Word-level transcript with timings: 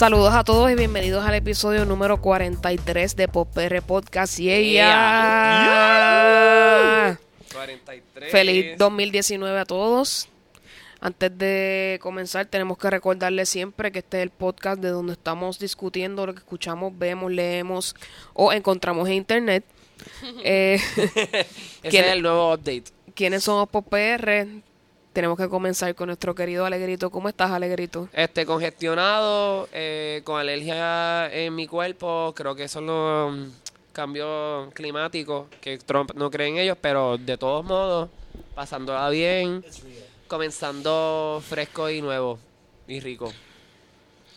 Saludos 0.00 0.32
a 0.32 0.42
todos 0.44 0.70
y 0.70 0.76
bienvenidos 0.76 1.22
al 1.26 1.34
episodio 1.34 1.84
número 1.84 2.22
43 2.22 3.16
de 3.16 3.28
PR 3.28 3.82
Podcast. 3.82 4.40
Y 4.40 4.50
ella. 4.50 4.88
43. 7.52 8.32
Feliz 8.32 8.78
2019 8.78 9.58
a 9.58 9.66
todos. 9.66 10.30
Antes 11.02 11.36
de 11.36 11.98
comenzar, 12.00 12.46
tenemos 12.46 12.78
que 12.78 12.88
recordarles 12.88 13.50
siempre 13.50 13.92
que 13.92 13.98
este 13.98 14.16
es 14.20 14.22
el 14.22 14.30
podcast 14.30 14.80
de 14.80 14.88
donde 14.88 15.12
estamos 15.12 15.58
discutiendo 15.58 16.24
lo 16.24 16.32
que 16.32 16.38
escuchamos, 16.38 16.98
vemos, 16.98 17.30
leemos 17.30 17.94
o 18.32 18.54
encontramos 18.54 19.06
en 19.06 19.16
internet. 19.16 19.64
Eh, 20.42 20.80
Ese 20.96 21.12
¿Quién- 21.90 22.06
es 22.06 22.12
el 22.12 22.22
nuevo 22.22 22.54
update. 22.54 22.84
¿Quiénes 23.14 23.44
somos 23.44 23.68
por 23.68 23.84
PR? 23.84 24.46
Tenemos 25.12 25.36
que 25.36 25.48
comenzar 25.48 25.92
con 25.96 26.06
nuestro 26.06 26.34
querido 26.34 26.64
Alegrito. 26.64 27.10
¿Cómo 27.10 27.28
estás, 27.28 27.50
Alegrito? 27.50 28.08
Este, 28.12 28.46
congestionado, 28.46 29.68
eh, 29.72 30.20
con 30.24 30.38
alergia 30.38 31.32
en 31.32 31.54
mi 31.54 31.66
cuerpo. 31.66 32.32
Creo 32.36 32.54
que 32.54 32.68
son 32.68 32.86
los 32.86 33.32
mm, 33.34 33.44
cambios 33.92 34.72
climáticos 34.72 35.48
que 35.60 35.78
Trump 35.78 36.12
no 36.14 36.30
cree 36.30 36.48
en 36.48 36.58
ellos, 36.58 36.78
pero 36.80 37.18
de 37.18 37.36
todos 37.36 37.64
modos, 37.64 38.08
pasándola 38.54 39.08
bien, 39.10 39.64
comenzando 40.28 41.42
fresco 41.44 41.90
y 41.90 42.00
nuevo 42.02 42.38
y 42.86 43.00
rico. 43.00 43.32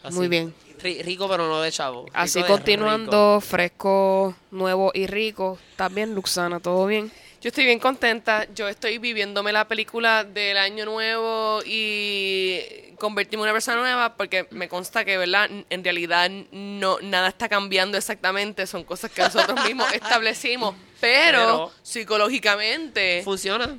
Así. 0.04 0.18
Muy 0.18 0.28
bien. 0.28 0.56
Ri- 0.82 1.04
rico, 1.04 1.30
pero 1.30 1.48
no 1.48 1.62
de 1.62 1.72
chavo. 1.72 2.06
rico 2.06 2.12
Así 2.18 2.42
de 2.42 2.48
continuando, 2.48 3.40
fresco, 3.42 4.36
nuevo 4.50 4.92
y 4.96 5.06
rico. 5.06 5.60
También, 5.76 6.16
Luxana, 6.16 6.60
¿todo 6.60 6.88
bien? 6.88 7.12
Yo 7.44 7.50
estoy 7.50 7.66
bien 7.66 7.80
contenta. 7.80 8.48
Yo 8.56 8.70
estoy 8.70 9.00
viviéndome 9.00 9.52
la 9.52 9.68
película 9.68 10.24
del 10.24 10.58
año 10.58 10.86
nuevo 10.86 11.60
y 11.66 12.62
convertirme 12.98 13.42
en 13.42 13.50
una 13.50 13.52
persona 13.52 13.82
nueva 13.82 14.16
porque 14.16 14.48
me 14.52 14.70
consta 14.70 15.04
que, 15.04 15.18
¿verdad? 15.18 15.50
En 15.70 15.84
realidad 15.84 16.32
no 16.54 17.00
nada 17.02 17.28
está 17.28 17.50
cambiando 17.50 17.98
exactamente. 17.98 18.66
Son 18.66 18.86
cosas 18.86 19.12
que 19.12 19.24
nosotros 19.24 19.62
mismos 19.66 19.92
establecimos. 19.92 20.74
Pero, 21.02 21.38
Pero- 21.38 21.72
psicológicamente 21.82 23.24
¿Funciona? 23.26 23.78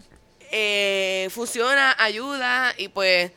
eh, 0.50 1.28
funciona, 1.30 1.96
ayuda 1.98 2.74
y 2.76 2.88
pues 2.88 3.32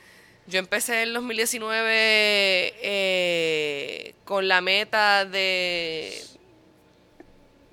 yo 0.46 0.60
empecé 0.60 1.04
en 1.04 1.14
2019 1.14 2.74
eh, 2.82 4.14
con 4.26 4.50
la 4.50 4.60
meta 4.60 5.24
de 5.24 6.22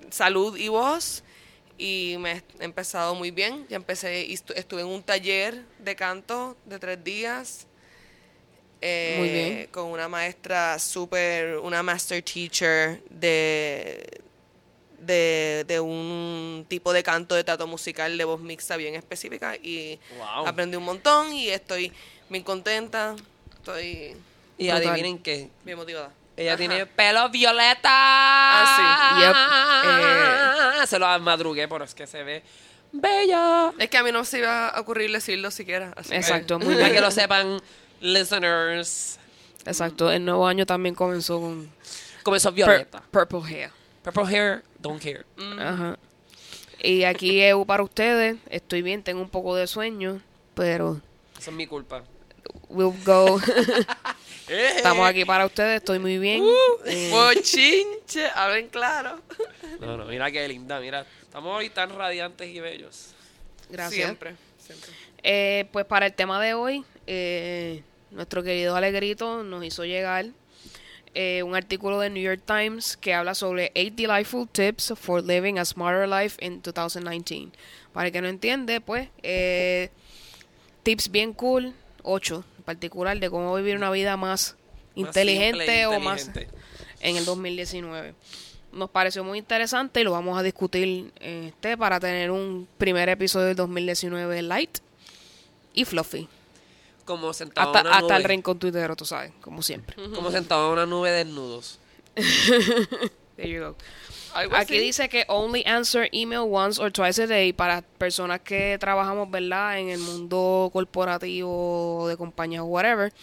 salud 0.09 0.55
y 0.55 0.69
voz 0.69 1.24
y 1.77 2.15
me 2.19 2.31
he 2.59 2.63
empezado 2.63 3.15
muy 3.15 3.31
bien. 3.31 3.65
Ya 3.69 3.75
empecé, 3.77 4.31
estuve 4.31 4.81
en 4.81 4.87
un 4.87 5.03
taller 5.03 5.63
de 5.79 5.95
canto 5.95 6.55
de 6.65 6.79
tres 6.79 7.03
días. 7.03 7.67
eh, 8.81 9.15
Muy 9.17 9.29
bien. 9.29 9.67
Con 9.71 9.85
una 9.85 10.07
maestra 10.07 10.77
súper, 10.79 11.57
una 11.57 11.81
master 11.83 12.21
teacher 12.23 13.01
de, 13.09 14.21
de, 14.99 15.65
de 15.67 15.79
un 15.79 16.65
tipo 16.67 16.93
de 16.93 17.03
canto 17.03 17.35
de 17.35 17.43
trato 17.43 17.67
musical 17.67 18.17
de 18.17 18.23
voz 18.25 18.39
mixta 18.41 18.77
bien 18.77 18.95
específica 18.95 19.55
y 19.55 19.99
Wow. 20.17 20.47
aprendí 20.47 20.77
un 20.77 20.83
montón 20.83 21.33
y 21.33 21.49
estoy 21.49 21.91
bien 22.29 22.43
contenta. 22.43 23.15
Estoy 23.55 24.15
Y 24.57 24.69
adivinen 24.69 25.19
qué. 25.19 25.49
bien 25.63 25.77
motivada. 25.77 26.11
Ella 26.37 26.51
Ajá. 26.51 26.57
tiene 26.57 26.85
pelo 26.85 27.29
violeta. 27.29 27.89
Ah, 27.91 29.19
Yep. 30.81 30.87
Se 30.87 30.99
lo 30.99 31.19
madrugué, 31.19 31.67
pero 31.67 31.83
es 31.85 31.95
que 31.95 32.05
se 32.07 32.23
ve 32.23 32.43
bella. 32.91 33.71
Es 33.77 33.89
que 33.89 33.97
a 33.97 34.03
mí 34.03 34.11
no 34.11 34.23
se 34.25 34.39
iba 34.39 34.69
a 34.69 34.79
ocurrir 34.79 35.11
decirlo 35.11 35.51
siquiera. 35.51 35.93
así 35.95 36.09
que- 36.11 36.15
Exacto, 36.17 36.59
muy 36.59 36.73
Para 36.75 36.85
bien. 36.89 36.93
que 36.95 37.01
lo 37.01 37.11
sepan, 37.11 37.59
listeners. 38.01 39.19
Exacto, 39.65 40.11
el 40.11 40.23
nuevo 40.25 40.47
año 40.47 40.65
también 40.65 40.93
comenzó 40.95 41.39
con 41.39 41.69
Comenzó 42.23 42.51
pur- 42.51 42.55
violeta. 42.55 43.01
purple 43.11 43.41
hair. 43.47 43.71
Purple 44.03 44.25
hair, 44.35 44.63
don't 44.79 45.01
care. 45.01 45.25
Ajá. 45.59 45.97
Y 46.81 47.03
aquí 47.03 47.41
EU 47.41 47.65
para 47.65 47.81
ustedes. 47.81 48.37
Estoy 48.49 48.81
bien, 48.83 49.01
tengo 49.03 49.21
un 49.21 49.29
poco 49.29 49.55
de 49.55 49.65
sueño, 49.67 50.21
pero 50.53 51.01
Eso 51.39 51.49
es 51.49 51.55
mi 51.55 51.65
culpa. 51.65 52.03
We'll 52.69 52.95
go. 53.05 53.39
Eh. 54.47 54.73
Estamos 54.75 55.07
aquí 55.07 55.25
para 55.25 55.43
ustedes, 55.47 55.77
estoy 55.77 55.97
muy 55.97 56.19
bien. 56.19 56.43
Uh. 56.43 56.53
Eh, 56.85 57.09
Bochinche, 57.09 58.27
hablen 58.35 58.67
claro. 58.67 59.19
No, 59.79 59.97
no, 59.97 60.05
mira 60.05 60.29
qué 60.29 60.47
linda, 60.47 60.79
mira. 60.79 61.03
Estamos 61.23 61.57
hoy 61.57 61.71
tan 61.71 61.89
radiantes 61.89 62.47
y 62.47 62.59
bellos. 62.59 63.15
gracias. 63.71 64.05
Siempre, 64.05 64.35
siempre. 64.59 64.91
Eh, 65.23 65.65
pues 65.71 65.87
para 65.87 66.05
el 66.05 66.13
tema 66.13 66.39
de 66.39 66.53
hoy, 66.53 66.85
eh, 67.07 67.81
nuestro 68.11 68.43
querido 68.43 68.75
Alegrito 68.75 69.43
nos 69.43 69.65
hizo 69.65 69.83
llegar 69.83 70.27
eh, 71.15 71.43
un 71.43 71.55
artículo 71.55 71.99
de 71.99 72.09
New 72.09 72.21
York 72.21 72.41
Times 72.45 72.97
que 72.97 73.13
habla 73.13 73.33
sobre 73.35 73.71
8 73.73 73.93
delightful 73.95 74.47
tips 74.47 74.93
for 74.97 75.23
living 75.23 75.57
a 75.57 75.65
smarter 75.65 76.07
life 76.07 76.37
in 76.45 76.61
2019. 76.61 77.51
Para 77.93 78.07
el 78.07 78.13
que 78.13 78.21
no 78.21 78.27
entiende, 78.27 78.81
pues, 78.81 79.07
eh, 79.23 79.89
tips 80.83 81.09
bien 81.09 81.33
cool, 81.33 81.73
8 82.05 82.43
en 82.57 82.63
particular, 82.63 83.19
de 83.19 83.29
cómo 83.29 83.53
vivir 83.55 83.75
una 83.75 83.91
vida 83.91 84.15
más, 84.17 84.55
inteligente 84.95 85.65
simple 85.65 85.81
e 85.81 85.85
o 85.87 85.99
más 85.99 86.27
inteligente. 86.27 86.57
en 87.01 87.17
el 87.17 87.25
2019. 87.25 88.15
Nos 88.71 88.89
pareció 88.89 89.23
muy 89.23 89.37
interesante 89.39 90.01
y 90.01 90.03
lo 90.03 90.11
vamos 90.11 90.37
a 90.37 90.43
discutir 90.43 91.11
este 91.19 91.77
para 91.77 91.99
tener 91.99 92.31
un 92.31 92.67
primer 92.77 93.09
episodio 93.09 93.47
del 93.47 93.55
2019 93.55 94.41
light 94.41 94.79
y 95.73 95.85
fluffy. 95.85 96.27
Como 97.05 97.33
sentado 97.33 97.67
Hasta, 97.67 97.81
en 97.81 97.87
una 97.87 97.97
hasta 97.97 98.17
el 98.17 98.23
nube. 98.23 98.29
rincón 98.29 98.59
tuitero, 98.59 98.95
tú 98.95 99.05
sabes, 99.05 99.31
como 99.41 99.61
siempre. 99.61 99.95
Como 100.13 100.31
sentado 100.31 100.67
en 100.67 100.73
una 100.73 100.85
nube 100.85 101.11
desnudos. 101.11 101.79
There 103.35 103.49
you 103.49 103.59
go. 103.61 103.75
Algo 104.33 104.55
Aquí 104.55 104.75
así. 104.75 104.79
dice 104.85 105.09
que 105.09 105.25
only 105.27 105.63
answer 105.65 106.09
email 106.11 106.41
once 106.41 106.81
or 106.81 106.91
twice 106.91 107.21
a 107.21 107.27
day 107.27 107.53
para 107.53 107.81
personas 107.81 108.41
que 108.41 108.77
trabajamos, 108.79 109.29
¿verdad? 109.29 109.79
En 109.79 109.89
el 109.89 109.99
mundo 109.99 110.69
corporativo, 110.73 112.07
de 112.07 112.17
compañías 112.17 112.61
o 112.61 112.65
whatever. 112.65 113.13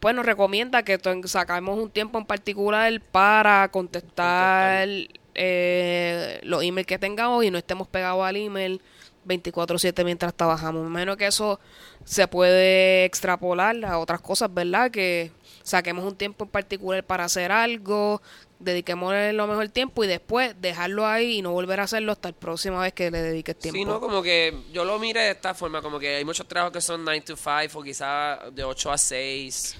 Pues 0.00 0.14
nos 0.14 0.24
recomienda 0.24 0.82
que 0.82 0.98
sacamos 1.24 1.78
un 1.78 1.90
tiempo 1.90 2.18
en 2.18 2.24
particular 2.24 3.00
para 3.10 3.68
contestar 3.70 4.88
eh, 5.34 6.40
los 6.42 6.62
emails 6.62 6.86
que 6.86 6.98
tengamos 6.98 7.44
y 7.44 7.50
no 7.50 7.58
estemos 7.58 7.88
pegados 7.88 8.24
al 8.24 8.36
email 8.36 8.80
24/7 9.26 10.04
mientras 10.04 10.34
trabajamos. 10.34 10.88
Menos 10.88 11.16
que 11.16 11.26
eso 11.26 11.58
se 12.04 12.28
puede 12.28 13.04
extrapolar 13.04 13.84
a 13.84 13.98
otras 13.98 14.20
cosas, 14.20 14.52
¿verdad? 14.52 14.90
Que 14.90 15.32
saquemos 15.68 16.04
un 16.04 16.16
tiempo 16.16 16.44
en 16.44 16.50
particular 16.50 17.04
para 17.04 17.24
hacer 17.24 17.52
algo, 17.52 18.20
dediquémosle 18.58 19.32
lo 19.32 19.46
mejor 19.46 19.68
tiempo 19.68 20.04
y 20.04 20.06
después 20.06 20.60
dejarlo 20.60 21.06
ahí 21.06 21.38
y 21.38 21.42
no 21.42 21.52
volver 21.52 21.80
a 21.80 21.84
hacerlo 21.84 22.12
hasta 22.12 22.30
la 22.30 22.36
próxima 22.36 22.80
vez 22.80 22.92
que 22.92 23.10
le 23.10 23.22
dediques 23.22 23.58
tiempo. 23.58 23.78
Sí, 23.78 23.84
no, 23.84 24.00
como 24.00 24.22
que 24.22 24.54
yo 24.72 24.84
lo 24.84 24.98
mire 24.98 25.20
de 25.20 25.30
esta 25.30 25.54
forma, 25.54 25.82
como 25.82 25.98
que 25.98 26.16
hay 26.16 26.24
muchos 26.24 26.46
trabajos 26.48 26.72
que 26.72 26.80
son 26.80 27.04
9 27.04 27.20
to 27.22 27.36
5 27.36 27.78
o 27.78 27.82
quizá 27.82 28.38
de 28.52 28.64
8 28.64 28.92
a 28.92 28.98
6. 28.98 29.76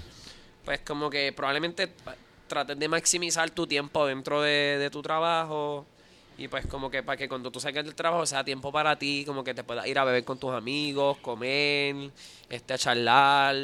Pues 0.65 0.79
como 0.81 1.09
que 1.09 1.33
probablemente 1.33 1.89
trates 2.47 2.77
de 2.77 2.87
maximizar 2.87 3.49
tu 3.49 3.65
tiempo 3.67 4.05
dentro 4.05 4.41
de, 4.41 4.77
de 4.77 4.89
tu 4.89 5.01
trabajo. 5.01 5.85
Y 6.37 6.47
pues 6.47 6.65
como 6.67 6.89
que 6.89 7.03
para 7.03 7.17
que 7.17 7.27
cuando 7.27 7.51
tú 7.51 7.59
salgas 7.59 7.83
del 7.83 7.95
trabajo 7.95 8.25
sea 8.25 8.45
tiempo 8.45 8.71
para 8.71 8.97
ti, 8.97 9.25
como 9.25 9.43
que 9.43 9.53
te 9.53 9.65
puedas 9.65 9.85
ir 9.87 9.99
a 9.99 10.05
beber 10.05 10.23
con 10.23 10.39
tus 10.39 10.51
amigos, 10.51 11.17
comer, 11.17 12.11
este, 12.49 12.73
a 12.73 12.77
charlar. 12.77 13.55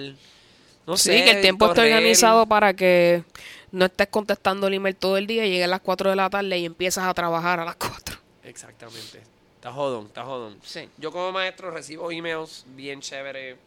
No 0.88 0.97
sí, 0.97 1.09
sé, 1.09 1.23
que 1.23 1.31
el 1.31 1.41
tiempo 1.41 1.66
esté 1.66 1.81
correr. 1.81 1.94
organizado 1.94 2.45
para 2.45 2.74
que 2.74 3.24
no 3.71 3.86
estés 3.86 4.07
contestando 4.07 4.68
el 4.68 4.75
email 4.75 4.95
todo 4.95 5.18
el 5.18 5.27
día 5.27 5.45
y 5.45 5.50
llegue 5.50 5.63
a 5.63 5.68
las 5.68 5.81
4 5.81 6.10
de 6.12 6.15
la 6.15 6.30
tarde 6.30 6.57
y 6.57 6.65
empiezas 6.65 7.06
a 7.06 7.13
trabajar 7.13 7.60
a 7.60 7.65
las 7.65 7.75
4. 7.75 8.18
Exactamente. 8.44 9.21
Está 9.56 9.71
jodón, 9.71 10.06
está 10.06 10.24
jodón. 10.24 10.60
Sí. 10.63 10.88
Yo 10.98 11.12
como 11.12 11.31
maestro 11.31 11.71
recibo 11.71 12.12
emails 12.12 12.65
bien 12.75 13.01
chévere, 13.01 13.57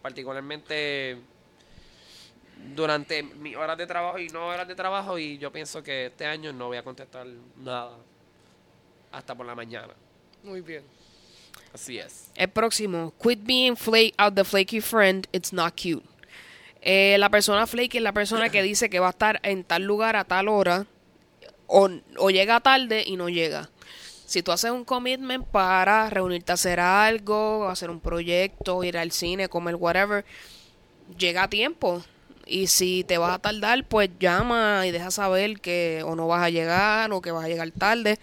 particularmente 0.00 1.18
durante 2.74 3.22
mis 3.22 3.56
horas 3.56 3.76
de 3.76 3.86
trabajo 3.86 4.18
y 4.18 4.28
no 4.28 4.46
horas 4.46 4.66
de 4.66 4.74
trabajo 4.74 5.18
y 5.18 5.38
yo 5.38 5.52
pienso 5.52 5.82
que 5.82 6.06
este 6.06 6.26
año 6.26 6.52
no 6.52 6.68
voy 6.68 6.76
a 6.76 6.82
contestar 6.82 7.26
nada 7.58 7.98
hasta 9.12 9.34
por 9.34 9.46
la 9.46 9.54
mañana. 9.54 9.94
Muy 10.42 10.60
bien. 10.60 10.84
Así 11.74 11.98
es. 11.98 12.30
El 12.34 12.48
próximo, 12.48 13.12
quit 13.22 13.40
being 13.44 13.76
flake 13.76 14.14
out 14.16 14.34
the 14.34 14.44
flaky 14.44 14.80
friend, 14.80 15.26
it's 15.32 15.52
not 15.52 15.74
cute. 15.74 16.04
Eh, 16.88 17.16
la 17.18 17.30
persona 17.30 17.66
flaky 17.66 17.96
es 17.96 18.02
la 18.04 18.12
persona 18.12 18.48
que 18.48 18.62
dice 18.62 18.88
que 18.88 19.00
va 19.00 19.08
a 19.08 19.10
estar 19.10 19.40
en 19.42 19.64
tal 19.64 19.82
lugar 19.82 20.14
a 20.14 20.22
tal 20.22 20.46
hora 20.46 20.86
o, 21.66 21.90
o 22.16 22.30
llega 22.30 22.60
tarde 22.60 23.02
y 23.04 23.16
no 23.16 23.28
llega. 23.28 23.70
Si 24.24 24.40
tú 24.40 24.52
haces 24.52 24.70
un 24.70 24.84
commitment 24.84 25.44
para 25.44 26.08
reunirte 26.10 26.52
a 26.52 26.54
hacer 26.54 26.78
algo, 26.78 27.68
hacer 27.68 27.90
un 27.90 27.98
proyecto, 27.98 28.84
ir 28.84 28.98
al 28.98 29.10
cine, 29.10 29.48
comer 29.48 29.74
whatever, 29.74 30.24
llega 31.18 31.42
a 31.42 31.50
tiempo. 31.50 32.04
Y 32.46 32.68
si 32.68 33.02
te 33.02 33.18
vas 33.18 33.34
a 33.34 33.40
tardar, 33.40 33.84
pues 33.88 34.08
llama 34.20 34.86
y 34.86 34.92
deja 34.92 35.10
saber 35.10 35.58
que 35.58 36.04
o 36.06 36.14
no 36.14 36.28
vas 36.28 36.44
a 36.44 36.50
llegar 36.50 37.10
o 37.10 37.20
que 37.20 37.32
vas 37.32 37.46
a 37.46 37.48
llegar 37.48 37.68
tarde. 37.72 38.20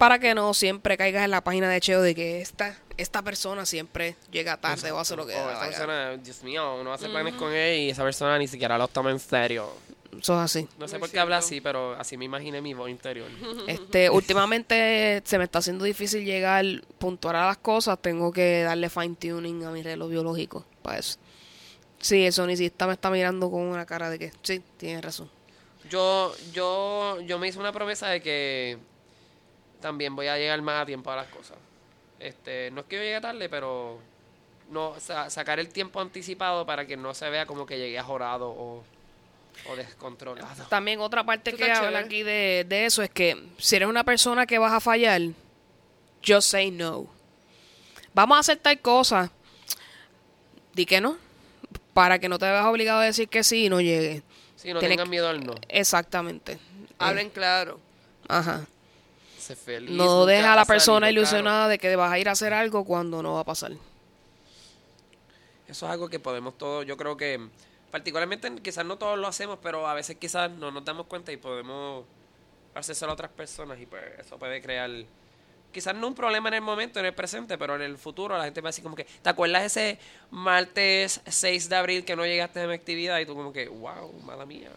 Para 0.00 0.18
que 0.18 0.34
no 0.34 0.54
siempre 0.54 0.96
caigas 0.96 1.26
en 1.26 1.30
la 1.30 1.44
página 1.44 1.68
de 1.68 1.78
Cheo 1.78 2.00
de 2.00 2.14
que 2.14 2.40
esta, 2.40 2.74
esta 2.96 3.20
persona 3.20 3.66
siempre 3.66 4.16
llega 4.32 4.56
tarde 4.56 4.90
o 4.92 4.98
hace 4.98 5.14
lo 5.14 5.26
que 5.26 5.34
O 5.34 5.36
da 5.36 5.42
esa 5.42 5.52
la 5.52 5.58
gana. 5.58 5.68
persona, 5.68 6.16
Dios 6.16 6.42
mío, 6.42 6.76
uno 6.80 6.94
hace 6.94 7.10
planes 7.10 7.34
con 7.34 7.52
él 7.52 7.80
y 7.80 7.90
esa 7.90 8.02
persona 8.02 8.38
ni 8.38 8.48
siquiera 8.48 8.78
lo 8.78 8.88
toma 8.88 9.10
en 9.10 9.18
serio. 9.18 9.70
Eso 10.18 10.32
es 10.36 10.40
así. 10.40 10.66
No 10.78 10.88
sé 10.88 10.94
Muy 10.94 11.00
por 11.00 11.10
qué 11.10 11.20
habla 11.20 11.36
así, 11.36 11.60
pero 11.60 11.92
así 12.00 12.16
me 12.16 12.24
imaginé 12.24 12.62
mi 12.62 12.72
voz 12.72 12.88
interior. 12.88 13.28
Este, 13.66 14.08
últimamente 14.08 15.20
se 15.22 15.36
me 15.36 15.44
está 15.44 15.58
haciendo 15.58 15.84
difícil 15.84 16.24
llegar 16.24 16.64
puntual 16.98 17.36
a 17.36 17.46
las 17.48 17.58
cosas. 17.58 17.98
Tengo 18.00 18.32
que 18.32 18.62
darle 18.62 18.88
fine 18.88 19.16
tuning 19.16 19.64
a 19.66 19.70
mi 19.70 19.82
reloj 19.82 20.08
biológico 20.08 20.64
para 20.80 20.98
eso. 20.98 21.18
Sí, 21.98 22.24
el 22.24 22.32
sonicista 22.32 22.86
me 22.86 22.94
está 22.94 23.10
mirando 23.10 23.50
con 23.50 23.60
una 23.60 23.84
cara 23.84 24.08
de 24.08 24.18
que 24.18 24.32
sí, 24.40 24.62
tienes 24.78 25.04
razón. 25.04 25.30
Yo, 25.90 26.34
yo, 26.54 27.20
yo 27.20 27.38
me 27.38 27.48
hice 27.48 27.58
una 27.58 27.72
promesa 27.72 28.08
de 28.08 28.22
que 28.22 28.78
también 29.80 30.14
voy 30.16 30.26
a 30.28 30.36
llegar 30.38 30.60
más 30.62 30.82
a 30.82 30.86
tiempo 30.86 31.10
a 31.10 31.16
las 31.16 31.28
cosas. 31.28 31.56
Este, 32.18 32.70
no 32.70 32.82
es 32.82 32.86
que 32.86 32.96
yo 32.96 33.02
llegue 33.02 33.20
tarde, 33.20 33.48
pero 33.48 33.98
no 34.70 34.94
sa- 35.00 35.30
sacar 35.30 35.58
el 35.58 35.68
tiempo 35.70 36.00
anticipado 36.00 36.66
para 36.66 36.86
que 36.86 36.96
no 36.96 37.14
se 37.14 37.28
vea 37.30 37.46
como 37.46 37.66
que 37.66 37.78
llegué 37.78 37.98
ajorado 37.98 38.48
o, 38.50 38.84
o 39.68 39.76
descontrolado. 39.76 40.64
También 40.68 41.00
otra 41.00 41.24
parte 41.24 41.52
que 41.54 41.70
habla 41.70 42.00
aquí 42.00 42.22
de, 42.22 42.64
de 42.68 42.84
eso 42.86 43.02
es 43.02 43.10
que 43.10 43.42
si 43.58 43.76
eres 43.76 43.88
una 43.88 44.04
persona 44.04 44.46
que 44.46 44.58
vas 44.58 44.72
a 44.72 44.80
fallar, 44.80 45.20
just 46.26 46.48
say 46.50 46.70
no. 46.70 47.06
Vamos 48.12 48.36
a 48.36 48.40
hacer 48.40 48.58
tal 48.58 48.78
cosa. 48.80 49.30
Di 50.74 50.86
que 50.86 51.00
no. 51.00 51.16
Para 51.94 52.18
que 52.18 52.28
no 52.28 52.38
te 52.38 52.44
veas 52.46 52.64
obligado 52.66 53.00
a 53.00 53.04
decir 53.04 53.28
que 53.28 53.42
sí 53.42 53.66
y 53.66 53.68
no 53.68 53.80
llegue. 53.80 54.22
Sí, 54.56 54.72
no 54.72 54.78
Tiene 54.80 54.94
tengan 54.96 55.10
miedo 55.10 55.28
al 55.28 55.44
no. 55.44 55.54
Exactamente. 55.68 56.58
Hablen 56.98 57.30
claro. 57.30 57.80
Ajá. 58.28 58.66
Feliz. 59.56 59.90
No 59.90 60.26
dejes 60.26 60.46
a 60.46 60.56
la 60.56 60.64
persona 60.64 61.06
caro. 61.06 61.12
ilusionada 61.12 61.68
de 61.68 61.78
que 61.78 61.94
vas 61.96 62.12
a 62.12 62.18
ir 62.18 62.28
a 62.28 62.32
hacer 62.32 62.52
algo 62.52 62.84
cuando 62.84 63.22
no 63.22 63.34
va 63.34 63.40
a 63.40 63.44
pasar. 63.44 63.72
Eso 65.68 65.86
es 65.86 65.92
algo 65.92 66.08
que 66.08 66.18
podemos 66.18 66.58
todos, 66.58 66.84
yo 66.84 66.96
creo 66.96 67.16
que 67.16 67.40
particularmente 67.90 68.52
quizás 68.62 68.84
no 68.84 68.96
todos 68.96 69.18
lo 69.18 69.28
hacemos, 69.28 69.58
pero 69.62 69.86
a 69.86 69.94
veces 69.94 70.16
quizás 70.16 70.50
no 70.50 70.70
nos 70.70 70.84
damos 70.84 71.06
cuenta 71.06 71.32
y 71.32 71.36
podemos 71.36 72.04
hacérselo 72.74 73.12
a 73.12 73.14
otras 73.14 73.30
personas 73.30 73.80
y 73.80 73.86
pues 73.86 74.02
eso 74.18 74.38
puede 74.38 74.60
crear 74.62 74.90
quizás 75.72 75.94
no 75.94 76.08
un 76.08 76.14
problema 76.14 76.48
en 76.48 76.54
el 76.54 76.60
momento, 76.60 76.98
en 77.00 77.06
el 77.06 77.14
presente, 77.14 77.56
pero 77.58 77.76
en 77.76 77.82
el 77.82 77.96
futuro 77.98 78.36
la 78.36 78.44
gente 78.44 78.60
va 78.60 78.68
a 78.68 78.70
decir 78.70 78.82
como 78.82 78.96
que, 78.96 79.04
¿te 79.04 79.28
acuerdas 79.28 79.64
ese 79.64 79.98
martes 80.30 81.20
6 81.26 81.68
de 81.68 81.76
abril 81.76 82.04
que 82.04 82.16
no 82.16 82.26
llegaste 82.26 82.60
a 82.60 82.66
mi 82.66 82.74
actividad? 82.74 83.18
Y 83.20 83.26
tú 83.26 83.34
como 83.34 83.52
que, 83.52 83.68
wow, 83.68 84.12
mala 84.24 84.46
mía. 84.46 84.70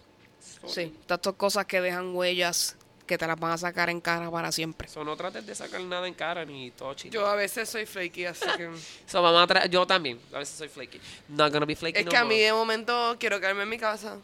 Sí, 0.67 0.95
estas 1.01 1.19
cosas 1.35 1.65
que 1.65 1.81
dejan 1.81 2.15
huellas 2.15 2.77
que 3.05 3.17
te 3.17 3.27
las 3.27 3.39
van 3.39 3.51
a 3.51 3.57
sacar 3.57 3.89
en 3.89 3.99
cara 4.01 4.29
para 4.31 4.51
siempre. 4.51 4.87
So, 4.87 5.03
no 5.03 5.15
trates 5.15 5.45
de 5.45 5.53
sacar 5.55 5.81
nada 5.81 6.07
en 6.07 6.13
cara 6.13 6.45
ni 6.45 6.71
todo 6.71 6.93
chido. 6.93 7.13
Yo 7.13 7.27
a 7.27 7.35
veces 7.35 7.69
soy 7.69 7.85
flaky, 7.85 8.25
así 8.25 8.45
que... 8.57 8.69
So, 9.07 9.21
vamos 9.21 9.49
a 9.51 9.65
yo 9.67 9.85
también, 9.85 10.19
a 10.33 10.39
veces 10.39 10.57
soy 10.57 10.69
flaky. 10.69 10.99
Not 11.29 11.51
gonna 11.51 11.65
be 11.65 11.75
flaky 11.75 11.99
es 11.99 12.05
no 12.05 12.11
que 12.11 12.17
a 12.17 12.25
mí 12.25 12.39
de 12.39 12.53
momento 12.53 13.15
quiero 13.19 13.39
quedarme 13.39 13.63
en 13.63 13.69
mi 13.69 13.77
casa. 13.77 14.17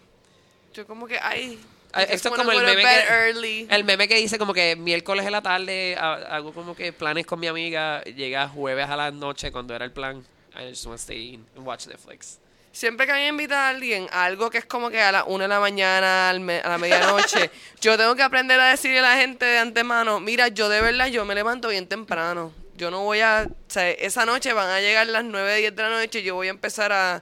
Yo 0.74 0.86
como 0.88 1.08
que, 1.08 1.20
ay... 1.20 1.60
Ah, 1.92 2.04
I 2.04 2.08
esto 2.12 2.30
es 2.30 2.36
como 2.36 2.52
el 2.52 2.64
meme 2.64 2.84
que- 2.84 3.08
early. 3.10 3.68
El 3.70 3.84
meme 3.84 4.08
que 4.08 4.16
dice 4.16 4.38
como 4.38 4.54
que 4.54 4.76
miércoles 4.76 5.26
en 5.26 5.32
la 5.32 5.42
tarde 5.42 5.96
ha- 6.00 6.36
hago 6.36 6.54
como 6.54 6.76
que 6.76 6.94
planes 6.94 7.26
con 7.26 7.40
mi 7.40 7.48
amiga, 7.48 8.04
llega 8.04 8.48
jueves 8.48 8.88
a 8.88 8.96
la 8.96 9.10
noche 9.10 9.52
cuando 9.52 9.74
era 9.76 9.86
el 9.86 9.92
plan. 9.92 10.24
I 10.56 10.70
just 10.70 10.86
want 10.86 10.98
to 11.00 11.04
stay 11.04 11.34
in 11.34 11.46
and 11.56 11.66
watch 11.66 11.88
Netflix. 11.88 12.38
Siempre 12.80 13.06
que 13.06 13.12
a 13.12 13.16
mí 13.16 13.22
me 13.24 13.28
invita 13.28 13.66
a 13.66 13.70
alguien 13.72 14.08
a 14.10 14.24
algo 14.24 14.50
que 14.50 14.60
es 14.60 14.66
como 14.66 14.90
que 14.90 15.02
a 15.02 15.12
la 15.12 15.26
una 15.26 15.44
de 15.44 15.48
la 15.50 15.60
mañana, 15.60 16.30
al 16.30 16.40
me- 16.40 16.62
a 16.62 16.70
la 16.70 16.78
medianoche, 16.78 17.52
yo 17.82 17.98
tengo 17.98 18.16
que 18.16 18.24
aprender 18.24 18.58
a 18.58 18.70
decirle 18.70 19.00
a 19.00 19.02
la 19.02 19.18
gente 19.18 19.44
de 19.44 19.58
antemano, 19.58 20.22
mira, 20.22 20.48
yo 20.48 20.70
de 20.70 20.80
verdad, 20.80 21.08
yo 21.08 21.26
me 21.26 21.36
levanto 21.36 21.68
bien 21.68 21.88
temprano. 21.88 22.54
Yo 22.78 22.90
no 22.90 23.04
voy 23.04 23.20
a, 23.20 23.50
o 23.50 23.70
sea, 23.70 23.90
esa 23.92 24.26
noche 24.26 24.54
van 24.54 24.70
a 24.70 24.80
llegar 24.80 25.06
las 25.08 25.26
9, 25.26 25.58
10 25.58 25.76
de 25.76 25.84
la 25.84 25.90
noche 25.90 26.20
y 26.20 26.24
yo 26.24 26.36
voy 26.36 26.48
a 26.48 26.52
empezar 26.52 26.94
a 26.94 27.22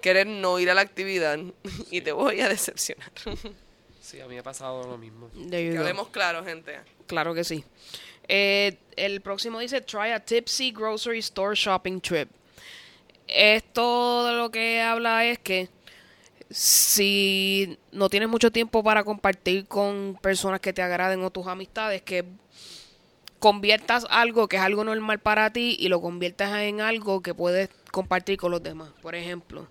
querer 0.00 0.26
no 0.26 0.58
ir 0.58 0.70
a 0.70 0.74
la 0.74 0.80
actividad 0.80 1.38
y 1.90 2.00
te 2.00 2.12
voy 2.12 2.40
a 2.40 2.48
decepcionar. 2.48 3.12
Sí, 4.00 4.20
a 4.20 4.26
mí 4.26 4.34
me 4.34 4.40
ha 4.40 4.42
pasado 4.42 4.86
lo 4.86 4.96
mismo. 4.98 5.30
Que 5.50 5.76
hablemos 5.78 6.08
claro, 6.08 6.44
gente. 6.44 6.78
Claro 7.06 7.34
que 7.34 7.42
sí. 7.42 7.62
Eh, 8.28 8.76
el 8.96 9.20
próximo 9.22 9.58
dice 9.58 9.80
try 9.80 10.12
a 10.12 10.20
tipsy 10.20 10.72
grocery 10.72 11.18
store 11.20 11.54
shopping 11.56 12.00
trip. 12.00 12.30
Esto 13.28 14.26
de 14.26 14.32
lo 14.34 14.50
que 14.50 14.80
habla 14.82 15.24
es 15.26 15.38
que 15.38 15.68
si 16.50 17.78
no 17.92 18.08
tienes 18.08 18.28
mucho 18.28 18.50
tiempo 18.52 18.82
para 18.82 19.02
compartir 19.04 19.66
con 19.66 20.18
personas 20.20 20.60
que 20.60 20.72
te 20.72 20.82
agraden 20.82 21.22
o 21.24 21.30
tus 21.30 21.46
amistades, 21.46 22.02
que 22.02 22.24
conviertas 23.38 24.06
algo 24.10 24.48
que 24.48 24.56
es 24.56 24.62
algo 24.62 24.84
normal 24.84 25.18
para 25.18 25.50
ti 25.52 25.76
y 25.78 25.88
lo 25.88 26.00
conviertas 26.00 26.56
en 26.60 26.80
algo 26.80 27.20
que 27.22 27.34
puedes 27.34 27.68
compartir 27.90 28.38
con 28.38 28.50
los 28.50 28.62
demás. 28.62 28.90
Por 29.02 29.14
ejemplo, 29.14 29.66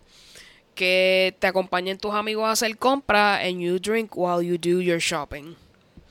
que 0.76 1.36
te 1.40 1.48
acompañen 1.48 1.98
tus 1.98 2.14
amigos 2.14 2.46
a 2.46 2.52
hacer 2.52 2.78
compras 2.78 3.42
and 3.44 3.60
you 3.60 3.80
drink 3.80 4.12
while 4.16 4.46
you 4.46 4.58
do 4.58 4.82
your 4.82 5.00
shopping. 5.00 5.56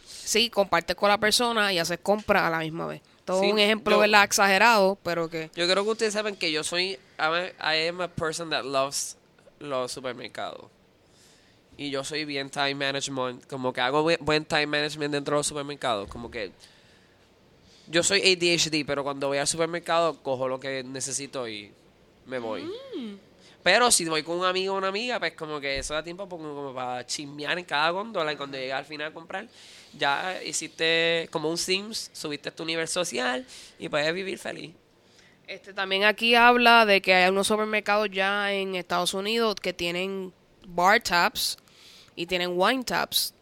Sí, 0.07 0.49
compartes 0.51 0.97
con 0.97 1.09
la 1.09 1.19
persona 1.19 1.73
y 1.73 1.79
haces 1.79 1.99
compras 2.03 2.45
a 2.45 2.51
la 2.51 2.61
misma 2.61 2.87
vez. 2.87 3.03
Todo 3.25 3.41
Sí, 3.43 3.53
un 3.53 3.59
ejemplo, 3.59 3.97
yo- 3.97 4.01
¿verdad? 4.01 4.25
Exagerado, 4.25 4.99
pero 5.03 5.29
que... 5.29 5.51
Yo 5.55 5.69
creo 5.69 5.85
que 5.85 5.91
ustedes 5.91 6.13
saben 6.15 6.35
que 6.37 6.51
yo 6.51 6.65
soy, 6.65 6.99
I'm 7.23 7.33
a- 7.35 7.75
I 7.75 7.89
am 7.89 8.01
a 8.01 8.09
person 8.09 8.51
that 8.51 8.65
loves 8.65 9.17
los 9.61 9.93
supermercados. 9.93 10.67
Y 11.77 11.91
yo 11.91 12.05
soy 12.05 12.25
bien 12.25 12.51
time 12.51 12.75
management, 12.75 13.47
como 13.47 13.73
que 13.73 13.81
hago 13.81 14.03
buen, 14.21 14.45
time 14.45 14.67
management 14.67 15.13
dentro 15.13 15.37
de 15.37 15.39
los 15.41 15.47
supermercados, 15.47 16.09
como 16.09 16.31
que 16.31 16.51
yo 17.89 18.03
soy 18.03 18.21
ADHD, 18.21 18.85
pero 18.87 19.03
cuando 19.03 19.29
voy 19.29 19.39
al 19.39 19.47
supermercado 19.47 20.23
cojo 20.23 20.49
lo 20.49 20.59
que 20.61 20.83
necesito 20.85 21.49
y 21.49 21.73
me 22.27 22.39
voy. 22.39 22.69
Pero 23.63 23.91
si 23.93 24.05
voy 24.07 24.23
con 24.25 24.39
un 24.39 24.45
amigo 24.45 24.75
o 24.75 24.79
una 24.79 24.89
amiga, 24.89 25.19
pues 25.21 25.35
como 25.35 25.61
que 25.61 25.79
eso 25.79 25.95
da 25.95 26.03
tiempo 26.03 26.29
como, 26.29 26.55
como 26.55 26.75
para 26.75 27.07
chismear 27.07 27.59
en 27.59 27.65
cada 27.65 27.91
góndola 27.91 28.33
y 28.33 28.37
cuando 28.37 28.59
llegas 28.59 28.81
al 28.81 28.85
final 28.85 29.09
a 29.09 29.15
comprar, 29.15 29.47
ya 29.97 30.43
hiciste 30.43 31.29
como 31.31 31.49
un 31.49 31.57
Sims, 31.59 32.11
subiste 32.13 32.51
tu 32.51 32.65
nivel 32.65 32.89
social 32.89 33.47
y 33.79 33.89
puedes 33.89 34.13
vivir 34.13 34.39
feliz. 34.39 34.73
Este 35.53 35.73
también 35.75 36.05
aquí 36.05 36.35
habla 36.35 36.87
de 36.87 37.01
que 37.03 37.15
hay 37.15 37.31
unos 37.31 37.47
supermercados 37.47 38.09
ya 38.11 38.53
en 38.53 38.75
Estados 38.75 39.13
Unidos 39.15 39.55
que 39.57 39.73
tienen 39.73 40.33
bar 40.67 41.01
taps 41.03 41.57
y 42.17 42.27
tienen 42.27 42.53
wine 42.55 42.85
taps. 42.85 43.35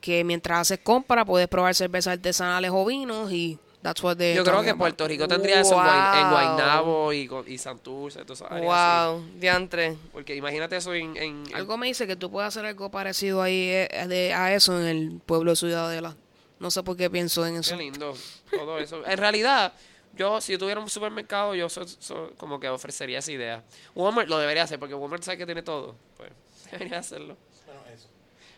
Que 0.00 0.24
mientras 0.24 0.58
haces 0.62 0.80
compra 0.82 1.24
puedes 1.24 1.46
probar 1.46 1.74
cervezas 1.76 2.14
artesanales 2.14 2.72
o 2.74 2.84
vinos 2.84 3.30
y 3.30 3.56
that's 3.82 4.02
what 4.02 4.16
they 4.16 4.34
Yo 4.34 4.42
creo 4.42 4.62
que 4.62 4.74
Puerto 4.74 5.06
Rico 5.06 5.28
tendría 5.28 5.60
eso 5.60 5.74
en, 5.74 5.86
Guay- 5.86 6.20
en 6.22 6.30
Guaynabo 6.30 7.12
y, 7.12 7.30
y 7.46 7.58
Santurce, 7.58 8.24
todas 8.24 8.40
esas 8.40 8.50
áreas 8.50 8.72
así. 8.72 9.08
Wow, 9.12 9.24
diantre. 9.38 9.96
Porque 10.12 10.34
imagínate 10.34 10.76
eso 10.78 10.92
en... 10.92 11.16
en- 11.16 11.46
en- 11.46 11.54
Algo 11.54 11.76
me 11.76 11.86
dice 11.86 12.08
que 12.08 12.16
tú 12.16 12.28
puedes 12.32 12.48
hacer 12.48 12.64
algo 12.66 12.90
parecido 12.90 13.40
ahí 13.42 13.68
eh, 13.70 14.06
de- 14.08 14.34
a 14.34 14.52
eso 14.52 14.80
en 14.80 14.86
el 14.88 15.20
pueblo 15.24 15.52
de 15.52 15.56
Ciudadela. 15.56 16.16
No 16.58 16.72
sé 16.72 16.82
por 16.82 16.96
qué 16.96 17.08
pienso 17.08 17.46
en 17.46 17.56
eso. 17.56 17.76
Qué 17.76 17.82
lindo, 17.84 18.14
todo 18.50 18.78
eso. 18.78 19.06
En 19.06 19.18
realidad, 19.18 19.72
yo 20.14 20.40
si 20.40 20.52
yo 20.52 20.58
tuviera 20.58 20.80
un 20.80 20.88
supermercado, 20.90 21.54
yo 21.54 21.68
so- 21.68 21.86
so- 21.86 22.32
como 22.36 22.58
que 22.60 22.68
ofrecería 22.68 23.18
esa 23.20 23.32
idea. 23.32 23.62
Walmart 23.94 24.28
lo 24.28 24.38
debería 24.38 24.62
hacer, 24.64 24.78
porque 24.78 24.94
Walmart 24.94 25.22
sabe 25.22 25.38
que 25.38 25.46
tiene 25.46 25.62
todo. 25.62 25.94
Pues 26.16 26.30
debería 26.70 26.98
hacerlo. 26.98 27.36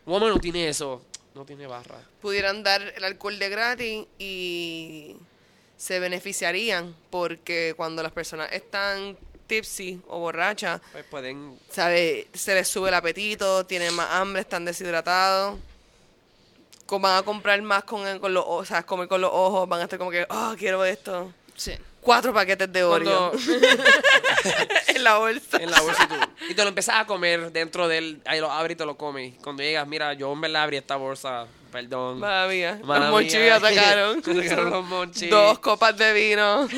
Walmart 0.07 0.35
no 0.35 0.41
tiene 0.41 0.69
eso, 0.69 1.03
no 1.35 1.45
tiene 1.47 1.67
barra. 1.67 1.99
Pudieran 2.21 2.63
dar 2.63 2.83
el 2.83 3.05
alcohol 3.05 3.39
de 3.39 3.49
gratis 3.49 4.07
y 4.19 5.17
se 5.77 5.99
beneficiarían 5.99 6.95
porque 7.11 7.75
cuando 7.77 8.03
las 8.03 8.13
personas 8.13 8.53
están 8.53 9.17
tipsy 9.47 10.01
o 10.09 10.19
borrachas, 10.21 10.81
Pues 10.93 11.05
pueden... 11.05 11.59
¿sabe? 11.71 12.29
se 12.35 12.55
les 12.55 12.69
sube 12.69 12.89
el 12.89 12.95
apetito, 12.95 13.65
tienen 13.67 13.95
más 13.95 14.11
hambre, 14.11 14.41
están 14.43 14.65
deshidratados. 14.65 15.59
Van 16.87 17.17
a 17.19 17.23
comprar 17.23 17.61
más 17.63 17.83
con, 17.85 18.07
el- 18.07 18.21
con 18.21 18.33
los 18.35 18.45
ojos, 18.45 18.63
o 18.63 18.65
sea, 18.67 18.85
comer 18.85 19.09
con 19.09 19.21
los 19.21 19.31
ojos, 19.33 19.69
van 19.69 19.81
a 19.81 19.85
estar 19.85 19.99
como 19.99 20.11
que, 20.11 20.27
oh, 20.29 20.55
quiero 20.59 20.85
esto. 20.85 21.33
Sí. 21.55 21.73
Cuatro 22.01 22.35
paquetes 22.35 22.71
de 22.71 22.85
Oreo 22.85 23.33
en 24.89 25.05
la 25.05 25.17
bolsa. 25.17 25.57
en 25.57 25.71
la 25.71 25.81
bolsa 25.81 26.05
y 26.05 26.07
tú. 26.07 26.15
Y 26.51 26.55
te 26.55 26.63
lo 26.63 26.69
empiezas 26.69 27.01
a 27.01 27.07
comer 27.07 27.51
dentro 27.51 27.89
del. 27.89 28.21
Ahí 28.27 28.41
lo 28.41 28.51
abres 28.53 28.75
y 28.75 28.77
te 28.77 28.85
lo 28.85 28.97
comes. 28.99 29.35
Cuando 29.43 29.63
llegas, 29.63 29.89
mira, 29.89 30.13
yo 30.13 30.31
en 30.33 30.41
verdad 30.41 30.65
abrí 30.65 30.77
esta 30.77 30.97
bolsa. 30.97 31.47
Perdón. 31.73 32.21
Madre 32.21 32.55
mía, 32.55 32.81
Mala 32.85 33.07
los 33.07 33.11
monchis. 33.11 33.51
Atacaron 33.51 34.23
los 34.71 34.85
monchis. 34.85 35.31
Dos 35.31 35.59
copas 35.61 35.97
de 35.97 36.13
vino. 36.13 36.69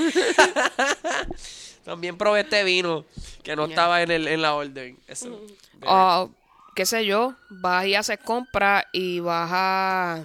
También 1.85 2.17
probé 2.17 2.41
este 2.41 2.65
vino 2.65 3.05
que 3.43 3.57
no 3.57 3.67
estaba 3.67 4.03
en, 4.03 4.11
el, 4.11 4.29
en 4.29 4.43
la 4.43 4.55
orden. 4.55 4.99
Eso. 5.07 5.41
O, 5.85 6.31
qué 6.75 6.87
sé 6.87 7.05
yo, 7.05 7.35
vas 7.49 7.87
y 7.87 7.95
haces 7.95 8.19
compra 8.19 8.87
y 8.93 9.21
vas 9.21 9.51
a, 9.53 10.25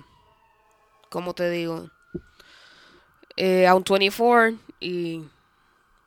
¿cómo 1.10 1.34
te 1.34 1.50
digo? 1.50 1.90
Eh, 3.38 3.68
a 3.68 3.76
un 3.76 3.84
24 3.88 4.58
y 4.80 5.24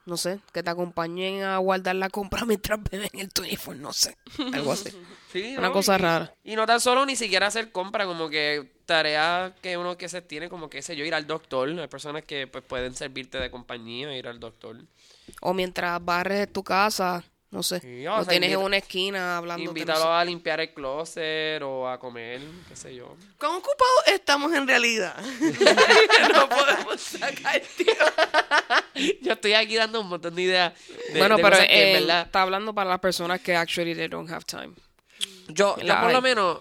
no 0.06 0.18
sé, 0.18 0.38
que 0.52 0.62
te 0.62 0.68
acompañen 0.68 1.42
a 1.44 1.56
guardar 1.58 1.96
la 1.96 2.10
compra 2.10 2.44
mientras 2.46 2.78
beben 2.82 3.08
el 3.14 3.30
24, 3.34 3.80
no 3.80 3.92
sé, 3.92 4.16
algo 4.52 4.72
así. 4.72 4.90
Sí, 5.34 5.56
Una 5.58 5.66
¿no? 5.68 5.72
cosa 5.72 5.96
Y- 5.96 5.98
rara. 5.98 6.32
Y 6.44 6.54
no 6.54 6.64
tan 6.64 6.80
solo 6.80 7.04
ni 7.04 7.16
siquiera 7.16 7.48
hacer 7.48 7.72
compra, 7.72 8.06
como 8.06 8.28
que 8.28 8.70
tareas 8.86 9.52
que 9.62 9.76
uno 9.76 9.96
que 9.96 10.08
se 10.08 10.22
tiene, 10.22 10.48
como 10.48 10.70
que 10.70 10.80
sé 10.80 10.94
yo, 10.94 11.04
ir 11.04 11.12
al 11.12 11.26
doctor. 11.26 11.68
Hay 11.70 11.88
personas 11.88 12.22
que 12.22 12.46
pues 12.46 12.62
pueden 12.62 12.94
servirte 12.94 13.38
de 13.40 13.50
compañía, 13.50 14.16
ir 14.16 14.28
al 14.28 14.38
doctor. 14.38 14.76
O 15.40 15.52
mientras 15.52 16.04
barres 16.04 16.52
tu 16.52 16.62
casa, 16.62 17.24
no 17.54 17.62
sé, 17.62 17.78
Sí, 17.78 18.04
o 18.08 18.16
lo 18.16 18.24
sea, 18.24 18.30
tienes 18.32 18.50
en 18.50 18.58
una 18.58 18.76
esquina 18.78 19.36
hablando. 19.36 19.62
Invítalo 19.62 20.12
a 20.12 20.24
limpiar 20.24 20.58
el 20.60 20.74
closet 20.74 21.62
o 21.62 21.88
a 21.88 22.00
comer, 22.00 22.40
qué 22.68 22.74
sé 22.74 22.96
yo. 22.96 23.16
¿Cómo 23.38 23.58
ocupados 23.58 24.08
estamos 24.08 24.52
en 24.52 24.66
realidad? 24.66 25.14
no 26.34 26.48
podemos 26.48 27.00
sacar, 27.00 27.62
tío. 27.76 29.16
Yo 29.22 29.34
estoy 29.34 29.52
aquí 29.54 29.76
dando 29.76 30.00
un 30.00 30.08
montón 30.08 30.34
de 30.34 30.42
ideas. 30.42 30.72
de- 31.12 31.18
Bueno, 31.20 31.36
de 31.36 31.42
pero 31.44 31.54
cosas 31.56 31.68
que, 31.68 31.90
eh, 31.92 32.00
verdad, 32.00 32.22
está 32.22 32.42
hablando 32.42 32.74
para 32.74 32.90
las 32.90 32.98
personas 32.98 33.40
que 33.40 33.54
actually 33.54 33.94
they 33.94 34.08
don't 34.08 34.28
have 34.30 34.44
time. 34.44 34.72
Yo, 35.46 35.76
yo 35.78 35.84
La 35.84 36.00
por 36.02 36.12
lo 36.12 36.20
menos, 36.20 36.60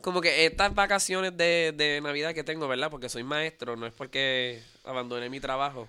como 0.00 0.20
que 0.20 0.44
estas 0.46 0.74
vacaciones 0.74 1.36
de, 1.36 1.72
de 1.76 2.00
Navidad 2.00 2.34
que 2.34 2.42
tengo, 2.42 2.66
¿verdad? 2.66 2.90
Porque 2.90 3.08
soy 3.08 3.22
maestro, 3.22 3.76
no 3.76 3.86
es 3.86 3.92
porque 3.92 4.60
abandoné 4.84 5.28
mi 5.30 5.38
trabajo. 5.38 5.88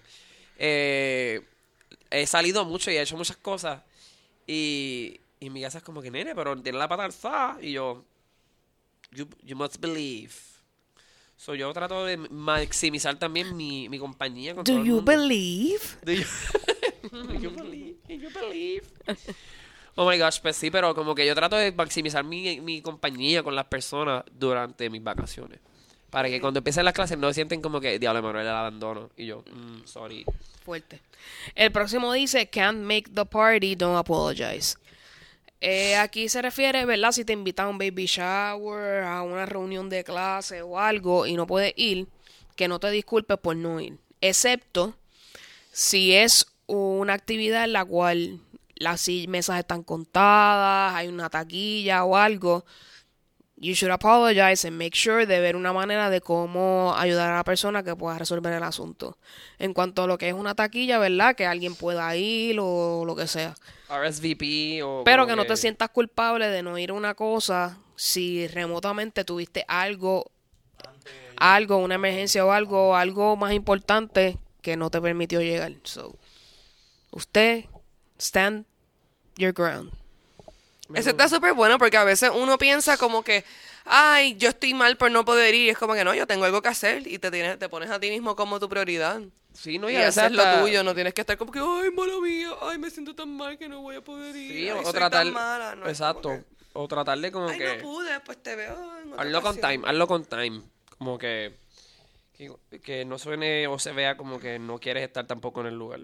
Eh, 0.60 1.42
he 2.12 2.28
salido 2.28 2.66
mucho 2.66 2.92
y 2.92 2.98
he 2.98 3.02
hecho 3.02 3.18
muchas 3.18 3.38
cosas. 3.38 3.82
Y, 4.48 5.20
y 5.40 5.50
mi 5.50 5.62
casa 5.62 5.80
es 5.80 5.84
como 5.84 6.02
que, 6.02 6.10
nene, 6.10 6.34
pero 6.34 6.56
tiene 6.62 6.78
la 6.78 6.88
pata 6.88 7.04
alzada. 7.06 7.58
Y 7.62 7.74
yo, 7.74 8.04
you, 9.12 9.28
you 9.44 9.56
must 9.56 9.80
believe. 9.80 10.34
So, 11.36 11.54
yo 11.54 11.72
trato 11.74 12.04
de 12.06 12.18
maximizar 12.18 13.20
también 13.20 13.56
mi, 13.56 13.90
mi 13.90 14.00
compañía 14.00 14.56
con 14.56 14.64
todo 14.64 14.76
Do 14.78 14.82
el 14.82 14.88
you 14.88 14.96
mundo. 14.96 15.12
believe? 15.12 15.84
Do 16.04 16.14
you, 16.14 16.24
do 17.12 17.34
you 17.36 17.50
believe? 17.52 17.98
Do 18.08 18.14
you 18.16 18.30
believe? 18.32 18.84
Oh 19.96 20.10
my 20.10 20.18
gosh, 20.18 20.40
pues 20.42 20.56
sí, 20.56 20.72
pero 20.72 20.96
como 20.96 21.14
que 21.14 21.26
yo 21.26 21.36
trato 21.36 21.56
de 21.56 21.72
maximizar 21.72 22.24
mi, 22.24 22.60
mi 22.62 22.82
compañía 22.82 23.44
con 23.44 23.56
las 23.56 23.66
personas 23.66 24.24
durante 24.32 24.90
mis 24.90 25.04
vacaciones. 25.04 25.60
Para 26.10 26.30
que 26.30 26.40
cuando 26.42 26.60
empiecen 26.60 26.86
las 26.86 26.94
clases 26.94 27.18
no 27.18 27.32
sienten 27.34 27.62
como 27.62 27.80
que, 27.82 28.00
diablo, 28.00 28.22
Manuel, 28.24 28.46
el 28.46 28.52
abandono. 28.54 29.10
Y 29.18 29.26
yo, 29.28 29.44
mm, 29.52 29.86
sorry. 29.86 30.26
Fuerte. 30.68 31.00
El 31.56 31.72
próximo 31.72 32.12
dice, 32.12 32.50
can't 32.50 32.80
make 32.80 33.10
the 33.14 33.24
party, 33.24 33.74
don't 33.74 33.98
apologize. 33.98 34.76
Eh, 35.62 35.96
aquí 35.96 36.28
se 36.28 36.42
refiere, 36.42 36.84
¿verdad? 36.84 37.14
Si 37.14 37.24
te 37.24 37.32
invitan 37.32 37.68
a 37.68 37.70
un 37.70 37.78
baby 37.78 38.06
shower, 38.06 39.06
a 39.06 39.22
una 39.22 39.46
reunión 39.46 39.88
de 39.88 40.04
clase 40.04 40.62
o 40.62 40.78
algo 40.78 41.26
y 41.26 41.36
no 41.36 41.48
puedes 41.48 41.72
ir, 41.78 42.10
que 42.58 42.68
no 42.68 42.82
te 42.82 42.92
disculpes 42.92 43.38
por 43.38 43.56
no 43.56 43.80
ir. 43.80 43.98
Excepto 44.20 44.98
si 45.72 46.14
es 46.14 46.48
una 46.66 47.14
actividad 47.14 47.64
en 47.64 47.72
la 47.72 47.86
cual 47.86 48.42
las 48.76 49.08
mesas 49.30 49.60
están 49.60 49.84
contadas, 49.84 50.94
hay 50.96 51.08
una 51.08 51.30
taquilla 51.30 52.04
o 52.04 52.18
algo, 52.18 52.66
you 53.60 53.74
should 53.74 53.92
apologize 53.92 54.66
and 54.66 54.78
make 54.78 54.96
sure 54.96 55.26
de 55.26 55.40
ver 55.40 55.56
una 55.56 55.74
manera 55.74 56.10
de 56.10 56.22
cómo 56.22 56.94
ayudar 56.96 57.32
a 57.32 57.38
la 57.38 57.44
persona 57.44 57.84
que 57.84 57.96
pueda 57.96 58.18
resolver 58.18 58.54
el 58.54 58.64
asunto. 58.64 59.18
En 59.58 59.74
cuanto 59.74 60.04
a 60.04 60.08
lo 60.08 60.18
que 60.18 60.30
es 60.30 60.36
una 60.36 60.54
taquilla, 60.56 61.00
¿verdad? 61.00 61.36
Que 61.36 61.46
alguien 61.46 61.76
pueda 61.76 62.16
ir 62.16 62.60
o 62.62 63.04
lo 63.06 63.16
que 63.16 63.28
sea. 63.28 63.56
RSVP 63.90 64.84
o... 64.84 65.04
Pero 65.04 65.24
como 65.24 65.28
que 65.28 65.36
no 65.36 65.46
te 65.46 65.58
sientas 65.58 65.90
culpable 65.90 66.48
de 66.48 66.62
no 66.62 66.78
ir 66.78 66.92
a 66.92 66.94
una 66.94 67.16
cosa 67.16 67.80
si 67.96 68.48
remotamente 68.48 69.26
tuviste 69.26 69.66
algo, 69.68 70.32
algo, 71.36 71.78
una 71.78 71.96
emergencia 71.96 72.46
o 72.46 72.52
algo, 72.52 72.96
algo 72.96 73.36
más 73.36 73.54
importante 73.54 74.38
que 74.62 74.78
no 74.78 74.92
te 74.92 75.02
permitió 75.02 75.42
llegar. 75.42 75.74
So, 75.84 76.16
usted, 77.12 77.66
stand 78.20 78.66
your 79.36 79.52
ground. 79.52 79.92
Eso 80.94 81.10
está 81.10 81.28
súper 81.28 81.54
bueno 81.54 81.78
porque 81.78 81.98
a 81.98 82.04
veces 82.04 82.32
uno 82.34 82.58
piensa 82.58 82.98
como 82.98 83.24
que, 83.24 83.44
ay, 83.86 84.36
yo 84.38 84.50
estoy 84.50 84.74
mal 84.74 84.96
por 84.98 85.12
no 85.12 85.26
poder 85.26 85.54
ir. 85.54 85.68
Y 85.68 85.70
es 85.70 85.78
como 85.78 85.94
que 85.94 86.04
no, 86.04 86.14
yo 86.14 86.26
tengo 86.28 86.46
algo 86.46 86.62
que 86.62 86.70
hacer 86.70 87.06
y 87.08 87.20
te, 87.20 87.30
tienes, 87.32 87.60
te 87.60 87.68
pones 87.70 87.90
a 87.90 88.00
ti 88.00 88.10
mismo 88.10 88.36
como 88.36 88.60
tu 88.60 88.70
prioridad. 88.70 89.22
Sí, 89.54 89.80
no, 89.80 89.90
y 89.90 89.94
y 89.94 89.96
a 89.96 90.00
veces 90.06 90.20
hacer 90.20 90.32
lo 90.34 90.60
tuyo, 90.62 90.84
no 90.84 90.94
tienes 90.94 91.14
que 91.14 91.22
estar 91.22 91.36
como 91.38 91.52
que, 91.52 91.60
ay, 91.60 91.90
mala 91.92 92.20
mía, 92.22 92.50
ay, 92.62 92.78
me 92.78 92.92
siento 92.92 93.16
tan 93.16 93.36
mal 93.36 93.58
que 93.58 93.68
no 93.68 93.82
voy 93.82 93.96
a 93.96 94.02
poder 94.02 94.36
ir. 94.36 94.52
Sí, 94.52 94.70
ay, 94.70 94.78
o, 94.78 94.84
soy 94.84 94.94
tratar... 94.94 95.26
tan 95.26 95.34
mala. 95.34 95.76
No, 95.76 95.86
es 95.86 95.92
exacto. 95.92 96.30
que, 96.30 96.44
O 96.74 96.88
tratar 96.88 97.18
de 97.18 97.32
como 97.32 97.50
ay, 97.50 97.58
que... 97.58 97.78
no 97.78 97.82
pude, 97.82 98.20
pues 98.20 98.42
te 98.44 98.56
veo 98.56 99.00
en 99.02 99.14
otra 99.14 99.24
Hazlo 99.24 99.42
con 99.42 99.52
ocasión". 99.52 99.72
time, 99.72 99.88
hazlo 99.90 100.08
con 100.08 100.26
time. 100.26 100.62
Como 100.98 101.18
que, 101.18 101.58
que, 102.38 102.52
que 102.82 103.04
no 103.04 103.18
suene 103.18 103.66
o 103.68 103.80
se 103.80 103.92
vea 103.94 104.16
como 104.16 104.40
que 104.40 104.60
no 104.60 104.80
quieres 104.80 105.04
estar 105.04 105.26
tampoco 105.26 105.62
en 105.62 105.68
el 105.68 105.76
lugar. 105.76 106.02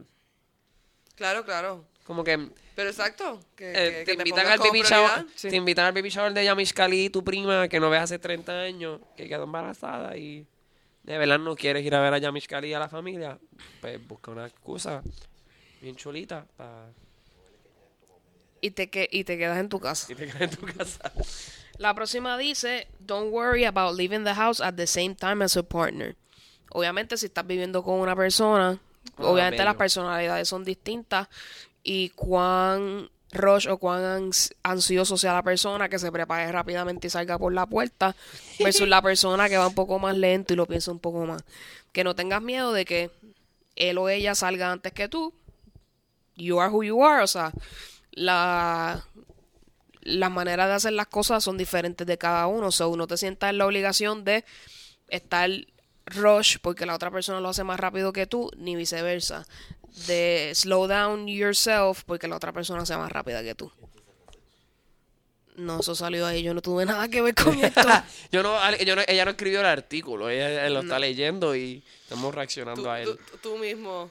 Claro, 1.15 1.45
claro. 1.45 1.85
Como 2.05 2.23
que 2.23 2.49
Pero 2.75 2.89
exacto. 2.89 3.39
Que, 3.56 3.72
eh, 3.72 3.74
que- 3.74 4.06
te 4.06 4.06
que 4.06 4.12
invitan 4.13 4.48
al 4.48 4.60
baby 4.60 4.82
shower, 4.82 5.25
te 5.39 5.56
invitan 5.56 5.86
al 5.86 5.94
baby 5.94 6.10
shower 6.10 6.34
de 6.34 6.44
Yamish 6.46 6.74
Kali, 6.74 7.10
tu 7.10 7.24
prima, 7.24 7.68
que 7.68 7.80
no 7.80 7.89
ves 7.89 8.01
hace 8.01 8.20
30 8.20 8.60
años, 8.62 9.00
que 9.15 9.27
quedó 9.30 9.44
embarazada 9.44 10.18
y 10.18 10.46
de 11.03 11.18
verdad 11.18 11.38
no 11.39 11.56
quieres 11.56 11.86
ir 11.86 11.94
a 11.94 12.00
ver 12.01 12.13
a 12.13 12.18
Yamish 12.18 12.48
Kali 12.48 12.70
y 12.70 12.74
a 12.74 12.80
la 12.80 12.89
familia, 12.89 13.38
pues 13.82 14.06
busca 14.08 14.32
una 14.32 14.48
excusa 14.48 15.01
bien 15.82 15.96
chulita 15.96 16.46
para 16.58 16.88
Y 18.62 18.72
te, 18.72 18.89
que, 18.89 19.08
y 19.12 19.24
te 19.25 19.38
quedas 19.38 19.60
en 19.60 19.68
tu 19.70 19.80
casa. 19.80 20.08
que 20.08 20.15
te 20.15 20.25
quedes 20.27 20.42
en 20.42 20.50
tu 20.51 20.65
casa. 20.65 21.12
La 21.77 21.94
próxima 21.94 22.38
dice, 22.38 22.88
don't 23.00 23.32
worry 23.34 23.65
about 23.65 23.96
leaving 23.98 24.24
the 24.24 24.34
house 24.34 24.62
at 24.62 24.75
the 24.75 24.88
same 24.88 25.15
time 25.15 25.44
as 25.44 25.58
a 25.58 25.63
partner. 25.63 26.15
Obviamente 26.70 27.18
si 27.18 27.25
estás 27.27 27.46
viviendo 27.46 27.84
con 27.84 28.00
una 28.00 28.15
persona, 28.15 28.80
Ah, 29.18 29.25
obviamente 29.25 29.63
las 29.65 29.75
personalidades 29.75 30.48
son 30.48 30.63
distintas 30.63 31.27
y 31.83 32.09
cuán 32.09 33.09
rush 33.31 33.67
o 33.67 33.77
cuán 33.77 34.03
ans- 34.03 34.53
ansioso 34.63 35.17
sea 35.17 35.33
la 35.33 35.43
persona 35.43 35.89
que 35.89 35.99
se 35.99 36.11
prepare 36.11 36.51
rápidamente 36.51 37.07
y 37.07 37.09
salga 37.09 37.37
por 37.37 37.51
la 37.53 37.65
puerta 37.65 38.15
versus 38.59 38.87
la 38.87 39.01
persona 39.01 39.49
que 39.49 39.57
va 39.57 39.67
un 39.67 39.75
poco 39.75 39.97
más 39.99 40.15
lento 40.17 40.53
y 40.53 40.55
lo 40.55 40.65
piensa 40.67 40.91
un 40.91 40.99
poco 40.99 41.25
más. 41.25 41.43
Que 41.91 42.03
no 42.03 42.15
tengas 42.15 42.41
miedo 42.41 42.73
de 42.73 42.85
que 42.85 43.11
él 43.75 43.97
o 43.97 44.07
ella 44.09 44.35
salga 44.35 44.71
antes 44.71 44.93
que 44.93 45.07
tú. 45.09 45.33
You 46.35 46.59
are 46.59 46.71
who 46.71 46.83
you 46.83 47.03
are, 47.05 47.23
o 47.23 47.27
sea, 47.27 47.51
la 48.11 49.03
las 50.01 50.31
maneras 50.31 50.67
de 50.67 50.73
hacer 50.73 50.93
las 50.93 51.07
cosas 51.07 51.43
son 51.43 51.57
diferentes 51.57 52.05
de 52.05 52.17
cada 52.17 52.47
uno. 52.47 52.71
So, 52.71 52.95
no 52.97 53.07
te 53.07 53.17
sientas 53.17 53.49
en 53.51 53.57
la 53.57 53.65
obligación 53.65 54.25
de 54.25 54.43
estar 55.07 55.49
rush 56.05 56.57
porque 56.61 56.85
la 56.85 56.95
otra 56.95 57.09
persona 57.09 57.39
lo 57.39 57.49
hace 57.49 57.63
más 57.63 57.79
rápido 57.79 58.11
que 58.13 58.27
tú, 58.27 58.51
ni 58.57 58.75
viceversa. 58.75 59.47
De 60.07 60.51
slow 60.55 60.88
down 60.88 61.27
yourself 61.27 62.03
porque 62.03 62.27
la 62.27 62.35
otra 62.38 62.51
persona 62.51 62.85
sea 62.85 62.97
más 62.97 63.12
rápida 63.12 63.43
que 63.43 63.53
tú. 63.55 63.71
No, 65.55 65.81
eso 65.81 65.93
salió 65.93 66.25
ahí. 66.25 66.41
Yo 66.41 66.53
no 66.55 66.62
tuve 66.63 66.83
nada 66.85 67.07
que 67.09 67.21
ver 67.21 67.35
con 67.35 67.63
esto. 67.63 67.81
yo 68.31 68.41
no, 68.41 68.57
yo 68.77 68.95
no- 68.95 69.03
ella 69.07 69.25
no 69.25 69.31
escribió 69.31 69.59
el 69.59 69.67
artículo, 69.67 70.29
ella, 70.29 70.67
lo 70.69 70.79
está 70.79 70.97
leyendo 70.97 71.55
y 71.55 71.83
estamos 72.01 72.33
reaccionando 72.33 72.81
Tú, 72.81 72.89
a 72.89 73.01
él. 73.01 73.05
tú- 73.31 73.38
tú 73.38 73.57
mismo 73.57 74.09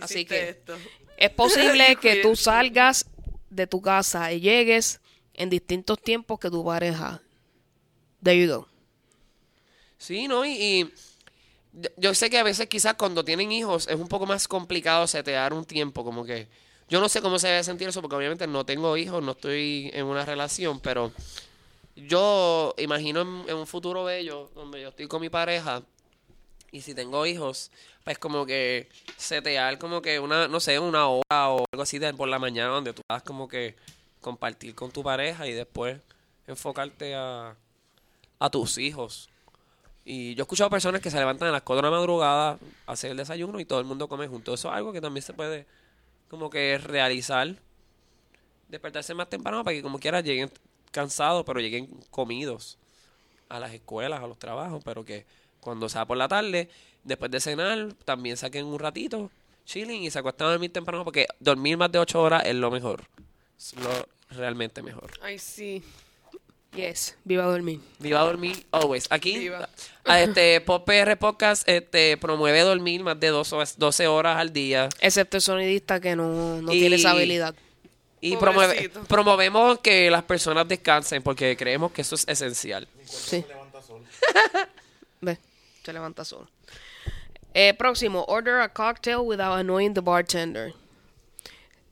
Así 0.00 0.26
que- 0.26 0.50
esto. 0.50 0.76
Es 1.16 1.30
posible 1.30 1.96
que 2.00 2.16
tú 2.16 2.36
salgas 2.36 3.06
de 3.48 3.66
tu 3.66 3.80
casa 3.80 4.32
y 4.32 4.40
llegues 4.40 5.00
en 5.32 5.48
distintos 5.48 6.00
tiempos 6.02 6.38
que 6.38 6.50
tu 6.50 6.62
pareja. 6.64 7.22
There 8.22 8.38
you 8.38 8.52
go. 8.52 8.68
Sí, 9.96 10.28
¿no? 10.28 10.44
Y, 10.44 10.50
y 10.50 10.94
yo- 11.96 12.14
sé 12.14 12.30
que 12.30 12.38
a 12.38 12.42
veces 12.42 12.68
quizás 12.68 12.94
cuando 12.94 13.24
tienen 13.24 13.50
hijos 13.52 13.88
es 13.88 13.96
un 13.96 14.08
poco 14.08 14.26
más 14.26 14.46
complicado 14.48 15.06
setear 15.06 15.52
un 15.52 15.64
tiempo, 15.64 16.04
como 16.04 16.24
que 16.24 16.46
yo 16.88 17.00
no 17.00 17.08
sé 17.08 17.20
cómo 17.22 17.38
se 17.38 17.48
debe 17.48 17.64
sentir 17.64 17.88
eso 17.88 18.00
porque 18.02 18.16
obviamente 18.16 18.46
no 18.46 18.64
tengo 18.66 18.96
hijos, 18.96 19.22
no 19.22 19.32
estoy 19.32 19.90
en 19.94 20.06
una 20.06 20.24
relación, 20.24 20.80
pero 20.80 21.12
yo 21.96 22.74
imagino 22.78 23.22
en, 23.22 23.48
en 23.48 23.56
un 23.56 23.66
futuro 23.66 24.04
bello 24.04 24.50
donde 24.54 24.82
yo 24.82 24.88
estoy 24.88 25.06
con 25.06 25.20
mi 25.20 25.30
pareja 25.30 25.82
y 26.72 26.80
si 26.80 26.94
tengo 26.94 27.24
hijos, 27.24 27.70
pues 28.02 28.18
como 28.18 28.44
que 28.46 28.88
setear 29.16 29.78
como 29.78 30.02
que 30.02 30.18
una, 30.18 30.48
no 30.48 30.58
sé, 30.60 30.78
una 30.78 31.06
hora 31.08 31.50
o 31.50 31.64
algo 31.72 31.82
así 31.82 31.98
de 31.98 32.12
por 32.14 32.28
la 32.28 32.38
mañana 32.38 32.70
donde 32.70 32.92
tú 32.92 33.02
vas 33.08 33.22
como 33.22 33.48
que 33.48 33.76
compartir 34.20 34.74
con 34.74 34.90
tu 34.90 35.02
pareja 35.02 35.46
y 35.46 35.52
después 35.52 36.00
enfocarte 36.46 37.14
a, 37.14 37.54
a 38.40 38.50
tus 38.50 38.78
hijos. 38.78 39.28
Y 40.04 40.34
yo 40.34 40.42
he 40.42 40.44
escuchado 40.44 40.68
personas 40.68 41.00
que 41.00 41.10
se 41.10 41.18
levantan 41.18 41.48
a 41.48 41.52
las 41.52 41.62
4 41.62 41.86
de 41.86 41.90
la 41.90 41.96
madrugada 41.96 42.58
a 42.86 42.92
hacer 42.92 43.10
el 43.10 43.16
desayuno 43.16 43.58
y 43.58 43.64
todo 43.64 43.80
el 43.80 43.86
mundo 43.86 44.08
come 44.08 44.28
junto. 44.28 44.52
Eso 44.52 44.68
es 44.68 44.74
algo 44.74 44.92
que 44.92 45.00
también 45.00 45.22
se 45.22 45.32
puede 45.32 45.66
como 46.28 46.50
que 46.50 46.78
realizar. 46.78 47.56
Despertarse 48.68 49.14
más 49.14 49.30
temprano 49.30 49.64
para 49.64 49.74
que 49.74 49.82
como 49.82 49.98
quiera 49.98 50.20
lleguen 50.20 50.50
cansados, 50.90 51.44
pero 51.44 51.60
lleguen 51.60 51.88
comidos 52.10 52.78
a 53.48 53.58
las 53.60 53.72
escuelas, 53.72 54.22
a 54.22 54.26
los 54.26 54.38
trabajos, 54.38 54.82
pero 54.84 55.04
que 55.04 55.26
cuando 55.60 55.88
sea 55.88 56.06
por 56.06 56.16
la 56.16 56.28
tarde, 56.28 56.68
después 57.02 57.30
de 57.30 57.40
cenar, 57.40 57.94
también 58.04 58.36
saquen 58.36 58.66
un 58.66 58.78
ratito, 58.78 59.30
chilling 59.64 60.02
y 60.02 60.10
se 60.10 60.18
acuestan 60.18 60.48
a 60.48 60.50
dormir 60.50 60.72
temprano 60.72 61.04
porque 61.04 61.26
dormir 61.40 61.76
más 61.76 61.90
de 61.92 61.98
8 61.98 62.20
horas 62.20 62.42
es 62.44 62.54
lo 62.54 62.70
mejor. 62.70 63.04
Lo 63.76 64.36
realmente 64.36 64.82
mejor. 64.82 65.10
Ay, 65.22 65.38
sí. 65.38 65.82
Yes, 66.74 67.16
viva 67.24 67.44
dormir. 67.44 67.80
Viva 68.00 68.20
dormir 68.20 68.66
always. 68.72 69.06
Aquí, 69.10 69.38
Viva. 69.38 69.68
a 70.04 70.20
este 70.20 70.60
Pop 70.66 70.84
PR 70.84 71.16
Podcast 71.16 71.68
este, 71.68 72.16
promueve 72.16 72.60
dormir 72.60 73.02
más 73.02 73.18
de 73.20 73.28
dos 73.28 73.52
horas- 73.52 73.78
12 73.78 74.06
horas 74.08 74.38
al 74.38 74.52
día. 74.52 74.88
Excepto 75.00 75.36
el 75.36 75.42
sonidista 75.42 76.00
que 76.00 76.16
no, 76.16 76.60
no 76.62 76.72
Y- 76.72 76.80
tiene 76.80 76.96
esa 76.96 77.12
habilidad. 77.12 77.54
Y 78.20 78.36
promueve, 78.38 78.88
promovemos 79.06 79.78
que 79.80 80.10
las 80.10 80.22
personas 80.22 80.66
descansen 80.66 81.22
porque 81.22 81.56
creemos 81.58 81.92
que 81.92 82.00
eso 82.02 82.14
es 82.14 82.26
esencial. 82.26 82.88
Sí. 83.04 83.44
Ve, 85.20 85.38
se 85.82 85.92
levanta 85.92 86.24
solo. 86.24 86.48
Eh, 87.52 87.74
próximo, 87.74 88.24
order 88.26 88.60
a 88.62 88.68
cocktail 88.72 89.18
without 89.18 89.58
annoying 89.58 89.92
the 89.94 90.00
bartender. 90.00 90.72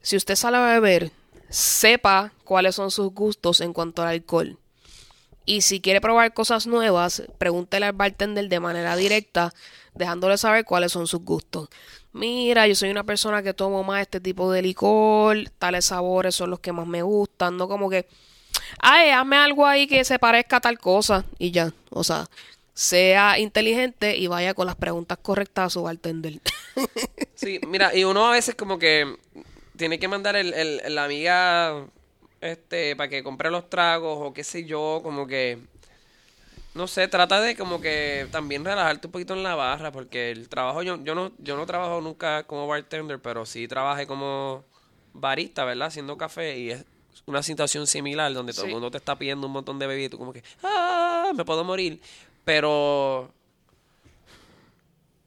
Si 0.00 0.16
usted 0.16 0.34
sale 0.34 0.56
a 0.56 0.64
beber, 0.80 1.10
sepa 1.50 2.32
cuáles 2.44 2.74
son 2.74 2.90
sus 2.90 3.12
gustos 3.12 3.60
en 3.60 3.72
cuanto 3.72 4.02
al 4.02 4.08
alcohol. 4.08 4.58
Y 5.44 5.62
si 5.62 5.80
quiere 5.80 6.00
probar 6.00 6.32
cosas 6.34 6.66
nuevas, 6.66 7.22
pregúntele 7.38 7.86
al 7.86 7.92
bartender 7.92 8.48
de 8.48 8.60
manera 8.60 8.94
directa, 8.96 9.52
dejándole 9.94 10.38
saber 10.38 10.64
cuáles 10.64 10.92
son 10.92 11.06
sus 11.06 11.20
gustos. 11.20 11.68
Mira, 12.12 12.66
yo 12.66 12.74
soy 12.74 12.90
una 12.90 13.04
persona 13.04 13.42
que 13.42 13.54
tomo 13.54 13.82
más 13.82 14.02
este 14.02 14.20
tipo 14.20 14.52
de 14.52 14.62
licor, 14.62 15.48
tales 15.58 15.86
sabores 15.86 16.34
son 16.34 16.50
los 16.50 16.60
que 16.60 16.72
más 16.72 16.86
me 16.86 17.02
gustan, 17.02 17.56
no 17.56 17.66
como 17.68 17.88
que, 17.90 18.06
ay, 18.80 19.10
hazme 19.10 19.36
algo 19.36 19.66
ahí 19.66 19.86
que 19.86 20.04
se 20.04 20.18
parezca 20.18 20.58
a 20.58 20.60
tal 20.60 20.78
cosa 20.78 21.24
y 21.38 21.50
ya. 21.50 21.72
O 21.90 22.04
sea, 22.04 22.28
sea 22.74 23.38
inteligente 23.38 24.16
y 24.16 24.26
vaya 24.28 24.54
con 24.54 24.66
las 24.66 24.76
preguntas 24.76 25.18
correctas 25.22 25.66
a 25.66 25.70
su 25.70 25.82
bartender. 25.82 26.40
Sí, 27.34 27.58
mira, 27.66 27.94
y 27.96 28.04
uno 28.04 28.28
a 28.28 28.32
veces 28.32 28.54
como 28.54 28.78
que 28.78 29.16
tiene 29.76 29.98
que 29.98 30.06
mandar 30.08 30.36
el, 30.36 30.52
el- 30.54 30.94
la 30.94 31.04
amiga 31.04 31.86
este 32.42 32.94
para 32.96 33.08
que 33.08 33.22
compre 33.22 33.50
los 33.50 33.70
tragos 33.70 34.18
o 34.20 34.32
qué 34.34 34.44
sé 34.44 34.64
yo, 34.64 35.00
como 35.02 35.26
que 35.26 35.58
no 36.74 36.86
sé, 36.86 37.06
trata 37.08 37.40
de 37.40 37.54
como 37.56 37.80
que 37.80 38.26
también 38.30 38.64
relajarte 38.64 39.06
un 39.06 39.12
poquito 39.12 39.34
en 39.34 39.42
la 39.42 39.54
barra 39.54 39.92
porque 39.92 40.30
el 40.30 40.48
trabajo 40.48 40.82
yo 40.82 41.02
yo 41.04 41.14
no 41.14 41.32
yo 41.38 41.56
no 41.56 41.66
trabajo 41.66 42.00
nunca 42.00 42.44
como 42.44 42.66
bartender, 42.66 43.20
pero 43.20 43.44
sí 43.46 43.68
trabajé 43.68 44.06
como 44.06 44.64
barista, 45.12 45.64
¿verdad? 45.64 45.88
Haciendo 45.88 46.16
café 46.16 46.58
y 46.58 46.70
es 46.70 46.84
una 47.26 47.42
situación 47.42 47.86
similar 47.86 48.32
donde 48.32 48.52
todo 48.54 48.64
el 48.64 48.70
Sí. 48.70 48.74
mundo 48.74 48.90
te 48.90 48.96
está 48.96 49.16
pidiendo 49.16 49.46
un 49.46 49.52
montón 49.52 49.78
de 49.78 49.86
bebidas 49.86 50.06
y 50.06 50.10
tú 50.10 50.18
como 50.18 50.32
que 50.32 50.42
ah, 50.62 51.30
me 51.34 51.44
puedo 51.44 51.62
morir, 51.62 52.00
pero 52.44 53.30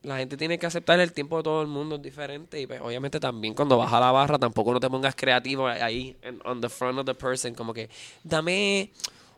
la 0.05 0.17
gente 0.17 0.37
tiene 0.37 0.59
que 0.59 0.65
aceptar 0.67 0.99
el 0.99 1.11
tiempo 1.11 1.37
de 1.37 1.43
todo 1.43 1.61
el 1.61 1.67
mundo 1.67 1.95
es 1.95 2.01
diferente 2.01 2.61
y 2.61 2.67
pues, 2.67 2.79
obviamente 2.81 3.19
también 3.19 3.55
cuando 3.55 3.77
vas 3.77 3.91
a 3.91 3.99
la 3.99 4.11
barra 4.11 4.37
tampoco 4.37 4.71
no 4.71 4.79
te 4.79 4.89
pongas 4.89 5.15
creativo 5.15 5.67
ahí 5.67 6.15
en, 6.21 6.39
on 6.45 6.61
the 6.61 6.69
front 6.69 6.99
of 6.99 7.05
the 7.05 7.15
person 7.15 7.55
como 7.55 7.73
que 7.73 7.89
dame 8.23 8.91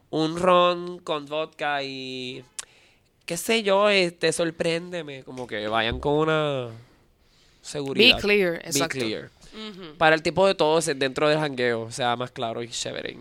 un 0.09 0.37
ron 0.37 0.99
con 0.99 1.25
vodka 1.25 1.81
y 1.83 2.43
qué 3.25 3.37
sé 3.37 3.63
yo 3.63 3.89
este 3.89 4.31
sorpréndeme 4.33 5.23
como 5.23 5.47
que 5.47 5.67
vayan 5.69 5.99
con 5.99 6.13
una 6.13 6.67
seguridad 7.61 8.17
Be 8.17 8.21
clear, 8.21 8.51
Be 8.51 8.57
exacto. 8.65 8.99
clear. 8.99 9.29
para 9.97 10.15
el 10.15 10.21
tipo 10.21 10.45
de 10.47 10.55
todos 10.55 10.85
dentro 10.85 11.29
del 11.29 11.39
jangueo 11.39 11.91
sea 11.91 12.15
más 12.17 12.31
claro 12.31 12.61
y 12.61 12.67
chévere 12.67 13.17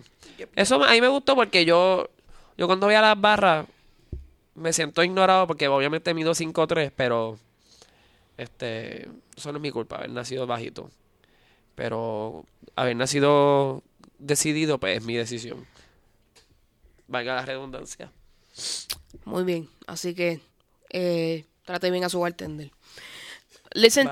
eso 0.57 0.83
a 0.85 0.91
mí 0.91 1.01
me 1.01 1.09
gustó 1.09 1.37
porque 1.37 1.65
yo 1.65 2.09
yo 2.59 2.67
cuando 2.67 2.87
voy 2.87 2.97
a 2.97 3.03
las 3.03 3.21
barras 3.21 3.67
me 4.57 4.73
siento 4.73 5.05
ignorado 5.05 5.47
porque 5.47 5.69
obviamente 5.69 6.15
mido 6.15 6.35
5'3", 6.35 6.93
pero 6.95 7.39
este 8.37 9.09
eso 9.37 9.53
no 9.53 9.59
es 9.59 9.63
mi 9.63 9.71
culpa 9.71 9.97
haber 9.97 10.11
nacido 10.11 10.47
bajito. 10.47 10.91
Pero 11.75 12.47
haber 12.75 12.97
nacido 12.97 13.83
decidido, 14.19 14.79
pues 14.79 14.99
es 14.99 15.05
mi 15.05 15.15
decisión. 15.15 15.67
Valga 17.07 17.37
la 17.37 17.47
redundancia. 17.47 18.11
Muy 19.25 19.45
bien, 19.45 19.69
así 19.87 20.15
que 20.15 20.41
eh, 20.91 21.45
trate 21.65 21.91
bien 21.91 22.05
a 22.05 22.09
su 22.09 22.21
bartender. 22.21 22.71
Listen, 23.75 24.09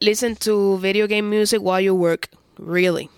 listen 0.00 0.36
to 0.36 0.78
video 0.78 1.06
game 1.08 1.22
music 1.22 1.60
while 1.62 1.82
you 1.82 1.94
work. 1.94 2.28
Really. 2.58 3.08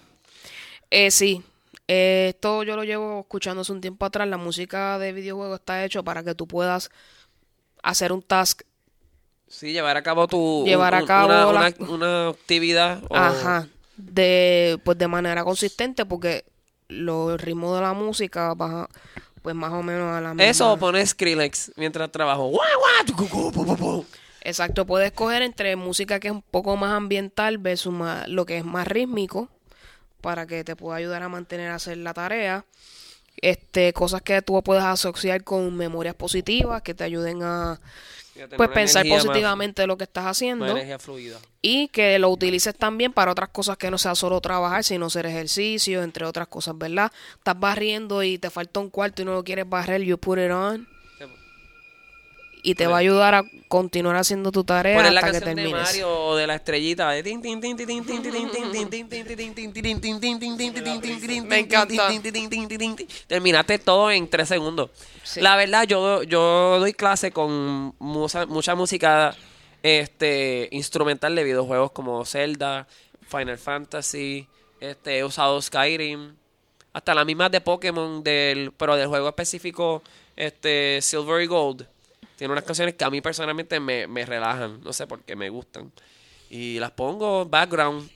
Eh, 0.91 1.11
sí. 1.11 1.43
Eh, 1.89 2.33
esto 2.35 2.63
yo 2.65 2.75
lo 2.77 2.85
llevo 2.85 3.21
escuchando 3.21 3.63
hace 3.63 3.73
un 3.73 3.81
tiempo 3.81 4.05
atrás. 4.05 4.27
La 4.29 4.37
música 4.39 4.99
de 4.99 5.13
videojuegos 5.13 5.61
está 5.61 5.85
hecho 5.85 6.03
para 6.03 6.23
que 6.25 6.35
tú 6.35 6.47
puedas 6.47 6.91
hacer 7.83 8.13
un 8.13 8.23
task. 8.23 8.63
Sí, 9.49 9.73
llevar 9.73 9.97
a 9.97 10.03
cabo 10.03 10.27
tu 10.27 10.65
Llevar 10.67 10.95
a 10.97 11.05
cabo 11.05 11.27
una, 11.27 11.53
la- 11.53 11.75
una- 11.79 11.91
una 11.95 12.29
actividad 12.31 13.01
o- 13.09 13.17
Ajá. 13.17 13.69
De, 13.97 14.79
pues 14.85 14.99
de 14.99 15.07
manera 15.09 15.45
consistente 15.45 16.05
porque 16.05 16.45
los 16.89 17.41
ritmos 17.41 17.75
de 17.77 17.83
la 17.83 17.93
música 17.95 18.53
baja 18.55 18.89
pues 19.43 19.55
más 19.55 19.73
o 19.73 19.83
menos 19.83 20.13
a 20.13 20.21
la 20.21 20.31
misma. 20.35 20.45
Eso 20.51 20.77
pones 20.77 21.11
Skrillex 21.11 21.71
mientras 21.77 22.11
trabajo. 22.11 22.51
Exacto, 24.43 24.85
puedes 24.87 25.07
escoger 25.13 25.43
entre 25.43 25.77
música 25.77 26.19
que 26.21 26.29
es 26.29 26.35
un 26.35 26.43
poco 26.43 26.77
más 26.77 26.93
ambiental 26.93 27.59
versus 27.59 27.93
más- 27.93 28.27
lo 28.29 28.45
que 28.47 28.59
es 28.59 28.65
más 28.65 28.87
rítmico 28.89 29.49
para 30.27 30.45
que 30.45 30.65
te 30.65 30.75
pueda 30.75 30.97
ayudar 30.97 31.23
a 31.23 31.29
mantener 31.29 31.71
a 31.71 31.77
hacer 31.77 31.97
la 31.99 32.13
tarea. 32.13 32.65
Este, 33.37 33.93
cosas 33.93 34.23
que 34.23 34.43
tú 34.43 34.61
puedes 34.61 34.83
asociar 34.83 35.45
con 35.45 35.77
memorias 35.77 36.17
positivas 36.17 36.83
que 36.83 36.95
te 36.95 37.05
ayuden 37.05 37.45
a 37.45 37.79
pues 38.57 38.69
pensar 38.71 39.07
más- 39.07 39.23
positivamente 39.23 39.87
lo 39.87 39.97
que 39.97 40.03
estás 40.03 40.25
haciendo 40.27 40.67
energía 40.67 40.99
fluida. 40.99 41.39
y 41.63 41.87
que 41.89 42.19
lo 42.19 42.31
utilices 42.31 42.75
también 42.75 43.13
para 43.13 43.31
otras 43.31 43.51
cosas 43.51 43.77
que 43.77 43.89
no 43.89 43.99
sea 43.99 44.17
solo 44.17 44.41
trabajar, 44.41 44.83
sino 44.83 45.07
hacer 45.07 45.27
ejercicio, 45.27 46.03
entre 46.03 46.25
otras 46.27 46.49
cosas, 46.49 46.77
¿verdad? 46.77 47.13
Estás 47.39 47.61
barriendo 47.61 48.25
y 48.25 48.37
te 48.39 48.51
falta 48.51 48.81
un 48.81 48.91
cuarto 48.91 49.23
y 49.23 49.25
no 49.27 49.33
lo 49.33 49.45
quieres 49.45 49.69
barrer, 49.69 50.03
you 50.03 50.19
put 50.19 50.39
it 50.41 50.51
on 50.51 50.89
y 52.67 52.75
te 52.75 52.89
va 52.89 52.97
a 52.97 52.99
ayudar 52.99 53.33
a 53.33 53.45
continuar 53.69 54.17
haciendo 54.17 54.51
tu 54.51 54.65
tarea 54.65 55.01
hasta 55.01 55.31
que 55.31 55.41
termines. 55.41 55.95
De 56.37 56.47
la 56.49 56.57
estrellita. 56.57 57.13
Terminaste 63.29 63.79
todo 63.79 64.11
en 64.11 64.29
tres 64.29 64.49
segundos. 64.49 64.91
La 65.37 65.55
verdad, 65.55 65.85
yo, 65.85 66.25
yo 66.25 66.81
doy 66.81 66.93
clase 66.93 67.31
con 67.31 67.95
mucha, 68.01 68.47
mucha 68.47 68.75
música 68.75 69.37
este, 69.85 70.69
instrumental 70.73 71.37
de 71.37 71.45
videojuegos 71.45 71.93
como 71.93 72.25
Zelda, 72.25 72.89
Final 73.29 73.59
Fantasy, 73.59 74.49
este, 74.81 75.19
he 75.19 75.25
usado 75.25 75.63
Skyrim, 75.63 76.35
hasta 76.93 77.15
las 77.15 77.27
mismas 77.27 77.53
de 77.53 77.61
Pokémon, 77.61 78.25
del, 78.25 78.73
pero 78.77 78.97
del 78.97 79.07
juego 79.07 79.29
específico 79.29 80.03
este, 80.35 81.01
Silver 81.01 81.41
y 81.43 81.47
Gold. 81.47 81.87
Tiene 82.37 82.53
unas 82.53 82.65
canciones 82.65 82.95
que 82.95 83.05
a 83.05 83.11
mí 83.11 83.21
personalmente 83.21 83.81
me, 83.81 84.07
me 84.07 84.25
relajan, 84.25 84.81
no 84.83 84.93
sé 84.93 85.07
por 85.07 85.23
qué 85.23 85.35
me 85.35 85.49
gustan. 85.49 85.91
Y 86.51 86.79
las 86.79 86.93
pongo 86.93 87.47
background 87.47 88.09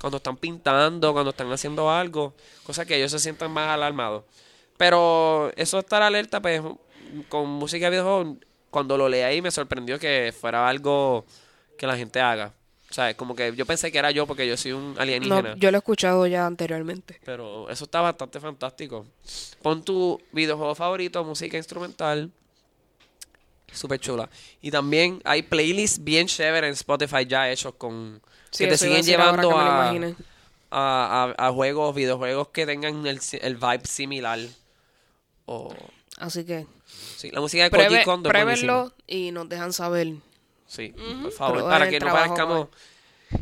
cuando 0.00 0.18
están 0.18 0.36
pintando, 0.36 1.12
cuando 1.12 1.30
están 1.30 1.50
haciendo 1.52 1.90
algo, 1.90 2.34
cosa 2.64 2.84
que 2.84 2.96
ellos 2.96 3.10
se 3.10 3.18
sientan 3.18 3.50
más 3.50 3.68
alarmados. 3.68 4.24
Pero 4.76 5.50
eso 5.56 5.78
estar 5.78 6.02
alerta, 6.02 6.40
pues, 6.40 6.62
con 7.28 7.48
música 7.48 7.86
de 7.86 7.90
videojuegos, 7.90 8.36
cuando 8.70 8.98
lo 8.98 9.08
leí 9.08 9.22
ahí 9.22 9.40
me 9.40 9.50
sorprendió 9.50 9.98
que 9.98 10.34
fuera 10.38 10.68
algo 10.68 11.24
que 11.78 11.86
la 11.86 11.96
gente 11.96 12.20
haga. 12.20 12.52
O 12.90 12.94
sea, 12.94 13.14
como 13.16 13.34
que 13.34 13.54
yo 13.56 13.66
pensé 13.66 13.90
que 13.90 13.98
era 13.98 14.10
yo 14.10 14.26
porque 14.26 14.46
yo 14.46 14.56
soy 14.56 14.72
un 14.72 14.94
alienígena. 14.98 15.54
No, 15.54 15.56
yo 15.56 15.70
lo 15.70 15.76
he 15.76 15.78
escuchado 15.78 16.26
ya 16.26 16.46
anteriormente. 16.46 17.20
Pero 17.24 17.68
eso 17.68 17.84
está 17.84 18.00
bastante 18.00 18.38
fantástico. 18.40 19.06
Pon 19.62 19.82
tu 19.82 20.20
videojuego 20.32 20.74
favorito, 20.74 21.24
música 21.24 21.56
instrumental. 21.56 22.30
Súper 23.74 23.98
chula. 24.00 24.28
Y 24.62 24.70
también 24.70 25.20
hay 25.24 25.42
playlists 25.42 26.02
bien 26.02 26.26
chéveres 26.26 26.68
en 26.68 26.74
Spotify 26.74 27.26
ya 27.26 27.50
hechos 27.50 27.74
con... 27.76 28.22
Sí, 28.50 28.64
que 28.64 28.68
te 28.68 28.74
a 28.74 28.78
siguen 28.78 29.02
llevando 29.04 29.50
a, 29.58 29.90
a, 29.90 29.94
a- 30.70 31.34
a 31.48 31.52
juegos, 31.52 31.94
videojuegos 31.94 32.48
que 32.48 32.66
tengan 32.66 33.06
el, 33.06 33.20
el 33.42 33.56
vibe 33.56 33.84
similar. 33.84 34.38
O... 35.46 35.74
Así 36.18 36.44
que 36.44 36.66
Sí, 37.16 37.30
la 37.30 37.40
música 37.40 37.64
de 37.64 37.70
Koji 37.70 37.82
es 37.82 38.04
buenísima. 38.04 38.22
pruébenlo 38.30 38.92
y 39.06 39.32
nos 39.32 39.48
dejan 39.48 39.72
saber. 39.72 40.12
Sí, 40.66 40.94
por 41.22 41.32
favor, 41.32 41.56
Pero 41.56 41.68
para 41.68 41.88
que 41.90 41.98
no 42.00 42.06
parezcamos... 42.12 42.68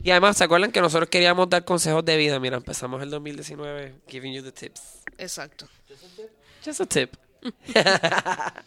Y 0.03 0.11
además, 0.11 0.39
¿se 0.39 0.45
acuerdan 0.45 0.73
que 0.73 0.81
nosotros 0.81 1.11
queríamos 1.11 1.51
dar 1.51 1.65
consejos 1.67 2.03
de 2.05 2.17
vida? 2.17 2.39
Mira, 2.41 2.57
empezamos 2.57 3.03
el 3.03 3.11
2019 3.11 3.95
giving 4.09 4.33
you 4.33 4.43
the 4.43 4.53
tips. 4.53 5.03
Exacto. 5.19 5.69
Just 6.65 6.81
a 6.81 6.87
tip. 6.87 7.15
El, 7.43 7.53
Son 7.75 7.85
la 7.85 8.65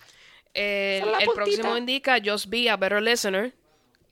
el 0.55 1.03
puntita. 1.25 1.33
próximo 1.33 1.77
indica 1.77 2.17
Just 2.23 2.47
Be 2.47 2.69
a 2.69 2.77
Better 2.77 3.01
Listener. 3.01 3.53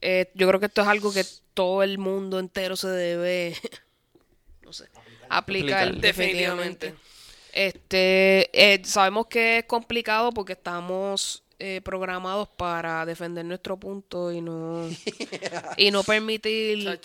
Eh, 0.00 0.30
yo 0.34 0.46
creo 0.48 0.60
que 0.60 0.66
esto 0.66 0.82
es 0.82 0.88
algo 0.88 1.12
que 1.12 1.24
todo 1.54 1.82
el 1.82 1.98
mundo 1.98 2.38
entero 2.38 2.76
se 2.76 2.88
debe 2.88 3.56
no 4.62 4.72
sé, 4.72 4.84
aplicar, 5.28 5.88
Aplicar. 5.88 6.00
definitivamente. 6.00 6.86
Definitivamente. 6.86 6.94
Este, 7.52 8.50
eh, 8.52 8.82
sabemos 8.84 9.28
que 9.28 9.58
es 9.58 9.64
complicado 9.64 10.32
porque 10.32 10.54
estamos 10.54 11.44
eh, 11.60 11.80
programados 11.84 12.48
para 12.48 13.06
defender 13.06 13.44
nuestro 13.44 13.76
punto 13.78 14.32
y 14.32 14.40
no 14.40 14.88
y 15.76 15.90
no 15.90 16.02
permitir. 16.02 17.00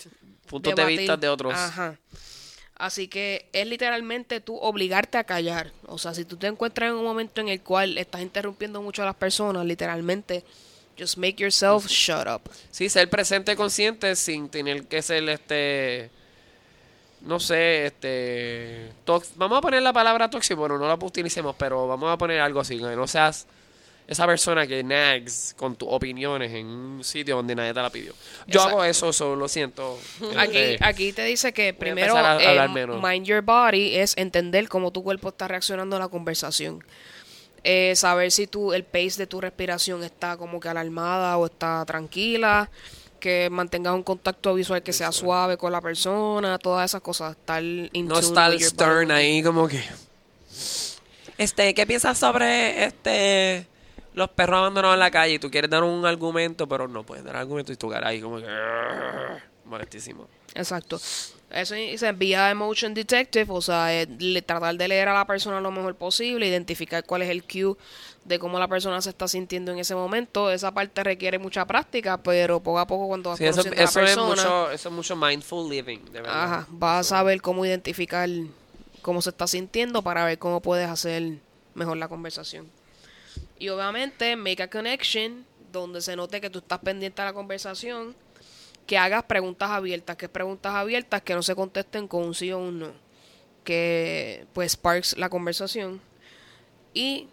Puntos 0.46 0.74
de 0.74 0.84
vista 0.84 1.16
de 1.16 1.28
otros. 1.28 1.54
Ajá. 1.54 1.96
Así 2.80 3.08
que 3.08 3.46
es 3.52 3.66
literalmente 3.66 4.40
tú 4.40 4.56
obligarte 4.56 5.18
a 5.18 5.24
callar. 5.24 5.70
O 5.86 5.98
sea, 5.98 6.14
si 6.14 6.24
tú 6.24 6.38
te 6.38 6.46
encuentras 6.46 6.88
en 6.88 6.96
un 6.96 7.04
momento 7.04 7.42
en 7.42 7.48
el 7.50 7.60
cual 7.60 7.98
estás 7.98 8.22
interrumpiendo 8.22 8.80
mucho 8.80 9.02
a 9.02 9.04
las 9.04 9.16
personas, 9.16 9.66
literalmente, 9.66 10.44
just 10.98 11.18
make 11.18 11.36
yourself 11.36 11.86
shut 11.86 12.26
up. 12.26 12.40
Sí, 12.70 12.88
ser 12.88 13.10
presente 13.10 13.54
consciente 13.54 14.16
sin 14.16 14.48
tener 14.48 14.86
que 14.86 15.02
ser 15.02 15.28
este. 15.28 16.08
No 17.20 17.38
sé, 17.38 17.84
este. 17.84 18.92
Vamos 19.36 19.58
a 19.58 19.60
poner 19.60 19.82
la 19.82 19.92
palabra 19.92 20.30
tóxico, 20.30 20.60
bueno, 20.60 20.78
no 20.78 20.88
la 20.88 20.94
utilicemos, 20.94 21.54
pero 21.58 21.86
vamos 21.86 22.10
a 22.10 22.16
poner 22.16 22.40
algo 22.40 22.60
así, 22.60 22.76
no 22.76 23.06
seas 23.06 23.46
esa 24.10 24.26
persona 24.26 24.66
que 24.66 24.82
nags 24.82 25.54
con 25.56 25.76
tus 25.76 25.88
opiniones 25.90 26.52
en 26.52 26.66
un 26.66 27.04
sitio 27.04 27.36
donde 27.36 27.54
nadie 27.54 27.72
te 27.72 27.80
la 27.80 27.90
pidió. 27.90 28.12
Yo 28.48 28.58
Exacto. 28.58 28.68
hago 28.68 28.84
eso, 28.84 29.12
so, 29.12 29.36
lo 29.36 29.46
siento. 29.48 29.98
Aquí, 30.36 30.58
Este, 30.58 30.84
aquí 30.84 31.12
te 31.12 31.22
dice 31.24 31.52
que 31.52 31.72
primero 31.72 32.16
a 32.16 32.42
eh, 32.42 32.48
hablar 32.48 32.70
menos. 32.70 33.00
mind 33.00 33.24
your 33.24 33.40
body 33.40 33.94
es 33.96 34.16
entender 34.16 34.68
cómo 34.68 34.90
tu 34.90 35.04
cuerpo 35.04 35.28
está 35.28 35.46
reaccionando 35.46 35.94
a 35.94 36.00
la 36.00 36.08
conversación. 36.08 36.82
Eh, 37.62 37.92
saber 37.94 38.32
si 38.32 38.48
tu, 38.48 38.72
el 38.72 38.82
pace 38.82 39.12
de 39.16 39.26
tu 39.28 39.40
respiración 39.40 40.02
está 40.02 40.36
como 40.36 40.58
que 40.58 40.68
alarmada 40.68 41.36
o 41.38 41.46
está 41.46 41.84
tranquila. 41.86 42.68
Que 43.20 43.48
mantengas 43.48 43.94
un 43.94 44.02
contacto 44.02 44.54
visual 44.54 44.82
que 44.82 44.92
sea 44.92 45.12
suave 45.12 45.56
con 45.56 45.70
la 45.70 45.80
persona. 45.80 46.58
Todas 46.58 46.90
esas 46.90 47.00
cosas. 47.02 47.36
Estar 47.36 47.62
in 47.62 48.08
no 48.08 48.18
tune 48.20 48.48
with 48.48 48.58
your 48.58 48.70
stern 48.70 49.08
body. 49.08 49.12
ahí 49.20 49.42
como 49.42 49.68
que. 49.68 49.84
Este, 51.38 51.74
¿qué 51.74 51.86
piensas 51.86 52.18
sobre 52.18 52.84
este 52.84 53.66
los 54.14 54.28
perros 54.30 54.58
abandonados 54.58 54.94
en 54.94 55.00
la 55.00 55.10
calle? 55.10 55.34
Y 55.34 55.38
tú 55.38 55.50
quieres 55.50 55.70
dar 55.70 55.82
un 55.84 56.04
argumento, 56.06 56.66
pero 56.68 56.88
no 56.88 57.04
puedes 57.04 57.24
dar 57.24 57.36
argumento 57.36 57.72
y 57.72 57.76
tu 57.76 57.88
cara 57.88 58.08
ahí 58.08 58.20
como 58.20 58.38
que 58.38 58.46
molestísimo. 59.64 60.26
Exacto. 60.54 60.96
Eso 61.50 61.74
se 61.74 62.06
envía 62.06 62.48
Emotion 62.50 62.94
Detective, 62.94 63.46
o 63.48 63.60
sea, 63.60 63.92
eh, 63.92 64.06
le- 64.18 64.42
tratar 64.42 64.76
de 64.76 64.86
leer 64.86 65.08
a 65.08 65.14
la 65.14 65.24
persona 65.26 65.60
lo 65.60 65.72
mejor 65.72 65.96
posible, 65.96 66.46
identificar 66.46 67.04
cuál 67.04 67.22
es 67.22 67.28
el 67.30 67.42
cue 67.42 67.74
de 68.24 68.38
cómo 68.38 68.58
la 68.60 68.68
persona 68.68 69.00
se 69.00 69.10
está 69.10 69.26
sintiendo 69.26 69.72
en 69.72 69.78
ese 69.80 69.94
momento. 69.96 70.50
Esa 70.50 70.70
parte 70.72 71.02
requiere 71.02 71.38
mucha 71.40 71.64
práctica, 71.66 72.18
pero 72.18 72.60
poco 72.60 72.78
a 72.78 72.86
poco 72.86 73.08
cuando 73.08 73.30
vas 73.30 73.38
Sí, 73.38 73.46
eso, 73.46 73.62
conociendo 73.62 73.80
a 73.80 73.84
la 73.84 73.90
eso 73.90 74.00
es 74.00 74.06
persona, 74.06 74.28
mucho, 74.28 74.70
eso 74.70 74.88
es 74.90 74.94
mucho 74.94 75.16
mindful 75.16 75.68
living, 75.68 75.98
de 76.12 76.20
verdad. 76.20 76.44
ajá, 76.44 76.66
vas 76.68 77.06
a 77.06 77.08
saber 77.16 77.40
cómo 77.42 77.64
identificar 77.66 78.28
cómo 79.02 79.20
se 79.22 79.30
está 79.30 79.46
sintiendo 79.48 80.02
para 80.02 80.24
ver 80.24 80.38
cómo 80.38 80.60
puedes 80.60 80.88
hacer 80.88 81.38
mejor 81.74 81.96
la 81.96 82.06
conversación. 82.08 82.68
Y 83.60 83.68
obviamente, 83.68 84.34
make 84.34 84.62
a 84.62 84.68
connection, 84.68 85.44
donde 85.70 86.00
se 86.00 86.16
note 86.16 86.40
que 86.40 86.50
tú 86.50 86.58
estás 86.58 86.80
pendiente 86.80 87.22
a 87.22 87.26
la 87.26 87.32
conversación, 87.32 88.16
que 88.86 88.98
hagas 88.98 89.22
preguntas 89.22 89.70
abiertas, 89.70 90.16
que 90.16 90.28
preguntas 90.28 90.74
abiertas 90.74 91.22
que 91.22 91.34
no 91.34 91.42
se 91.42 91.54
contesten 91.54 92.08
con 92.08 92.24
un 92.24 92.34
sí 92.34 92.50
o 92.50 92.58
un 92.58 92.80
no, 92.80 92.92
que 93.62 94.46
pues 94.52 94.72
sparks 94.72 95.16
la 95.16 95.28
conversación 95.28 96.00
y 96.92 97.28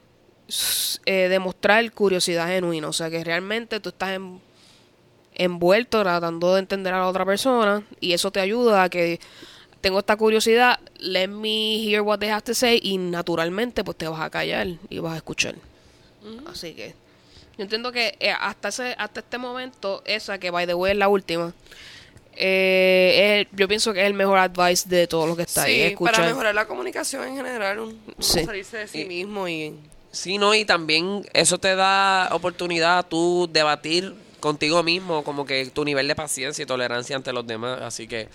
eh, 1.05 1.27
demostrar 1.29 1.91
curiosidad 1.93 2.47
genuina, 2.47 2.89
o 2.89 2.93
sea 2.93 3.09
que 3.09 3.23
realmente 3.23 3.79
tú 3.79 3.89
estás 3.89 4.11
en- 4.11 4.39
envuelto 5.33 6.01
tratando 6.03 6.53
de 6.53 6.59
entender 6.59 6.93
a 6.93 6.99
la 6.99 7.07
otra 7.07 7.25
persona 7.25 7.83
y 7.99 8.13
eso 8.13 8.31
te 8.31 8.39
ayuda 8.39 8.83
a 8.83 8.89
que 8.89 9.19
tengo 9.81 9.99
esta 9.99 10.15
curiosidad, 10.15 10.79
let 10.99 11.27
me 11.27 11.79
hear 11.83 12.01
what 12.01 12.19
they 12.19 12.29
have 12.29 12.43
to 12.43 12.53
say 12.53 12.79
y 12.83 12.97
naturalmente 12.97 13.83
pues 13.83 13.97
te 13.97 14.07
vas 14.07 14.21
a 14.21 14.29
callar 14.29 14.67
y 14.89 14.99
vas 14.99 15.13
a 15.13 15.17
escuchar. 15.17 15.55
Así 16.47 16.73
que 16.73 16.95
yo 17.57 17.63
entiendo 17.63 17.91
que 17.91 18.15
eh, 18.19 18.31
hasta 18.31 18.67
ese 18.69 18.95
hasta 18.97 19.19
este 19.21 19.37
momento 19.37 20.01
esa 20.05 20.37
que 20.39 20.51
by 20.51 20.67
the 20.67 20.73
way 20.73 20.91
es 20.91 20.97
la 20.97 21.07
última 21.07 21.53
eh, 22.35 23.47
es- 23.51 23.57
yo 23.57 23.67
pienso 23.67 23.93
que 23.93 24.01
es 24.01 24.07
el 24.07 24.13
mejor 24.13 24.37
advice 24.37 24.87
de 24.87 25.07
todo 25.07 25.25
lo 25.25 25.35
que 25.35 25.43
está 25.43 25.63
ahí. 25.63 25.81
Escuchar. 25.81 26.15
para 26.15 26.27
mejorar 26.27 26.53
la 26.55 26.67
comunicación 26.67 27.23
en 27.27 27.35
general, 27.35 27.79
un, 27.79 27.99
Sí. 28.19 28.43
salirse 28.45 28.77
de 28.77 28.87
sí 28.87 29.01
Y- 29.01 29.05
mismo 29.05 29.47
y... 29.47 29.73
Sí, 30.11 30.37
no, 30.37 30.53
y 30.55 30.63
también 30.65 31.23
eso 31.33 31.57
te 31.57 31.75
da 31.75 32.29
oportunidad 32.31 32.99
a 32.99 33.03
tú 33.03 33.49
debatir 33.51 34.13
contigo 34.39 34.81
mismo, 34.83 35.23
como 35.23 35.45
que 35.45 35.65
tu 35.67 35.83
nivel 35.83 36.07
de 36.07 36.15
paciencia 36.15 36.63
y 36.63 36.65
tolerancia 36.65 37.15
ante 37.15 37.33
los 37.33 37.45
demás. 37.45 37.81
Así 37.81 38.07
que 38.07 38.27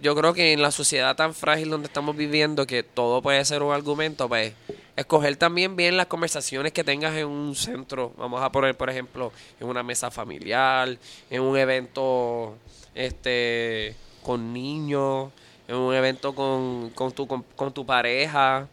yo 0.00 0.14
creo 0.14 0.32
que 0.34 0.52
en 0.52 0.62
la 0.62 0.70
sociedad 0.70 1.16
tan 1.16 1.34
frágil 1.34 1.70
donde 1.70 1.86
estamos 1.88 2.16
viviendo, 2.16 2.66
que 2.66 2.82
todo 2.82 3.22
puede 3.22 3.44
ser 3.44 3.62
un 3.62 3.72
argumento, 3.72 4.28
pues 4.28 4.52
escoger 4.96 5.36
también 5.36 5.76
bien 5.76 5.96
las 5.96 6.06
conversaciones 6.06 6.72
que 6.72 6.84
tengas 6.84 7.16
en 7.16 7.26
un 7.26 7.54
centro. 7.54 8.12
Vamos 8.16 8.42
a 8.42 8.52
poner, 8.52 8.76
por 8.76 8.90
ejemplo, 8.90 9.32
en 9.60 9.68
una 9.68 9.82
mesa 9.82 10.10
familiar, 10.10 10.96
en 11.30 11.42
un 11.42 11.56
evento 11.56 12.56
este 12.94 13.96
con 14.22 14.52
niños, 14.52 15.32
en 15.66 15.76
un 15.76 15.94
evento 15.94 16.34
con, 16.34 16.90
con, 16.90 17.12
tu, 17.12 17.26
con, 17.26 17.42
con 17.56 17.72
tu 17.72 17.84
pareja 17.84 18.68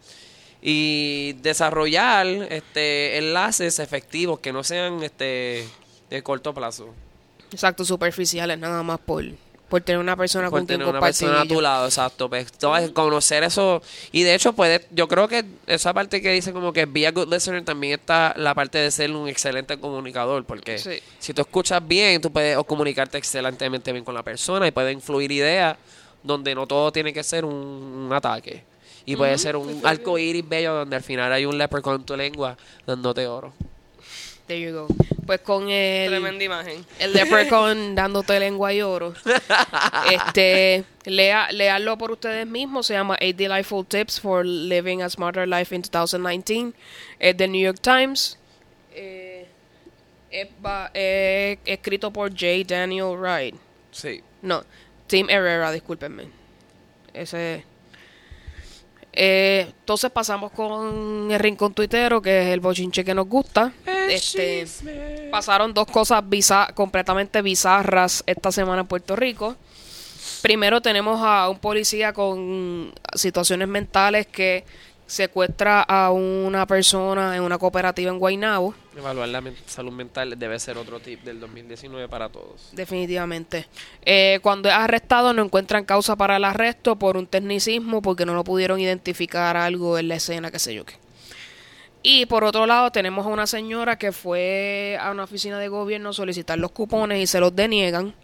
y 0.61 1.33
desarrollar 1.41 2.27
este 2.27 3.17
enlaces 3.17 3.79
efectivos 3.79 4.39
que 4.39 4.51
no 4.51 4.63
sean 4.63 5.01
este 5.03 5.67
de 6.09 6.23
corto 6.23 6.53
plazo. 6.53 6.93
Exacto, 7.51 7.83
superficiales, 7.83 8.59
nada 8.59 8.83
más 8.83 8.99
por, 8.99 9.23
por 9.69 9.81
tener 9.81 9.99
una 9.99 10.17
persona 10.17 10.49
por 10.49 10.59
con 10.59 10.65
quien 10.67 10.79
tener 10.79 10.87
una 10.89 10.99
compartir. 10.99 11.27
persona 11.27 11.41
a 11.43 11.45
tu 11.47 11.61
lado, 11.61 11.85
exacto. 11.85 12.29
Pues, 12.29 12.47
a 12.61 12.89
conocer 12.93 13.43
eso. 13.43 13.81
Y 14.11 14.23
de 14.23 14.35
hecho, 14.35 14.53
puede, 14.53 14.85
yo 14.91 15.07
creo 15.07 15.27
que 15.27 15.45
esa 15.67 15.93
parte 15.93 16.21
que 16.21 16.31
dice 16.31 16.51
como 16.51 16.73
que 16.73 16.85
be 16.85 17.07
a 17.07 17.11
good 17.11 17.31
listener 17.31 17.63
también 17.63 17.99
está 17.99 18.33
la 18.35 18.53
parte 18.55 18.77
de 18.79 18.91
ser 18.91 19.11
un 19.11 19.27
excelente 19.29 19.79
comunicador. 19.79 20.43
Porque 20.45 20.77
Sí. 20.77 20.99
si 21.19 21.33
tú 21.33 21.41
escuchas 21.41 21.87
bien, 21.87 22.21
tú 22.21 22.31
puedes 22.31 22.57
comunicarte 22.65 23.17
excelentemente 23.17 23.91
bien 23.93 24.03
con 24.03 24.15
la 24.15 24.23
persona 24.23 24.67
y 24.67 24.71
pueden 24.71 24.99
fluir 25.01 25.31
ideas 25.31 25.77
donde 26.23 26.53
no 26.55 26.67
todo 26.67 26.91
tiene 26.91 27.13
que 27.13 27.23
ser 27.23 27.45
un, 27.45 27.53
un 27.53 28.11
ataque. 28.11 28.63
Y 29.05 29.15
puede 29.15 29.37
ser 29.37 29.55
un 29.55 29.81
arco 29.85 30.17
iris 30.17 30.47
bello 30.47 30.73
donde 30.73 30.95
al 30.95 31.01
final 31.03 31.31
hay 31.33 31.45
un 31.45 31.57
leprechaun 31.57 31.95
en 31.95 32.03
tu 32.03 32.15
lengua 32.17 32.57
dándote 32.85 33.25
oro. 33.27 33.53
There 34.49 34.59
you 34.59 34.73
go. 34.73 34.87
Pues 35.27 35.41
con 35.41 35.69
el, 35.69 36.09
Tremenda 36.09 36.43
imagen. 36.43 36.83
el 36.97 37.13
leprechaun 37.13 37.93
dándote 37.95 38.39
lengua 38.39 38.73
y 38.73 38.81
oro. 38.81 39.13
este, 40.11 40.83
lea, 41.05 41.51
learlo 41.51 41.97
por 41.99 42.11
ustedes 42.11 42.47
mismos. 42.47 42.87
Se 42.87 42.95
llama 42.95 43.15
Eight 43.19 43.37
Delightful 43.37 43.85
Tips 43.85 44.19
for 44.19 44.43
Living 44.43 45.01
a 45.03 45.09
Smarter 45.09 45.47
Life 45.47 45.75
in 45.75 45.83
2019. 45.83 46.73
Es 47.19 47.37
del 47.37 47.51
New 47.51 47.61
York 47.61 47.79
Times. 47.79 48.39
Eh, 48.91 49.45
es, 50.31 50.47
ba- 50.59 50.89
es 50.95 51.59
escrito 51.63 52.11
por 52.11 52.31
J. 52.31 52.63
Daniel 52.65 53.15
Wright. 53.15 53.53
Sí. 53.91 54.23
No, 54.41 54.63
Tim 55.05 55.29
Herrera, 55.29 55.71
discúlpenme. 55.71 56.23
Ese. 57.13 57.63
Eh, 59.11 59.65
entonces 59.79 60.09
pasamos 60.11 60.51
con 60.51 61.29
el 61.31 61.39
rincón 61.39 61.73
tuitero, 61.73 62.21
que 62.21 62.41
es 62.41 62.47
el 62.47 62.59
bochinche 62.59 63.03
que 63.03 63.13
nos 63.13 63.27
gusta. 63.27 63.73
Este, 64.09 65.29
pasaron 65.31 65.73
dos 65.73 65.87
cosas 65.87 66.23
completamente 66.73 67.41
bizarras 67.41 68.23
esta 68.25 68.51
semana 68.51 68.81
en 68.81 68.87
Puerto 68.87 69.15
Rico. 69.15 69.55
Primero 70.41 70.81
tenemos 70.81 71.19
a 71.21 71.49
un 71.49 71.59
policía 71.59 72.13
con 72.13 72.93
situaciones 73.13 73.67
mentales 73.67 74.25
que 74.27 74.63
secuestra 75.05 75.81
a 75.81 76.11
una 76.11 76.67
persona 76.67 77.35
en 77.35 77.41
una 77.41 77.57
cooperativa 77.57 78.11
en 78.11 78.19
Guaynabo. 78.19 78.75
Evaluar 78.95 79.27
la 79.29 79.41
men- 79.41 79.55
salud 79.65 79.91
mental 79.91 80.37
debe 80.37 80.59
ser 80.59 80.77
otro 80.77 80.99
tip 80.99 81.23
del 81.23 81.39
2019 81.39 82.07
para 82.07 82.29
todos. 82.29 82.69
Definitivamente. 82.73 83.65
Eh, 84.03 84.39
cuando 84.43 84.69
es 84.69 84.75
arrestado 84.75 85.33
no 85.33 85.43
encuentran 85.43 85.83
causa 85.83 86.15
para 86.15 86.37
el 86.37 86.43
arresto 86.45 86.95
por 86.95 87.17
un 87.17 87.25
tecnicismo 87.25 88.01
porque 88.03 88.25
no 88.25 88.35
lo 88.35 88.43
pudieron 88.43 88.79
identificar 88.79 89.57
algo 89.57 89.97
en 89.97 90.09
la 90.09 90.15
escena, 90.15 90.51
qué 90.51 90.59
sé 90.59 90.75
yo 90.75 90.85
qué. 90.85 90.93
Y 92.01 92.25
por 92.27 92.43
otro 92.43 92.65
lado 92.65 92.91
tenemos 92.91 93.25
a 93.25 93.29
una 93.29 93.45
señora 93.45 93.97
que 93.97 94.11
fue 94.11 94.97
a 95.01 95.11
una 95.11 95.23
oficina 95.23 95.59
de 95.59 95.67
gobierno 95.67 96.09
a 96.09 96.13
solicitar 96.13 96.57
los 96.57 96.71
cupones 96.71 97.19
y 97.21 97.27
se 97.27 97.39
los 97.39 97.55
deniegan. 97.55 98.15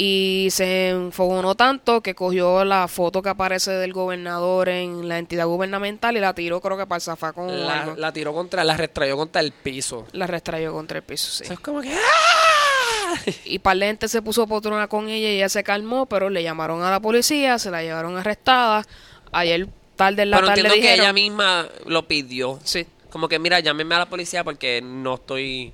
Y 0.00 0.48
se 0.52 0.90
enfogonó 0.90 1.56
tanto 1.56 2.02
que 2.02 2.14
cogió 2.14 2.64
la 2.64 2.86
foto 2.86 3.20
que 3.20 3.30
aparece 3.30 3.72
del 3.72 3.92
gobernador 3.92 4.68
en 4.68 5.08
la 5.08 5.18
entidad 5.18 5.46
gubernamental 5.46 6.16
y 6.16 6.20
la 6.20 6.34
tiró 6.34 6.60
creo 6.60 6.76
que 6.76 6.86
para 6.86 6.98
el 6.98 7.02
zafacón 7.02 7.50
o 7.50 7.52
La, 7.52 7.94
la 7.96 8.12
tiró 8.12 8.32
contra, 8.32 8.62
la 8.62 8.76
restrayó 8.76 9.16
contra 9.16 9.40
el 9.40 9.50
piso. 9.50 10.06
La 10.12 10.28
restrayó 10.28 10.72
contra 10.72 10.98
el 10.98 11.04
piso, 11.04 11.32
sí. 11.32 11.44
Eso 11.44 11.54
es 11.54 11.60
como 11.60 11.80
que 11.80 11.92
¡ah! 11.92 13.14
Y 13.44 13.58
par 13.58 13.76
de 13.78 13.86
gente 13.86 14.06
se 14.06 14.22
puso 14.22 14.46
potrona 14.46 14.86
con 14.86 15.08
ella 15.08 15.30
y 15.30 15.36
ella 15.36 15.48
se 15.48 15.64
calmó, 15.64 16.06
pero 16.06 16.30
le 16.30 16.42
llamaron 16.44 16.82
a 16.82 16.90
la 16.90 17.00
policía, 17.00 17.58
se 17.58 17.70
la 17.70 17.82
llevaron 17.82 18.16
arrestada. 18.16 18.86
Ayer 19.32 19.66
tarde 19.96 20.22
en 20.22 20.30
la 20.30 20.36
Pero 20.36 20.46
tarde 20.48 20.60
entiendo 20.60 20.74
que 20.74 20.80
dijeron... 20.80 21.04
ella 21.06 21.12
misma 21.12 21.66
lo 21.86 22.06
pidió. 22.06 22.60
Sí, 22.62 22.86
Como 23.10 23.28
que, 23.28 23.38
mira, 23.38 23.60
llámeme 23.60 23.94
a 23.94 23.98
la 24.00 24.06
policía 24.06 24.44
porque 24.44 24.80
no 24.82 25.14
estoy... 25.14 25.72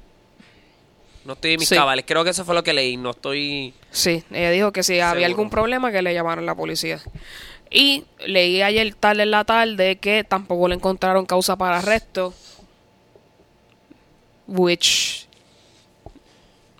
No 1.24 1.32
estoy 1.32 1.54
en 1.54 1.60
mis 1.60 1.68
Sí. 1.68 1.74
cabales. 1.74 2.04
Creo 2.06 2.22
que 2.22 2.30
eso 2.30 2.44
fue 2.44 2.54
lo 2.54 2.62
que 2.62 2.72
leí. 2.74 2.96
No 2.96 3.10
estoy... 3.10 3.72
sí. 3.90 4.22
Ella 4.30 4.50
dijo 4.50 4.72
que 4.72 4.82
si 4.82 5.00
había 5.00 5.26
algún 5.26 5.48
problema 5.50 5.90
que 5.90 6.02
le 6.02 6.12
llamaron 6.12 6.44
a 6.44 6.46
la 6.48 6.54
policía. 6.54 7.00
Y 7.70 8.04
leí 8.26 8.60
ayer 8.62 8.94
tarde 8.94 9.22
en 9.22 9.30
la 9.30 9.44
tarde 9.44 9.96
que 9.96 10.22
tampoco 10.22 10.68
le 10.68 10.74
encontraron 10.74 11.24
causa 11.26 11.56
para 11.56 11.78
arresto. 11.78 12.34
Which... 14.46 15.26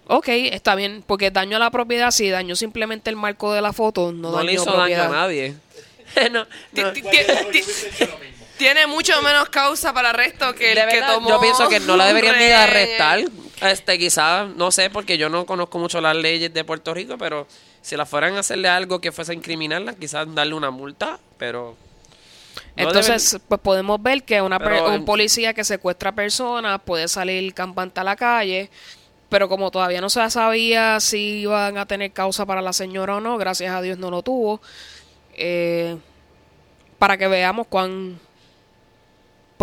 Ok, 0.07 0.29
está 0.29 0.75
bien, 0.75 1.03
porque 1.07 1.31
daño 1.31 1.57
a 1.57 1.61
la 1.61 1.71
propiedad, 1.71 2.11
sí, 2.11 2.29
dañó 2.29 2.55
simplemente 2.57 3.09
el 3.09 3.17
marco 3.17 3.55
de 3.55 3.63
la 3.63 3.73
foto, 3.73 4.13
no, 4.13 4.31
No, 4.31 4.33
dañó 4.33 4.45
le 4.45 4.53
hizo 4.53 4.65
propiedad. 4.67 5.05
daño 5.05 5.15
a 5.15 5.17
nadie. 5.23 5.55
no, 6.31 6.41
no. 6.45 6.93
Tiene 8.57 8.87
mucho 8.87 9.21
menos 9.23 9.49
causa 9.49 9.93
para 9.93 10.11
arresto 10.11 10.55
que 10.55 10.73
el 10.73 10.77
De 10.77 10.87
que 10.87 11.03
tomó. 11.03 11.29
yo 11.29 11.41
pienso 11.41 11.69
que 11.69 11.81
no 11.81 11.97
la 11.97 12.07
deberían 12.07 12.39
ni 12.39 12.45
arrestar. 12.45 13.21
Este, 13.61 13.99
quizás, 13.99 14.49
no 14.57 14.71
sé, 14.71 14.91
porque 14.91 15.17
yo 15.17 15.29
no 15.29 15.47
conozco 15.47 15.79
mucho 15.79 16.01
las 16.01 16.17
leyes 16.17 16.53
de 16.53 16.65
Puerto 16.65 16.93
Rico, 16.93 17.17
pero 17.19 17.47
si 17.83 17.97
la 17.97 18.07
fueran 18.07 18.37
a 18.37 18.41
hacerle 18.41 18.69
algo 18.69 19.01
que 19.01 19.13
fuese 19.13 19.33
a 19.33 19.35
incriminarla, 19.35 19.95
quizás 19.95 20.33
darle 20.35 20.55
una 20.55 20.71
multa, 20.71 21.19
pero... 21.39 21.77
no 22.77 22.89
Entonces, 22.89 23.39
pues 23.49 23.61
podemos 23.61 24.03
ver 24.03 24.23
que 24.25 24.43
una 24.43 24.59
Pero, 24.59 24.91
un 24.91 25.05
policía 25.05 25.55
que 25.55 25.65
secuestra 25.65 26.13
personas 26.13 26.81
puede 26.85 27.09
salir 27.09 27.55
campante 27.55 28.01
a 28.01 28.05
la 28.05 28.17
calle, 28.17 28.71
pero 29.29 29.49
como 29.49 29.71
todavía 29.71 30.01
no 30.01 30.11
se 30.11 30.29
sabía 30.31 31.01
si 31.01 31.41
iban 31.41 31.79
a 31.79 31.87
tener 31.87 32.13
causa 32.13 32.45
para 32.45 32.63
la 32.63 32.73
señora 32.73 33.17
o 33.17 33.21
no, 33.21 33.37
gracias 33.37 33.75
a 33.75 33.83
Dios 33.83 33.99
no 33.99 34.11
lo 34.11 34.23
tuvo, 34.23 34.61
eh, 35.35 35.97
para 36.99 37.17
que 37.17 37.29
veamos 37.29 37.67
cuán 37.67 38.19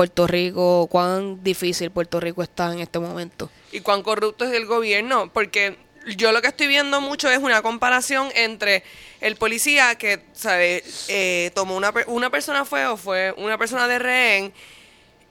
Puerto 0.01 0.25
Rico, 0.25 0.87
cuán 0.87 1.43
difícil 1.43 1.91
Puerto 1.91 2.19
Rico 2.19 2.41
está 2.41 2.73
en 2.73 2.79
este 2.79 2.97
momento. 2.97 3.51
y 3.71 3.81
cuán 3.81 4.01
corrupto 4.01 4.45
es 4.45 4.51
el 4.53 4.65
gobierno, 4.65 5.31
porque 5.31 5.77
yo 6.17 6.31
lo 6.31 6.41
que 6.41 6.47
estoy 6.47 6.65
viendo 6.65 6.99
mucho 7.01 7.29
es 7.29 7.37
una 7.37 7.61
comparación 7.61 8.29
entre 8.33 8.83
el 9.19 9.35
policía 9.35 9.93
que, 9.95 10.23
¿sabe? 10.33 10.83
Eh, 11.07 11.51
tomó 11.53 11.75
una, 11.77 11.91
per- 11.91 12.05
una 12.07 12.31
persona 12.31 12.65
fue 12.65 12.87
o 12.87 12.97
fue 12.97 13.31
una 13.37 13.59
persona 13.59 13.87
de 13.87 13.99
rehén 13.99 14.53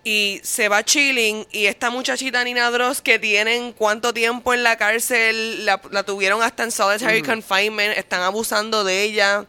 y 0.05 0.41
se 0.45 0.69
va 0.69 0.85
chilling 0.85 1.45
y 1.51 1.67
esta 1.67 1.91
muchachita 1.91 2.45
Nina 2.45 2.71
Dross 2.71 3.03
que 3.03 3.19
tienen 3.19 3.73
cuánto 3.73 4.15
tiempo 4.15 4.55
en 4.55 4.63
la 4.63 4.77
cárcel, 4.77 5.67
la, 5.67 5.81
la 5.91 6.05
tuvieron 6.05 6.43
hasta 6.45 6.63
en 6.63 6.71
solitary 6.71 7.23
confinement, 7.23 7.99
están 7.99 8.23
abusando 8.23 8.85
de 8.85 9.03
ella 9.03 9.47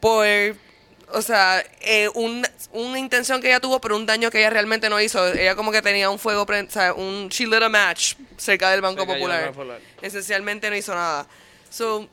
por, 0.00 0.26
o 1.12 1.22
sea, 1.22 1.64
eh, 1.80 2.08
un- 2.14 2.46
una 2.72 2.98
intención 2.98 3.40
que 3.40 3.48
ella 3.48 3.60
tuvo, 3.60 3.80
pero 3.80 3.96
un 3.96 4.06
daño 4.06 4.30
que 4.30 4.38
ella 4.38 4.50
realmente 4.50 4.88
no 4.90 5.00
hizo. 5.00 5.26
Ella 5.32 5.54
como 5.54 5.72
que 5.72 5.80
tenía 5.82 6.10
un 6.10 6.18
fuego, 6.18 6.44
pre- 6.46 6.62
o 6.62 6.70
sea, 6.70 6.92
un, 6.92 7.28
she 7.28 7.46
lit 7.46 7.62
a 7.62 7.68
match 7.68 8.14
cerca 8.36 8.70
del 8.70 8.80
Banco 8.82 9.06
Popular. 9.06 9.52
Esencialmente 10.02 10.68
no 10.70 10.76
hizo 10.76 10.94
nada. 10.94 11.26
So, 11.70 12.08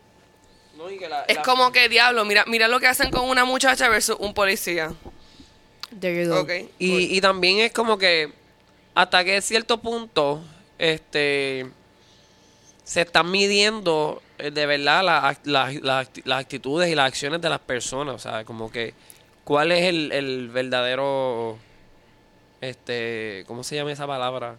No, 0.77 0.89
y 0.89 0.97
que 0.97 1.08
la- 1.08 1.23
es 1.25 1.36
la- 1.36 1.41
como 1.43 1.71
que, 1.71 1.88
diablo, 1.89 2.25
mira, 2.25 2.45
mira 2.47 2.67
lo 2.67 2.79
que 2.79 2.88
hacen 2.88 3.12
con 3.12 3.29
una 3.29 3.45
muchacha 3.45 3.89
versus 3.89 4.15
un 4.19 4.34
policía. 4.34 4.91
There 5.99 6.23
you 6.23 6.29
go. 6.32 6.39
Ok. 6.41 6.51
Y, 6.79 7.15
y 7.15 7.21
también 7.21 7.60
es 7.60 7.71
como 7.71 7.99
que 7.99 8.32
hasta 8.95 9.23
que 9.23 9.39
cierto 9.41 9.79
punto 9.82 10.43
este 10.79 11.67
se 12.84 13.01
están 13.01 13.29
midiendo 13.29 14.22
de 14.51 14.65
verdad 14.65 15.03
la- 15.03 15.38
la- 15.43 15.71
la- 15.82 16.08
las 16.25 16.39
actitudes 16.39 16.89
y 16.89 16.95
las 16.95 17.08
acciones 17.08 17.41
de 17.41 17.49
las 17.49 17.60
personas. 17.60 18.15
O 18.15 18.19
sea, 18.19 18.43
como 18.43 18.71
que 18.71 18.93
cuál 19.43 19.71
es 19.71 19.84
el, 19.84 20.12
el 20.12 20.49
verdadero 20.49 21.58
este 22.62 23.43
¿cómo 23.47 23.63
se 23.63 23.75
llama 23.75 23.91
esa 23.91 24.08
palabra? 24.08 24.56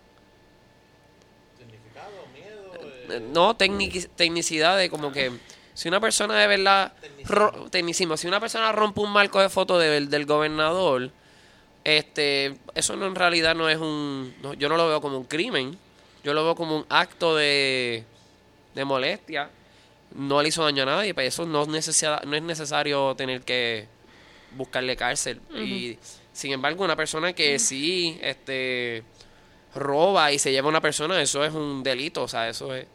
Significado, 1.59 2.11
miedo. 2.35 2.75
eh, 3.11 3.17
Eh, 3.17 3.21
No, 3.33 3.57
tecnici- 3.57 4.09
tecnicidad 4.15 4.77
de 4.77 4.91
como 4.91 5.13
que 5.13 5.33
si 5.75 5.89
una 5.89 6.01
persona 6.01 6.39
de 6.39 6.47
verdad 6.47 6.93
ro- 7.25 7.69
tecnicismo, 7.71 8.17
si 8.17 8.27
una 8.29 8.41
persona 8.41 8.73
rompe 8.73 9.01
un 9.01 9.11
marco 9.11 9.41
de 9.41 9.49
foto 9.49 9.79
del, 9.79 10.09
del 10.11 10.27
gobernador, 10.27 11.11
este, 11.83 12.57
eso 12.75 12.97
no 12.97 13.07
en 13.07 13.15
realidad 13.15 13.55
no 13.55 13.69
es 13.69 13.79
un, 13.79 14.35
no, 14.43 14.55
yo 14.55 14.69
no 14.69 14.77
lo 14.77 14.89
veo 14.89 15.01
como 15.01 15.19
un 15.19 15.25
crimen, 15.25 15.77
yo 16.23 16.33
lo 16.33 16.45
veo 16.45 16.55
como 16.55 16.77
un 16.77 16.87
acto 16.89 17.37
de, 17.37 18.05
de 18.75 18.85
molestia, 18.85 19.51
no 20.15 20.43
le 20.43 20.49
hizo 20.49 20.65
daño 20.65 20.83
a 20.85 20.87
nadie, 20.87 21.15
pero 21.15 21.29
eso 21.29 21.45
no 21.47 21.63
es 21.63 21.69
necesario, 21.69 22.21
no 22.29 22.37
es 22.37 22.43
necesario 22.43 23.15
tener 23.17 23.43
que 23.43 23.87
buscarle 24.53 24.97
cárcel 24.97 25.41
y 25.57 25.99
sin 26.33 26.53
embargo 26.53 26.85
una 26.85 26.95
persona 26.97 27.33
que 27.33 27.59
sí, 27.59 28.19
este, 28.23 29.03
roba 29.75 30.31
y 30.33 30.39
se 30.39 30.53
lleva 30.53 30.67
a 30.67 30.71
una 30.71 30.81
persona, 30.81 31.21
eso 31.21 31.45
es 31.45 31.53
un 31.53 31.83
delito, 31.83 32.23
o 32.23 32.29
sea, 32.29 32.49
eso 32.49 32.75
es 32.75 32.87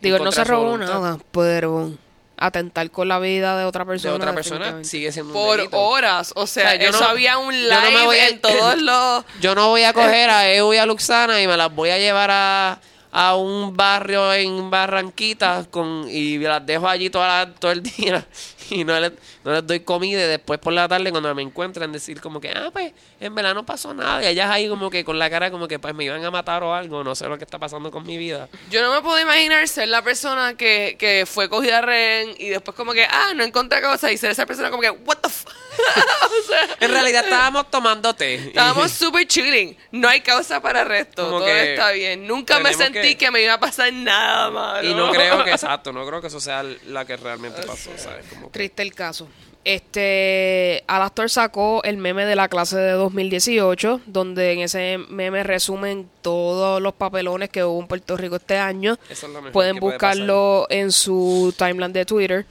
Digo, 0.00 0.18
no 0.18 0.32
se 0.32 0.44
robó 0.44 0.70
voluntad 0.70 1.00
nada, 1.00 1.18
pero 1.32 1.92
atentar 2.36 2.90
con 2.90 3.06
la 3.06 3.18
vida 3.20 3.56
de 3.56 3.64
otra 3.64 3.84
de 3.84 3.90
persona. 3.90 4.14
otra 4.14 4.34
persona 4.34 4.82
sigue 4.84 5.12
siendo 5.12 5.32
un 5.32 5.38
Por 5.44 5.56
delito. 5.58 5.78
horas, 5.80 6.32
o 6.34 6.46
sea, 6.46 6.64
O 6.64 6.70
sea, 6.70 6.74
yo 6.76 6.88
eso 6.90 7.00
no- 7.00 7.06
había 7.06 7.38
un 7.38 7.54
yo 7.54 7.68
no 7.70 7.80
me 7.82 7.90
live 7.90 8.04
voy 8.06 8.16
a- 8.18 8.28
en 8.28 8.40
todos 8.40 8.76
los... 8.82 9.24
Yo 9.40 9.54
no 9.54 9.68
voy 9.68 9.82
a 9.84 9.92
coger 9.92 10.28
a 10.30 10.52
Eu 10.52 10.74
y 10.74 10.76
a 10.78 10.86
Luxana 10.86 11.40
y 11.40 11.46
me 11.46 11.56
las 11.56 11.72
voy 11.72 11.90
a 11.90 11.98
llevar 11.98 12.30
a, 12.32 12.80
a 13.14 13.36
un 13.36 13.76
barrio 13.76 14.32
en 14.32 14.70
Barranquita 14.70 15.66
con, 15.70 16.06
y 16.08 16.38
las 16.38 16.64
dejo 16.64 16.88
allí 16.88 17.10
toda 17.10 17.44
la- 17.46 17.54
todo 17.54 17.70
el 17.70 17.82
día 17.82 18.26
y 18.70 18.84
no 18.84 18.98
les, 18.98 19.12
no 19.44 19.52
les 19.52 19.66
doy 19.66 19.80
comida 19.80 20.24
y 20.24 20.28
después 20.28 20.58
por 20.58 20.72
la 20.72 20.88
tarde 20.88 21.10
cuando 21.10 21.34
me 21.34 21.42
encuentran 21.42 21.92
decir 21.92 22.20
como 22.22 22.40
que, 22.40 22.50
ah, 22.50 22.70
pues 22.72 22.92
en 23.20 23.34
verdad 23.34 23.54
no 23.54 23.66
pasó 23.66 23.92
nada 23.92 24.22
y 24.22 24.28
ellas 24.28 24.48
ahí 24.50 24.66
como 24.68 24.88
que 24.88 25.04
con 25.04 25.18
la 25.18 25.28
cara 25.28 25.50
como 25.50 25.68
que 25.68 25.78
pues 25.78 25.94
me 25.94 26.04
iban 26.04 26.24
a 26.24 26.30
matar 26.30 26.62
o 26.62 26.74
algo, 26.74 27.04
no 27.04 27.14
sé 27.14 27.28
lo 27.28 27.36
que 27.36 27.44
está 27.44 27.58
pasando 27.58 27.90
con 27.90 28.06
mi 28.06 28.16
vida. 28.16 28.48
Yo 28.70 28.80
no 28.82 28.94
me 28.94 29.02
puedo 29.02 29.20
imaginar 29.20 29.68
ser 29.68 29.88
la 29.88 30.00
persona 30.02 30.54
que, 30.54 30.96
que 30.98 31.26
fue 31.26 31.48
cogida 31.50 31.82
rehén 31.82 32.34
y 32.38 32.48
después 32.48 32.74
como 32.74 32.92
que, 32.94 33.04
ah, 33.04 33.32
no 33.36 33.44
encontré 33.44 33.82
cosa 33.82 34.10
y 34.10 34.16
ser 34.16 34.30
esa 34.30 34.46
persona 34.46 34.70
como 34.70 34.80
que, 34.82 34.90
what 34.90 35.18
the 35.18 35.28
fuck. 35.28 35.52
o 36.42 36.46
sea, 36.48 36.76
En 36.80 36.90
realidad 36.90 37.24
estábamos 37.24 37.70
tomando 37.70 38.14
té. 38.14 38.34
estábamos 38.34 38.90
super 38.92 39.26
chilling. 39.26 39.76
No 39.90 40.08
hay 40.08 40.20
causa 40.20 40.60
para 40.60 40.82
arresto. 40.82 41.24
Como 41.24 41.38
Todo 41.38 41.46
que 41.46 41.72
está 41.72 41.90
bien. 41.92 42.26
Nunca 42.26 42.58
me 42.60 42.74
sentí 42.74 43.00
que... 43.00 43.16
que- 43.16 43.30
me 43.30 43.42
iba 43.42 43.54
a 43.54 43.60
pasar 43.60 43.92
nada 43.92 44.50
malo. 44.50 44.88
Y 44.88 44.94
no 44.94 45.10
creo 45.10 45.44
que, 45.44 45.50
exacto, 45.52 45.92
no 45.92 46.06
creo 46.06 46.20
que 46.20 46.26
eso 46.26 46.40
sea 46.40 46.62
la 46.86 47.04
que 47.04 47.16
realmente 47.16 47.62
pasó, 47.62 47.90
¿sabes? 47.96 48.26
Como 48.28 48.46
que- 48.50 48.58
Triste 48.58 48.82
el 48.82 48.94
caso. 48.94 49.28
Este, 49.64 50.82
Alastor 50.88 51.30
sacó 51.30 51.82
el 51.84 51.96
meme 51.96 52.26
de 52.26 52.34
la 52.34 52.48
clase 52.48 52.76
de 52.76 52.92
2018, 52.92 54.00
donde 54.06 54.52
en 54.52 54.58
ese 54.60 54.98
meme 55.08 55.44
resumen 55.44 56.10
todos 56.20 56.82
los 56.82 56.94
papelones 56.94 57.48
que 57.48 57.62
hubo 57.62 57.80
en 57.80 57.86
Puerto 57.86 58.16
Rico 58.16 58.36
este 58.36 58.58
año. 58.58 58.98
Eso 59.08 59.26
es 59.26 59.32
lo 59.32 59.40
mejor 59.40 59.52
Pueden 59.52 59.76
buscarlo 59.78 60.66
en 60.68 60.90
su 60.90 61.54
timeline 61.56 61.92
de 61.92 62.04
Twitter. 62.04 62.46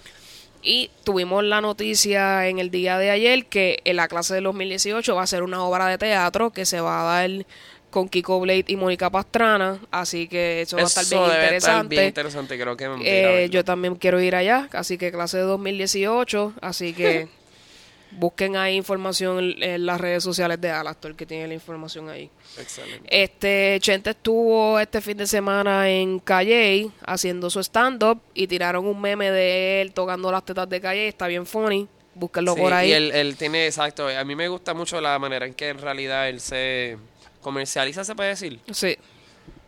Y 0.62 0.92
tuvimos 1.04 1.44
la 1.44 1.62
noticia 1.62 2.48
en 2.48 2.60
el 2.60 2.70
día 2.70 2.98
de 2.98 3.10
ayer 3.10 3.46
que 3.46 3.80
en 3.84 3.96
la 3.96 4.08
clase 4.08 4.36
de 4.36 4.42
2018 4.42 5.16
va 5.16 5.24
a 5.24 5.28
ser 5.28 5.44
una 5.44 5.64
obra 5.64 5.88
de 5.88 5.98
teatro 5.98 6.52
que 6.52 6.66
se 6.66 6.82
va 6.82 7.02
a 7.02 7.22
dar 7.22 7.46
con 7.90 8.08
Kiko 8.08 8.40
Blade 8.40 8.66
y 8.68 8.76
Mónica 8.76 9.10
Pastrana. 9.10 9.80
Así 9.92 10.28
que 10.28 10.62
eso 10.62 10.78
va 10.78 10.84
a 10.84 10.86
estar 10.86 11.06
bien 11.06 11.22
estar 11.22 11.36
interesante. 11.36 11.96
bien 11.96 12.08
interesante, 12.08 12.60
creo 12.60 12.78
que 12.78 12.90
me 12.90 12.96
voy 12.96 13.08
a 13.08 13.20
ir 13.20 13.26
a 13.26 13.42
Eh, 13.42 13.50
yo 13.50 13.64
también 13.64 13.96
quiero 13.96 14.22
ir 14.22 14.36
allá, 14.36 14.70
así 14.72 14.98
que 14.98 15.12
clase 15.12 15.38
de 15.38 15.44
2018, 15.44 16.54
así 16.62 16.94
que 16.94 17.28
busquen 18.12 18.56
ahí 18.58 18.76
información 18.76 19.40
en, 19.40 19.64
en 19.64 19.86
las 19.86 20.00
redes 20.02 20.24
sociales 20.24 20.60
de 20.60 20.70
Alastor, 20.70 21.16
que 21.16 21.26
tiene 21.26 21.48
la 21.48 21.54
información 21.54 22.10
ahí. 22.10 22.30
Excelente. 22.60 23.08
Este, 23.24 23.78
Chente 23.82 24.10
estuvo 24.12 24.80
este 24.80 25.02
fin 25.02 25.18
de 25.18 25.28
semana 25.28 25.90
en 25.90 26.20
Calle 26.20 26.90
haciendo 27.06 27.50
su 27.50 27.60
stand-up 27.62 28.20
y 28.34 28.48
tiraron 28.48 28.86
un 28.86 29.00
meme 29.00 29.32
de 29.32 29.82
él 29.82 29.94
tocando 29.94 30.32
las 30.32 30.44
tetas 30.46 30.68
de 30.70 30.82
Calle, 30.82 31.08
está 31.08 31.28
bien 31.28 31.46
funny, 31.46 31.88
búsquenlo 32.14 32.54
Sí, 32.56 32.60
por 32.62 32.74
ahí. 32.74 32.90
Y 32.90 32.94
él, 32.94 33.12
él 33.14 33.36
tiene, 33.38 33.66
exacto, 33.68 34.08
a 34.08 34.24
mí 34.24 34.36
me 34.36 34.48
gusta 34.48 34.74
mucho 34.74 35.00
la 35.00 35.18
manera 35.20 35.46
en 35.46 35.54
que 35.54 35.70
en 35.70 35.78
realidad 35.80 36.28
él 36.30 36.40
se 36.42 36.98
comercializa, 37.42 38.04
se 38.04 38.14
puede 38.16 38.30
decir. 38.30 38.60
Sí, 38.72 38.98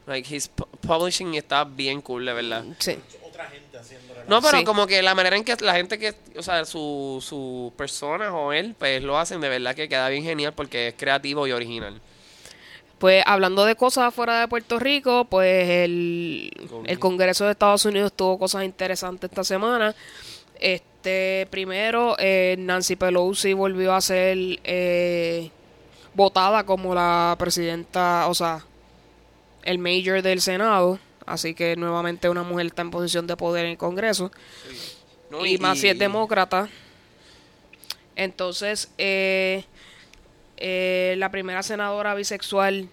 Like, 0.06 0.36
his 0.36 0.51
pu- 0.53 0.67
publishing 0.86 1.34
está 1.36 1.63
bien 1.63 2.01
cool, 2.01 2.25
de 2.25 2.34
verdad. 2.34 2.65
sí. 2.79 2.97
Otra 3.45 3.49
gente 3.51 3.77
haciendo 3.77 4.13
No, 4.27 4.41
pero 4.41 4.58
Sí. 4.60 4.63
como 4.63 4.88
que 4.88 5.01
la 5.01 5.15
manera 5.15 5.36
en 5.38 5.43
que 5.43 5.56
la 5.62 5.73
gente 5.75 5.97
que, 5.99 6.13
o 6.38 6.43
sea, 6.43 6.65
su, 6.65 7.23
su 7.25 7.73
personas 7.77 8.29
o 8.34 8.53
él, 8.53 8.75
pues 8.77 9.01
lo 9.03 9.17
hacen 9.17 9.41
de 9.41 9.49
verdad 9.49 9.75
que 9.75 9.88
queda 9.89 10.10
bien 10.10 10.23
genial 10.23 10.53
porque 10.53 10.89
es 10.89 10.93
creativo 10.95 11.45
y 11.47 11.51
original. 11.51 11.99
Pues 12.99 13.21
hablando 13.27 13.65
de 13.65 13.75
cosas 13.75 14.06
afuera 14.06 14.39
de 14.39 14.47
Puerto 14.47 14.79
Rico, 14.79 15.25
pues 15.25 15.67
el, 15.69 16.51
el 16.86 16.99
Congreso 16.99 17.43
de 17.45 17.51
Estados 17.51 17.84
Unidos 17.86 18.13
tuvo 18.13 18.39
cosas 18.39 18.63
interesantes 18.63 19.29
esta 19.29 19.43
semana. 19.43 19.93
Este, 20.58 21.45
primero, 21.49 22.15
eh, 22.17 22.56
Nancy 22.60 22.95
Pelosi 22.95 23.51
volvió 23.51 23.93
a 23.93 23.99
ser 23.99 24.38
eh, 24.63 25.49
votada 26.13 26.63
como 26.65 26.95
la 26.95 27.36
presidenta, 27.38 28.27
o 28.29 28.34
sea, 28.34 28.63
el 29.63 29.79
mayor 29.79 30.21
del 30.21 30.39
Senado. 30.39 30.97
Así 31.25 31.53
que 31.53 31.75
nuevamente 31.75 32.29
una 32.29 32.43
mujer 32.43 32.67
está 32.67 32.81
en 32.81 32.91
posición 32.91 33.27
de 33.27 33.38
poder 33.38 33.65
en 33.65 33.71
el 33.71 33.77
Congreso. 33.77 34.31
¿no? 35.29 35.45
y, 35.45 35.57
más 35.57 35.79
si 35.79 35.88
es 35.89 35.97
demócrata. 35.97 36.69
Entonces, 38.15 38.89
eh, 38.97 39.65
eh, 40.57 41.15
la 41.17 41.29
primera 41.31 41.63
senadora 41.63 42.13
bisexual 42.13 42.88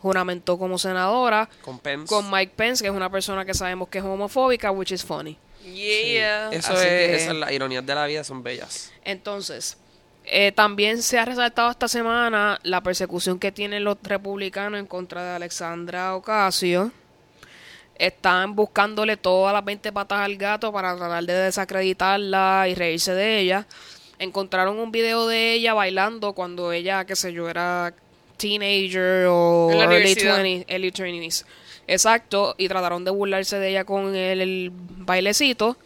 juramentó 0.00 0.58
como 0.58 0.78
senadora 0.78 1.48
Con 1.60 1.78
Pence. 1.78 2.06
con 2.06 2.30
Mike 2.30 2.54
Pence, 2.56 2.82
que 2.82 2.88
es 2.88 2.94
una 2.94 3.10
persona 3.10 3.44
que 3.44 3.54
sabemos 3.54 3.88
que 3.88 3.98
es 3.98 4.04
homofóbica, 4.04 4.70
which 4.70 4.92
is 4.92 5.04
funny. 5.04 5.36
Yeah. 5.62 6.50
Eso 6.50 6.72
Así 6.72 6.82
es, 6.82 6.88
que- 6.88 7.14
esa 7.14 7.30
es 7.32 7.36
la 7.36 7.52
ironía 7.52 7.82
de 7.82 7.94
la 7.94 8.06
vida, 8.06 8.24
son 8.24 8.42
bellas. 8.42 8.90
Entonces, 9.04 9.76
eh, 10.24 10.52
también 10.52 11.02
se 11.02 11.18
ha 11.18 11.24
resaltado 11.24 11.70
esta 11.70 11.88
semana 11.88 12.58
la 12.62 12.82
persecución 12.82 13.38
que 13.38 13.52
tienen 13.52 13.84
los 13.84 13.98
republicanos 14.02 14.80
en 14.80 14.86
contra 14.86 15.22
de 15.24 15.36
Alexandra 15.36 16.16
Ocasio. 16.16 16.92
Están 17.96 18.54
buscándole 18.56 19.16
todas 19.16 19.52
las 19.52 19.64
20 19.64 19.92
patas 19.92 20.20
al 20.20 20.36
gato 20.36 20.72
para 20.72 20.96
tratar 20.96 21.24
de 21.24 21.32
desacreditarla 21.34 22.66
y 22.68 22.74
reírse 22.74 23.14
de 23.14 23.38
ella. 23.40 23.66
encontraron 24.18 24.78
un 24.78 24.92
video 24.92 25.26
de 25.26 25.52
ella 25.54 25.74
bailando 25.74 26.32
cuando 26.32 26.72
ella, 26.72 27.04
qué 27.04 27.16
sé 27.16 27.32
yo, 27.32 27.48
era 27.48 27.92
teenager 28.36 29.26
o 29.28 29.70
early 29.72 29.84
universidad. 29.86 30.38
20s, 30.42 30.64
early 30.68 30.90
20s. 30.92 31.44
Exacto, 31.86 32.54
y 32.58 32.68
trataron 32.68 33.04
de 33.04 33.10
burlarse 33.10 33.58
de 33.58 33.70
ella 33.70 33.84
con 33.84 34.14
el, 34.14 34.40
el 34.40 34.70
bailecito, 34.72 35.76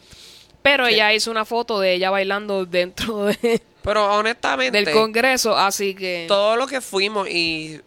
pero 0.63 0.87
ella 0.87 1.13
hizo 1.15 1.31
una 1.31 1.45
foto 1.45 1.81
de 1.81 1.95
ella 1.95 2.11
bailando 2.11 2.67
dentro 2.67 3.25
de- 3.27 3.63
Pero 3.83 4.15
honestamente, 4.17 4.77
del 4.85 4.93
Congreso, 4.93 5.57
así 5.57 5.95
que... 5.95 6.27
todo 6.29 6.57
lo 6.57 6.67
que 6.67 6.81
fuimos 6.81 7.29
y, 7.31 7.81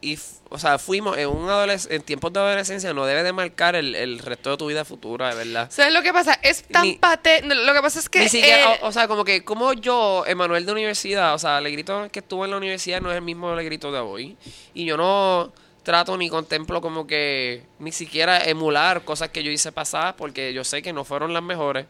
y 0.00 0.18
o 0.48 0.58
sea, 0.58 0.78
fuimos 0.78 1.16
en 1.18 1.28
un 1.28 1.48
en 1.50 2.02
tiempos 2.02 2.32
de 2.32 2.40
adolescencia 2.40 2.92
no 2.92 3.06
debe 3.06 3.22
de 3.22 3.32
marcar 3.32 3.74
el, 3.74 3.94
el 3.94 4.18
resto 4.18 4.50
de 4.50 4.56
tu 4.56 4.66
vida 4.66 4.84
futura, 4.84 5.30
de 5.30 5.44
verdad. 5.44 5.70
¿Sabes 5.70 5.92
lo 5.92 6.02
que 6.02 6.12
pasa? 6.12 6.38
Es 6.42 6.62
tan 6.64 6.94
patético. 6.96 7.54
Lo 7.54 7.72
que 7.72 7.80
pasa 7.80 7.98
es 7.98 8.08
que. 8.08 8.20
Ni 8.20 8.28
siquiera, 8.28 8.74
eh, 8.74 8.78
o, 8.82 8.88
o 8.88 8.92
sea, 8.92 9.08
como 9.08 9.24
que 9.24 9.44
como 9.44 9.72
yo, 9.72 10.24
Emanuel 10.26 10.66
de 10.66 10.72
universidad, 10.72 11.34
o 11.34 11.38
sea, 11.38 11.58
el 11.58 11.70
grito 11.72 12.08
que 12.12 12.20
estuvo 12.20 12.44
en 12.44 12.52
la 12.52 12.56
universidad 12.56 13.00
no 13.00 13.10
es 13.10 13.16
el 13.16 13.22
mismo 13.22 13.54
grito 13.56 13.90
de 13.90 13.98
hoy. 13.98 14.36
Y 14.74 14.84
yo 14.84 14.96
no 14.96 15.52
trato 15.82 16.16
ni 16.16 16.28
contemplo 16.28 16.80
como 16.80 17.06
que 17.06 17.62
ni 17.78 17.92
siquiera 17.92 18.44
emular 18.44 19.04
cosas 19.04 19.28
que 19.28 19.44
yo 19.44 19.52
hice 19.52 19.70
pasadas 19.70 20.14
porque 20.18 20.52
yo 20.52 20.64
sé 20.64 20.82
que 20.82 20.92
no 20.92 21.04
fueron 21.04 21.32
las 21.32 21.44
mejores. 21.44 21.86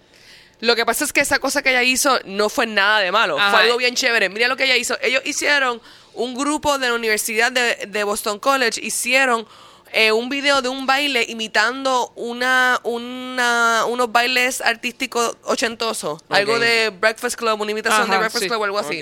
Lo 0.61 0.77
que 0.77 0.87
pasa 0.87 1.05
es 1.05 1.13
que 1.13 1.21
esa 1.21 1.39
cosa 1.39 1.63
que 1.63 1.71
ella 1.71 1.83
hizo 1.83 2.19
no 2.25 2.49
fue 2.49 2.67
nada 2.67 3.01
de 3.01 3.13
malo. 3.13 3.39
Ajá. 3.39 3.51
Fue 3.51 3.61
algo 3.61 3.77
bien 3.77 3.95
chévere. 3.95 4.29
Mira 4.29 4.49
lo 4.49 4.57
que 4.57 4.65
ella 4.65 4.77
hizo. 4.77 4.97
Ellos 5.03 5.23
hicieron 5.25 5.81
un 6.17 6.35
grupo 6.35 6.79
de 6.79 6.89
la 6.89 6.95
Universidad 6.95 7.53
de, 7.53 7.87
de 7.87 8.05
Boston 8.05 8.39
College. 8.39 8.81
Hicieron 8.83 9.47
eh, 9.93 10.13
un 10.13 10.29
video 10.29 10.63
de 10.63 10.69
un 10.69 10.85
baile 10.85 11.25
imitando 11.29 12.13
una, 12.17 12.81
una 12.83 13.85
unos 13.87 14.11
bailes 14.11 14.61
artísticos 14.61 15.37
ochentosos. 15.45 16.21
Algo 16.29 16.59
de 16.59 16.91
Breakfast 16.91 17.37
Club, 17.37 17.61
una 17.61 17.71
imitación 17.71 18.11
de 18.11 18.19
Breakfast 18.19 18.43
sí. 18.43 18.49
Club 18.49 18.61
o 18.61 18.65
algo 18.65 18.79
así. 18.79 19.01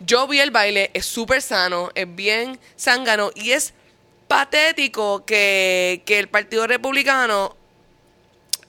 Yo 0.00 0.26
vi 0.26 0.40
el 0.40 0.50
baile, 0.50 0.90
es 0.94 1.04
súper 1.04 1.42
sano, 1.42 1.90
es 1.94 2.06
bien 2.14 2.58
zángano 2.78 3.30
y 3.34 3.52
es 3.52 3.74
patético 4.28 5.26
que, 5.26 6.02
que 6.06 6.18
el 6.18 6.28
Partido 6.28 6.66
Republicano 6.66 7.54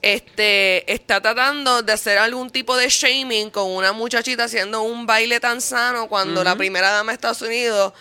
este, 0.02 0.92
está 0.92 1.20
tratando 1.20 1.82
de 1.82 1.92
hacer 1.92 2.18
algún 2.18 2.50
tipo 2.50 2.76
de 2.76 2.88
shaming 2.88 3.50
con 3.50 3.70
una 3.70 3.92
muchachita 3.92 4.44
haciendo 4.44 4.82
un 4.82 5.06
baile 5.06 5.38
tan 5.40 5.60
sano 5.60 6.08
cuando 6.08 6.42
la 6.44 6.56
primera 6.56 6.90
dama 6.90 7.12
de 7.12 7.14
Estados 7.14 7.40
Unidos 7.42 7.92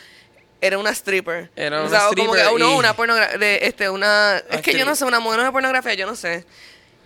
era 0.59 0.77
una 0.77 0.89
stripper. 0.91 1.49
Era 1.55 1.81
O 1.83 1.87
una 1.87 1.89
sea, 1.99 2.07
como 2.09 2.33
que, 2.33 2.39
stripper 2.39 2.47
oh, 2.53 2.57
no, 2.59 2.71
y- 2.75 2.77
una 2.79 2.95
pornografía, 2.95 3.55
este, 3.57 3.89
una, 3.89 4.37
es 4.49 4.61
que 4.61 4.77
yo 4.77 4.85
no 4.85 4.95
sé, 4.95 5.05
una 5.05 5.19
modelo 5.19 5.43
de 5.43 5.51
pornografía, 5.51 5.93
yo 5.93 6.05
no 6.05 6.15
sé. 6.15 6.45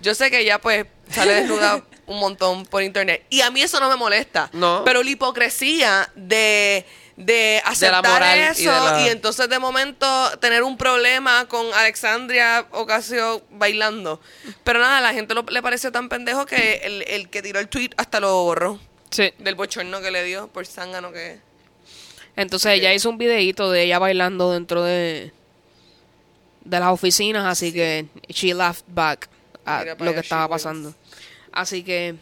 Yo 0.01 0.13
sé 0.15 0.29
que 0.31 0.39
ella 0.39 0.59
pues 0.59 0.85
sale 1.09 1.33
desnuda 1.35 1.81
un 2.05 2.19
montón 2.19 2.65
por 2.65 2.83
internet. 2.83 3.25
Y 3.29 3.41
a 3.41 3.51
mí 3.51 3.61
eso 3.61 3.79
no 3.79 3.89
me 3.89 3.95
molesta. 3.95 4.49
No. 4.53 4.83
Pero 4.85 5.03
la 5.03 5.09
hipocresía 5.09 6.09
de, 6.15 6.85
de 7.17 7.61
aceptar 7.63 8.21
eso 8.37 8.71
la- 8.71 9.01
y, 9.05 9.09
entonces 9.09 9.47
de 9.47 9.57
momento 9.59 10.05
tener 10.39 10.63
un 10.63 10.77
problema 10.77 11.45
con 11.47 11.65
Alexandria 11.73 12.65
Ocasio 12.71 13.41
bailando. 13.51 14.19
Pero 14.63 14.79
nada, 14.79 14.97
a 14.97 15.01
la 15.01 15.13
gente 15.13 15.33
lo- 15.33 15.43
le 15.49 15.61
pareció 15.61 15.91
tan 15.91 16.09
pendejo 16.09 16.45
que 16.45 16.81
el, 16.83 17.03
el 17.07 17.29
que 17.29 17.41
tiró 17.41 17.59
el 17.59 17.69
tweet 17.69 17.91
hasta 17.97 18.19
lo 18.19 18.43
borró. 18.43 18.79
Sí. 19.11 19.31
Del 19.37 19.55
bochorno 19.55 20.01
que 20.01 20.11
le 20.11 20.23
dio 20.25 20.47
por 20.49 20.65
zángano 20.65 21.11
que 21.13 21.31
es. 21.33 21.39
Entonces 22.35 22.73
ella 22.73 22.93
hizo 22.93 23.09
un 23.09 23.17
videito 23.17 23.71
de 23.71 23.83
ella 23.83 23.97
bailando 23.99 24.51
dentro 24.51 24.83
de 24.83 25.31
de 26.65 26.79
las 26.79 26.89
oficinas, 26.89 27.45
así 27.45 27.71
que 27.71 28.07
she 28.27 28.53
laughed 28.53 28.83
back 28.87 29.29
a 29.65 29.81
Mira 29.83 29.95
lo 29.99 30.13
que 30.13 30.19
estaba 30.19 30.49
pasando. 30.49 30.93
Así 31.51 31.83
que 31.83 32.15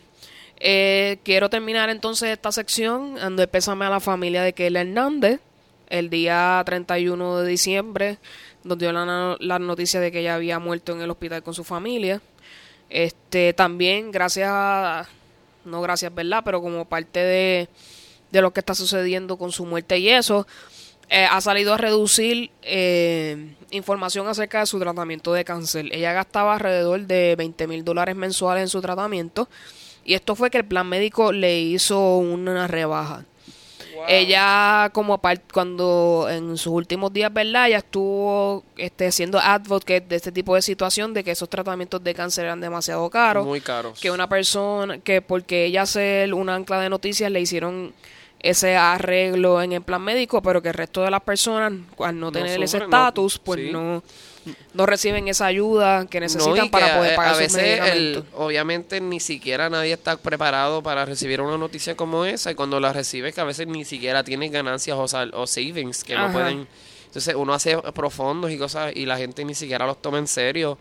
eh, 0.65 1.19
quiero 1.23 1.49
terminar 1.49 1.89
entonces 1.89 2.29
esta 2.29 2.53
sección 2.53 3.15
dando 3.15 3.45
pésame 3.49 3.83
a 3.83 3.89
la 3.89 3.99
familia 3.99 4.43
de 4.43 4.53
Keila 4.53 4.79
Hernández 4.79 5.41
el 5.89 6.09
día 6.09 6.63
31 6.65 7.39
de 7.39 7.49
diciembre, 7.49 8.17
donde 8.63 8.85
dio 8.85 8.93
la, 8.93 9.35
la 9.41 9.59
noticia 9.59 9.99
de 9.99 10.09
que 10.09 10.21
ella 10.21 10.35
había 10.35 10.59
muerto 10.59 10.93
en 10.93 11.01
el 11.01 11.11
hospital 11.11 11.43
con 11.43 11.53
su 11.53 11.65
familia. 11.65 12.21
Este 12.89 13.51
también 13.51 14.11
gracias 14.11 14.47
a 14.49 15.09
no 15.65 15.81
gracias, 15.81 16.15
¿verdad? 16.15 16.43
Pero 16.45 16.61
como 16.61 16.85
parte 16.85 17.19
de 17.19 17.69
de 18.31 18.41
lo 18.41 18.51
que 18.53 18.61
está 18.61 18.73
sucediendo 18.73 19.37
con 19.37 19.51
su 19.51 19.65
muerte 19.65 19.99
y 19.99 20.09
eso, 20.09 20.47
eh, 21.09 21.27
ha 21.29 21.41
salido 21.41 21.73
a 21.73 21.77
reducir 21.77 22.51
eh, 22.61 23.53
información 23.71 24.29
acerca 24.29 24.61
de 24.61 24.65
su 24.65 24.79
tratamiento 24.79 25.33
de 25.33 25.43
cáncer. 25.43 25.89
Ella 25.91 26.13
gastaba 26.13 26.53
alrededor 26.53 27.01
de 27.01 27.35
20 27.37 27.67
mil 27.67 27.83
dólares 27.83 28.15
mensuales 28.15 28.63
en 28.63 28.69
su 28.69 28.81
tratamiento 28.81 29.49
y 30.05 30.13
esto 30.13 30.35
fue 30.35 30.49
que 30.49 30.57
el 30.59 30.65
plan 30.65 30.87
médico 30.87 31.31
le 31.31 31.59
hizo 31.61 32.17
una 32.17 32.67
rebaja. 32.67 33.25
Ella, 34.07 34.89
como 34.91 35.17
parte, 35.19 35.45
cuando 35.53 36.27
en 36.29 36.57
sus 36.57 36.73
últimos 36.73 37.13
días, 37.13 37.31
¿verdad? 37.33 37.67
Ella 37.67 37.77
estuvo 37.77 38.63
este, 38.75 39.11
siendo 39.11 39.39
advocate 39.39 40.01
de 40.01 40.15
este 40.17 40.31
tipo 40.31 40.55
de 40.55 40.61
situación, 40.61 41.13
de 41.13 41.23
que 41.23 41.31
esos 41.31 41.47
tratamientos 41.47 42.03
de 42.03 42.13
cáncer 42.13 42.45
eran 42.45 42.59
demasiado 42.59 43.09
caros 43.09 43.45
Muy 43.45 43.61
caros. 43.61 43.99
que 44.01 44.11
una 44.11 44.27
persona 44.27 44.97
que 44.99 45.21
porque 45.21 45.65
ella 45.65 45.85
ser 45.85 46.33
una 46.33 46.55
ancla 46.55 46.81
de 46.81 46.89
noticias 46.89 47.31
le 47.31 47.39
hicieron 47.39 47.93
ese 48.39 48.75
arreglo 48.75 49.61
en 49.61 49.71
el 49.71 49.81
plan 49.81 50.01
médico, 50.01 50.41
pero 50.41 50.61
que 50.61 50.69
el 50.69 50.73
resto 50.73 51.01
de 51.03 51.09
las 51.11 51.21
personas 51.21 51.71
al 51.99 52.19
no 52.19 52.25
No 52.25 52.31
tener 52.33 52.61
ese 52.61 52.79
no, 52.79 52.83
estatus, 52.85 53.39
pues 53.39 53.61
sí. 53.61 53.71
no 53.71 54.03
no 54.73 54.85
reciben 54.85 55.27
esa 55.27 55.45
ayuda 55.45 56.05
que 56.07 56.19
No, 56.19 56.25
necesitan 56.25 56.69
para 56.69 56.97
poder 56.97 57.15
pagar 57.15 57.31
a 57.31 57.35
sus 57.35 57.53
veces 57.53 57.79
el- 57.79 57.79
medicamentos. 57.81 58.25
obviamente 58.39 58.99
ni 59.01 59.19
siquiera 59.19 59.69
nadie 59.69 59.93
está 59.93 60.17
preparado 60.17 60.83
para 60.83 61.05
recibir 61.05 61.39
una 61.41 61.57
noticia 61.57 61.95
como 61.95 62.25
esa 62.25 62.51
y 62.51 62.55
cuando 62.55 62.79
la 62.79 62.91
recibes 62.93 63.33
que 63.33 63.41
a 63.41 63.45
veces 63.45 63.67
ni 63.67 63.85
siquiera 63.85 64.23
tienes 64.23 64.51
ganancias 64.51 64.97
o, 64.97 65.07
sal- 65.07 65.31
o 65.33 65.47
savings 65.47 66.03
que 66.03 66.15
no 66.15 66.31
pueden 66.31 66.67
entonces 67.05 67.35
uno 67.35 67.53
hace 67.53 67.77
profundos 67.93 68.51
y 68.51 68.57
cosas 68.57 68.91
y 68.95 69.05
la 69.05 69.17
gente 69.17 69.45
ni 69.45 69.53
siquiera 69.55 69.85
los 69.85 70.01
toma 70.01 70.17
en 70.17 70.27
serio 70.27 70.77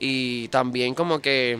y 0.00 0.48
también 0.48 0.94
como 0.94 1.20
que 1.20 1.56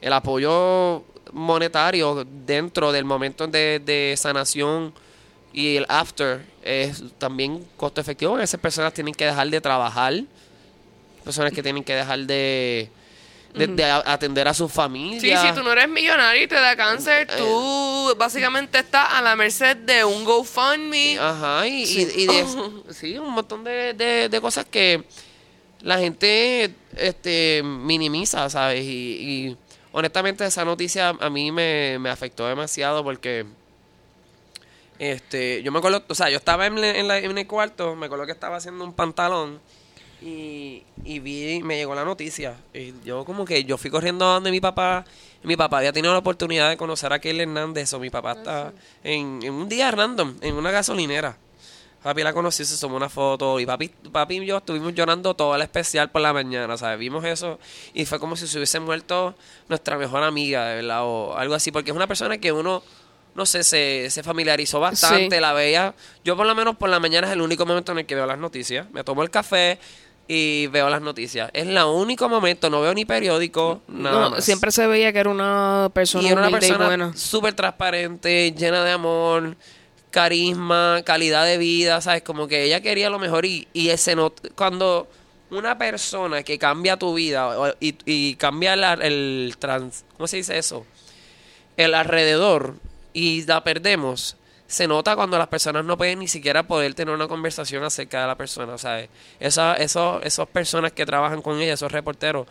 el 0.00 0.12
apoyo 0.12 1.04
monetario 1.32 2.26
dentro 2.44 2.92
del 2.92 3.04
momento 3.04 3.46
de, 3.46 3.80
de 3.84 4.14
sanación 4.16 4.92
y 5.52 5.76
el 5.76 5.86
after 5.88 6.44
es 6.62 7.02
también 7.18 7.64
costo 7.78 8.00
efectivo. 8.00 8.38
Esas 8.38 8.60
personas 8.60 8.92
tienen 8.92 9.14
que 9.14 9.24
dejar 9.24 9.48
de 9.48 9.60
trabajar, 9.60 10.12
personas 11.26 11.52
que 11.52 11.62
tienen 11.62 11.84
que 11.84 11.94
dejar 11.94 12.20
de, 12.20 12.88
de, 13.54 13.66
de 13.66 13.84
a- 13.84 14.02
atender 14.06 14.46
a 14.48 14.54
su 14.54 14.68
Sí, 14.68 14.74
familia. 14.74 15.42
si 15.42 15.52
tú 15.52 15.62
no 15.62 15.72
eres 15.72 15.88
millonario 15.88 16.42
y 16.42 16.46
te 16.46 16.54
da 16.54 16.74
cáncer, 16.76 17.26
Eh. 17.30 17.34
tú 17.36 18.14
básicamente 18.16 18.78
estás 18.78 19.08
a 19.12 19.20
la 19.20 19.34
merced 19.36 19.76
de 19.76 20.04
un 20.04 20.24
GoFundMe. 20.24 21.18
Ajá, 21.18 21.66
y, 21.66 21.82
y- 21.82 21.86
Sí. 21.86 22.08
y 22.16 22.26
de, 22.26 22.46
sí, 22.94 23.18
un 23.18 23.32
montón 23.34 23.64
de, 23.64 23.92
de, 23.94 24.28
de 24.30 24.40
cosas 24.40 24.64
que 24.64 25.04
la 25.82 25.98
gente 25.98 26.72
este, 26.96 27.62
minimiza, 27.64 28.48
¿sabes? 28.48 28.82
Y, 28.84 28.88
y 29.48 29.56
honestamente 29.92 30.44
esa 30.46 30.64
noticia 30.64 31.08
a 31.10 31.28
mí 31.30 31.50
me, 31.52 31.98
me 31.98 32.08
afectó 32.10 32.46
demasiado 32.46 33.02
porque 33.04 33.44
este, 34.98 35.62
yo 35.62 35.72
me 35.72 35.78
acuerdo, 35.78 36.02
o 36.08 36.14
sea, 36.14 36.30
yo 36.30 36.36
estaba 36.38 36.66
en, 36.66 36.78
en 36.78 37.06
la- 37.08 37.18
en 37.18 37.36
el 37.36 37.46
cuarto, 37.46 37.94
me 37.96 38.06
acuerdo 38.06 38.24
que 38.26 38.32
estaba 38.32 38.56
haciendo 38.56 38.84
un 38.84 38.94
pantalón 38.94 39.60
y, 40.22 40.82
y 41.04 41.18
vi, 41.20 41.62
me 41.62 41.76
llegó 41.76 41.94
la 41.94 42.04
noticia. 42.04 42.54
Y 42.72 42.94
yo 43.04 43.24
como 43.24 43.44
que 43.44 43.64
yo 43.64 43.76
fui 43.76 43.90
corriendo 43.90 44.24
a 44.28 44.34
donde 44.34 44.50
mi 44.50 44.60
papá, 44.60 45.04
y 45.42 45.46
mi 45.46 45.56
papá 45.56 45.78
había 45.78 45.92
tenido 45.92 46.12
la 46.12 46.18
oportunidad 46.20 46.70
de 46.70 46.76
conocer 46.76 47.12
a 47.12 47.18
Keila 47.18 47.42
Hernández, 47.42 47.92
o 47.92 47.98
mi 47.98 48.10
papá 48.10 48.32
está 48.32 48.72
en, 49.04 49.40
en 49.42 49.52
un 49.52 49.68
día 49.68 49.90
random, 49.90 50.36
en 50.40 50.54
una 50.54 50.70
gasolinera. 50.70 51.36
Papi 52.02 52.22
la 52.22 52.32
conocí, 52.32 52.64
se 52.64 52.78
tomó 52.78 52.96
una 52.96 53.08
foto 53.08 53.58
y 53.58 53.66
papi, 53.66 53.88
papi 53.88 54.36
y 54.36 54.46
yo 54.46 54.58
estuvimos 54.58 54.94
llorando 54.94 55.34
todo 55.34 55.56
el 55.56 55.62
especial 55.62 56.08
por 56.10 56.22
la 56.22 56.32
mañana, 56.32 56.76
¿sabes? 56.76 57.00
Vimos 57.00 57.24
eso 57.24 57.58
y 57.94 58.04
fue 58.06 58.20
como 58.20 58.36
si 58.36 58.46
se 58.46 58.58
hubiese 58.58 58.78
muerto 58.78 59.34
nuestra 59.68 59.98
mejor 59.98 60.22
amiga, 60.22 60.66
de 60.68 60.76
verdad, 60.76 61.00
o 61.04 61.36
algo 61.36 61.54
así, 61.54 61.72
porque 61.72 61.90
es 61.90 61.96
una 61.96 62.06
persona 62.06 62.38
que 62.38 62.52
uno, 62.52 62.84
no 63.34 63.44
sé, 63.44 63.64
se, 63.64 64.08
se 64.10 64.22
familiarizó 64.22 64.78
bastante, 64.78 65.34
Sí. 65.36 65.40
la 65.40 65.52
veía. 65.52 65.94
Yo 66.22 66.36
por 66.36 66.46
lo 66.46 66.54
menos 66.54 66.76
por 66.76 66.88
la 66.90 67.00
mañana 67.00 67.26
es 67.26 67.32
el 67.32 67.40
único 67.40 67.66
momento 67.66 67.90
en 67.90 67.98
el 67.98 68.06
que 68.06 68.14
veo 68.14 68.26
las 68.26 68.38
noticias. 68.38 68.88
Me 68.92 69.02
tomo 69.02 69.24
el 69.24 69.30
café 69.30 69.80
y 70.28 70.66
veo 70.68 70.88
las 70.90 71.00
noticias. 71.02 71.50
Es 71.52 71.66
el 71.66 71.78
único 71.78 72.28
momento, 72.28 72.68
no 72.70 72.80
veo 72.80 72.92
ni 72.94 73.04
periódico, 73.04 73.82
nada 73.88 74.20
No, 74.20 74.30
más. 74.30 74.44
siempre 74.44 74.70
se 74.72 74.86
veía 74.86 75.12
que 75.12 75.18
era 75.20 75.30
una 75.30 75.90
persona 75.92 76.24
y 76.24 76.32
era 76.32 76.40
una 76.40 76.50
persona 76.50 77.12
súper 77.14 77.54
transparente, 77.54 78.52
llena 78.56 78.82
de 78.84 78.90
amor, 78.92 79.56
carisma, 80.10 81.02
calidad 81.04 81.44
de 81.44 81.58
vida, 81.58 82.00
¿sabes? 82.00 82.22
Como 82.22 82.48
que 82.48 82.64
ella 82.64 82.80
quería 82.80 83.10
lo 83.10 83.18
mejor 83.18 83.44
y, 83.44 83.68
y 83.72 83.90
ese 83.90 84.16
no, 84.16 84.32
cuando 84.54 85.08
una 85.50 85.76
persona 85.78 86.42
que 86.42 86.58
cambia 86.58 86.96
tu 86.96 87.14
vida 87.14 87.74
y, 87.80 87.94
y 88.04 88.34
cambia 88.36 88.74
la- 88.76 88.94
el 88.94 89.54
trans, 89.58 90.04
¿cómo 90.16 90.26
se 90.26 90.38
dice 90.38 90.58
eso? 90.58 90.86
El 91.76 91.94
alrededor 91.94 92.74
y 93.12 93.44
la 93.44 93.62
perdemos, 93.62 94.36
se 94.66 94.86
nota 94.88 95.14
cuando 95.14 95.38
las 95.38 95.48
personas 95.48 95.84
no 95.84 95.96
pueden 95.96 96.18
ni 96.18 96.28
siquiera 96.28 96.62
poder 96.64 96.94
tener 96.94 97.14
una 97.14 97.28
conversación 97.28 97.84
acerca 97.84 98.20
de 98.22 98.26
la 98.26 98.34
persona, 98.36 98.76
¿sabes? 98.78 99.08
Esa, 99.38 99.74
esos, 99.74 100.24
esas 100.24 100.48
personas 100.48 100.92
que 100.92 101.06
trabajan 101.06 101.40
con 101.42 101.60
ella, 101.60 101.74
esos 101.74 101.92
reporteros, 101.92 102.46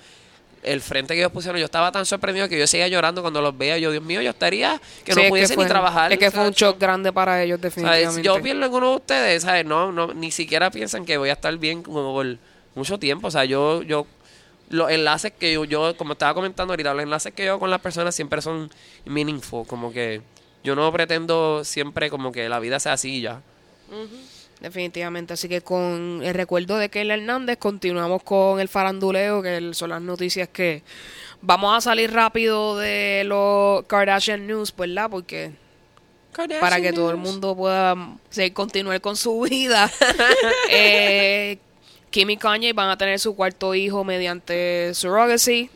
el 0.63 0.81
frente 0.81 1.13
que 1.13 1.19
ellos 1.19 1.31
pusieron, 1.31 1.59
yo 1.59 1.65
estaba 1.65 1.91
tan 1.91 2.05
sorprendido 2.07 2.49
que 2.49 2.57
yo 2.57 2.65
seguía 2.65 2.87
llorando 2.87 3.21
cuando 3.21 3.39
los 3.41 3.55
veía. 3.55 3.77
Yo, 3.77 3.91
Dios 3.91 4.03
mío, 4.03 4.21
yo 4.21 4.31
estaría 4.31 4.81
que 5.03 5.13
Sí, 5.13 5.19
no 5.19 5.23
es 5.25 5.29
pudiese 5.29 5.53
fue- 5.55 5.65
ni 5.65 5.69
trabajar. 5.69 6.11
Es 6.11 6.17
que 6.17 6.31
fue 6.31 6.47
un 6.47 6.53
shock 6.53 6.79
grande 6.79 7.11
para 7.13 7.43
ellos, 7.43 7.59
¿Sabes? 7.59 7.75
definitivamente. 7.75 8.23
Yo 8.23 8.41
pierdo 8.41 8.65
en 8.65 8.73
uno 8.73 8.89
de 8.91 8.95
ustedes, 8.95 9.43
¿sabes? 9.43 9.63
No, 9.65 9.91
no, 9.91 10.13
ni 10.13 10.31
siquiera 10.31 10.71
piensan 10.71 11.05
que 11.05 11.17
voy 11.17 11.29
a 11.29 11.33
estar 11.33 11.55
bien 11.57 11.83
como 11.83 12.13
por 12.13 12.37
mucho 12.73 12.97
tiempo. 12.97 13.27
O 13.27 13.31
sea, 13.31 13.45
yo, 13.45 13.83
yo, 13.83 14.07
los 14.69 14.89
enlaces 14.89 15.33
que 15.37 15.53
yo, 15.53 15.65
yo, 15.65 15.95
como 15.97 16.13
estaba 16.13 16.33
comentando 16.33 16.73
ahorita, 16.73 16.95
los 16.95 17.03
enlaces 17.03 17.31
que 17.33 17.43
yo 17.45 17.51
hago 17.51 17.59
con 17.59 17.69
las 17.69 17.81
personas 17.81 18.15
siempre 18.15 18.41
son 18.41 18.71
meaningful. 19.05 19.67
Como 19.67 19.91
que 19.91 20.21
yo 20.65 20.75
no 20.75 20.91
pretendo 20.91 21.63
siempre 21.63 22.09
como 22.09 22.31
que 22.31 22.49
la 22.49 22.59
vida 22.59 22.79
sea 22.79 22.93
así 22.93 23.21
ya. 23.21 23.41
Definitivamente. 24.59 25.33
Así 25.33 25.47
que 25.47 25.61
con 25.61 26.21
el 26.23 26.33
recuerdo 26.33 26.77
de 26.77 26.89
Keila 26.89 27.13
Hernández, 27.13 27.57
continuamos 27.57 28.23
con 28.23 28.59
el 28.59 28.67
faranduleo, 28.67 29.43
que 29.43 29.73
son 29.73 29.91
las 29.91 30.01
noticias 30.01 30.49
que 30.49 30.81
vamos 31.41 31.77
a 31.77 31.81
salir 31.81 32.11
rápido 32.11 32.77
de 32.77 33.23
los 33.25 33.85
Kardashian 33.85 34.47
News, 34.47 34.75
¿verdad? 34.75 35.07
Porque 35.09 35.51
para 36.59 36.81
que 36.81 36.91
todo 36.91 37.11
el 37.11 37.17
mundo 37.17 37.55
pueda 37.55 37.95
seguir, 38.29 38.53
continuar 38.53 38.99
con 39.01 39.15
su 39.15 39.39
vida. 39.41 39.89
eh, 40.71 41.59
Kim 42.09 42.31
y 42.31 42.37
Kanye 42.37 42.73
van 42.73 42.89
a 42.89 42.97
tener 42.97 43.19
su 43.19 43.35
cuarto 43.35 43.75
hijo 43.75 44.03
mediante 44.03 44.95
surrogacy. 44.95 45.69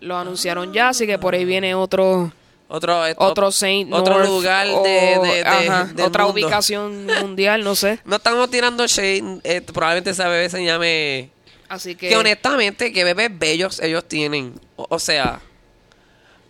Lo 0.00 0.16
anunciaron 0.16 0.72
ya, 0.72 0.88
así 0.88 1.06
que 1.06 1.18
por 1.18 1.34
ahí 1.34 1.44
viene 1.44 1.76
otro 1.76 2.32
Otro, 2.72 3.04
eh, 3.06 3.14
otro 3.18 3.50
Saint 3.50 3.92
otro 3.92 4.14
North 4.18 4.28
lugar 4.28 4.66
o- 4.68 4.82
de, 4.84 4.90
de- 4.90 5.18
de- 5.28 5.42
ajá, 5.44 5.84
del 5.86 6.06
otra 6.06 6.24
mundo. 6.24 6.40
ubicación 6.40 7.06
mundial, 7.06 7.64
no 7.64 7.74
sé. 7.74 7.98
No 8.04 8.16
estamos 8.16 8.48
tirando 8.48 8.86
shade. 8.86 9.40
eh, 9.42 9.60
probablemente 9.60 10.10
esa 10.10 10.28
bebé 10.28 10.48
se 10.48 10.64
llame. 10.64 11.30
Así 11.68 11.96
que, 11.96 12.08
Que 12.08 12.16
honestamente, 12.16 12.92
que 12.92 13.02
bebés 13.04 13.36
bellos 13.36 13.80
ellos 13.80 14.04
tienen. 14.06 14.54
O, 14.76 14.86
o 14.88 14.98
sea, 15.00 15.40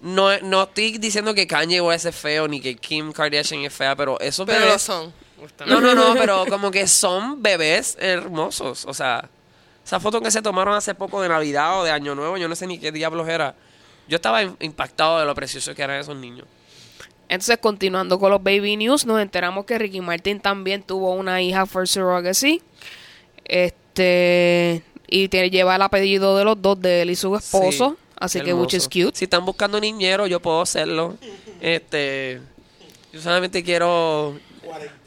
no, 0.03 0.39
no 0.41 0.63
estoy 0.65 0.99
diciendo 0.99 1.35
que 1.35 1.47
Kanye 1.47 1.81
West 1.81 2.07
es 2.07 2.17
feo 2.17 2.49
ni 2.49 2.61
que 2.61 2.75
Kim 2.77 3.13
Kardashian 3.13 3.61
es 3.63 3.73
fea, 3.73 3.95
pero 3.97 4.19
esos 4.21 4.47
Pero 4.47 4.61
bebés. 4.65 4.83
son. 4.83 5.13
No, 5.67 5.81
no, 5.81 5.95
no, 5.95 6.15
pero 6.19 6.45
como 6.49 6.71
que 6.71 6.87
son 6.87 7.43
bebés 7.43 7.97
hermosos. 8.01 8.85
O 8.87 8.95
sea, 8.95 9.29
esa 9.85 10.01
foto 10.01 10.21
que 10.21 10.31
se 10.31 10.43
tomaron 10.43 10.75
hace 10.75 10.95
poco 10.95 11.21
de 11.23 11.29
Navidad 11.29 11.81
o 11.81 11.85
de 11.85 11.91
Año 11.91 12.15
Nuevo, 12.15 12.37
yo 12.37 12.49
no 12.49 12.55
sé 12.57 12.67
ni 12.67 12.79
qué 12.79 12.93
diablos 12.93 13.29
era. 13.29 13.55
Yo 14.11 14.17
estaba 14.17 14.43
im- 14.43 14.57
impactado 14.61 15.19
de 15.21 15.25
lo 15.25 15.35
preciosos 15.35 15.75
que 15.75 15.83
eran 15.83 15.99
esos 16.01 16.17
niños. 16.17 16.47
entonces 17.29 17.57
continuando 17.59 18.19
con 18.19 18.31
los 18.31 18.43
baby 18.43 18.77
news, 18.77 19.07
nos 19.07 19.21
enteramos 19.23 19.65
que 19.65 19.79
Ricky 19.79 20.01
Martin 20.03 20.41
también 20.41 20.83
tuvo 20.83 21.15
una 21.15 21.41
hija 21.41 21.65
for 21.65 21.87
surrogacy. 21.89 22.61
Este 23.45 24.83
y 25.09 25.29
lleva 25.29 25.77
el 25.77 25.83
apellido 25.83 26.37
de 26.37 26.45
los 26.45 26.61
dos 26.61 26.81
de 26.81 27.03
él 27.03 27.11
y 27.11 27.17
su 27.17 27.35
esposo, 27.35 27.97
Sí, 27.99 28.07
así 28.17 28.41
que 28.43 28.55
which 28.55 28.75
is 28.75 28.85
cute. 28.89 29.13
Si 29.15 29.25
están 29.25 29.45
buscando 29.45 29.81
niñero, 29.81 30.27
yo 30.29 30.41
puedo 30.41 30.61
hacerlo. 30.61 31.17
Este, 31.61 32.41
yo 33.13 33.21
solamente 33.21 33.63
quiero 33.65 34.39
40, 34.65 34.93
¿con 34.95 35.00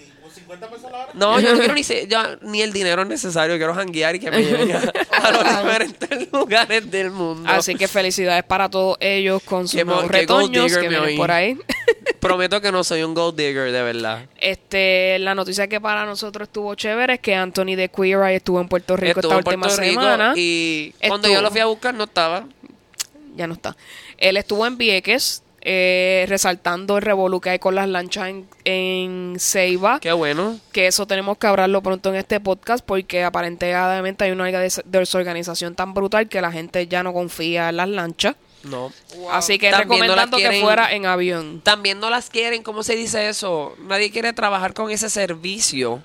50 0.53 0.67
pesos 0.69 0.91
la 0.91 0.97
hora? 0.99 1.11
No, 1.13 1.39
yo 1.39 1.51
no 1.53 1.59
quiero 1.59 1.73
ni, 1.75 1.83
se- 1.83 2.07
yo- 2.07 2.37
ni 2.41 2.61
el 2.61 2.71
dinero 2.73 3.05
necesario, 3.05 3.57
quiero 3.57 3.73
janguear 3.73 4.15
y 4.15 4.19
que 4.19 4.31
me 4.31 4.43
lleven 4.43 4.71
a, 4.75 4.79
a 5.21 5.31
los 5.31 5.43
diferentes 5.63 6.31
lugares 6.31 6.89
del 6.91 7.11
mundo. 7.11 7.49
Así 7.49 7.75
que 7.75 7.87
felicidades 7.87 8.43
para 8.43 8.69
todos 8.69 8.97
ellos 8.99 9.41
con 9.43 9.67
sus 9.67 9.77
Que 9.79 9.85
nuevos 9.85 10.03
que 10.05 10.09
retoños 10.19 10.65
digger 10.65 10.81
que 10.81 10.89
vienen 10.89 11.17
por 11.17 11.31
ahí. 11.31 11.57
Prometo 12.19 12.61
que 12.61 12.71
no 12.71 12.83
soy 12.85 13.03
un 13.03 13.13
gold 13.13 13.35
digger, 13.37 13.71
de 13.71 13.81
verdad. 13.83 14.25
Este, 14.39 15.19
la 15.19 15.35
noticia 15.35 15.67
que 15.67 15.81
para 15.81 16.05
nosotros 16.05 16.47
estuvo 16.47 16.73
chévere 16.75 17.15
es 17.15 17.19
que 17.19 17.35
Anthony 17.35 17.75
de 17.75 17.89
Queer 17.89 18.19
Eye 18.23 18.35
estuvo 18.37 18.61
en 18.61 18.67
Puerto 18.69 18.95
Rico 18.95 19.19
Estuvo 19.19 19.37
esta 19.39 19.51
en 19.51 19.57
última 19.57 19.67
Rico 19.67 20.01
semana. 20.01 20.33
y 20.37 20.93
cuando 21.07 21.27
yo 21.27 21.41
lo 21.41 21.51
fui 21.51 21.59
a 21.59 21.65
buscar 21.65 21.93
no 21.93 22.05
estaba. 22.05 22.45
ya 23.35 23.45
no 23.45 23.55
está. 23.55 23.75
Él 24.17 24.37
estuvo 24.37 24.65
en 24.65 24.77
Vieques, 24.77 25.42
eh, 25.65 26.25
resaltando 26.27 26.97
el 26.97 27.03
revolú 27.03 27.39
que 27.41 27.51
hay 27.51 27.59
con 27.59 27.75
las 27.75 27.87
lanchas 27.87 28.27
en, 28.27 28.47
en 28.65 29.35
Ceiba. 29.39 29.99
Qué 29.99 30.11
bueno. 30.11 30.59
Que 30.71 30.87
eso 30.87 31.07
tenemos 31.07 31.37
que 31.37 31.47
hablarlo 31.47 31.81
pronto 31.81 32.09
en 32.09 32.15
este 32.15 32.39
podcast 32.39 32.85
porque 32.85 33.23
aparentemente 33.23 34.25
hay 34.25 34.31
una 34.31 34.45
des- 34.45 34.81
desorganización 34.85 35.75
tan 35.75 35.93
brutal 35.93 36.27
que 36.27 36.41
la 36.41 36.51
gente 36.51 36.87
ya 36.87 37.03
no 37.03 37.13
confía 37.13 37.69
en 37.69 37.77
las 37.77 37.87
lanchas. 37.89 38.35
No. 38.63 38.93
Así 39.31 39.59
que 39.59 39.71
También 39.71 39.99
no 39.99 40.15
recomendando 40.15 40.37
que 40.37 40.61
fuera 40.61 40.93
en 40.93 41.05
avión. 41.05 41.59
También 41.65 41.99
no 41.99 42.09
las 42.09 42.29
quieren, 42.29 42.63
¿cómo 42.63 42.81
se 42.83 42.95
dice 42.95 43.27
eso? 43.27 43.75
Nadie 43.87 44.09
quiere 44.09 44.31
trabajar 44.31 44.73
con 44.73 44.89
ese 44.89 45.09
servicio, 45.09 46.01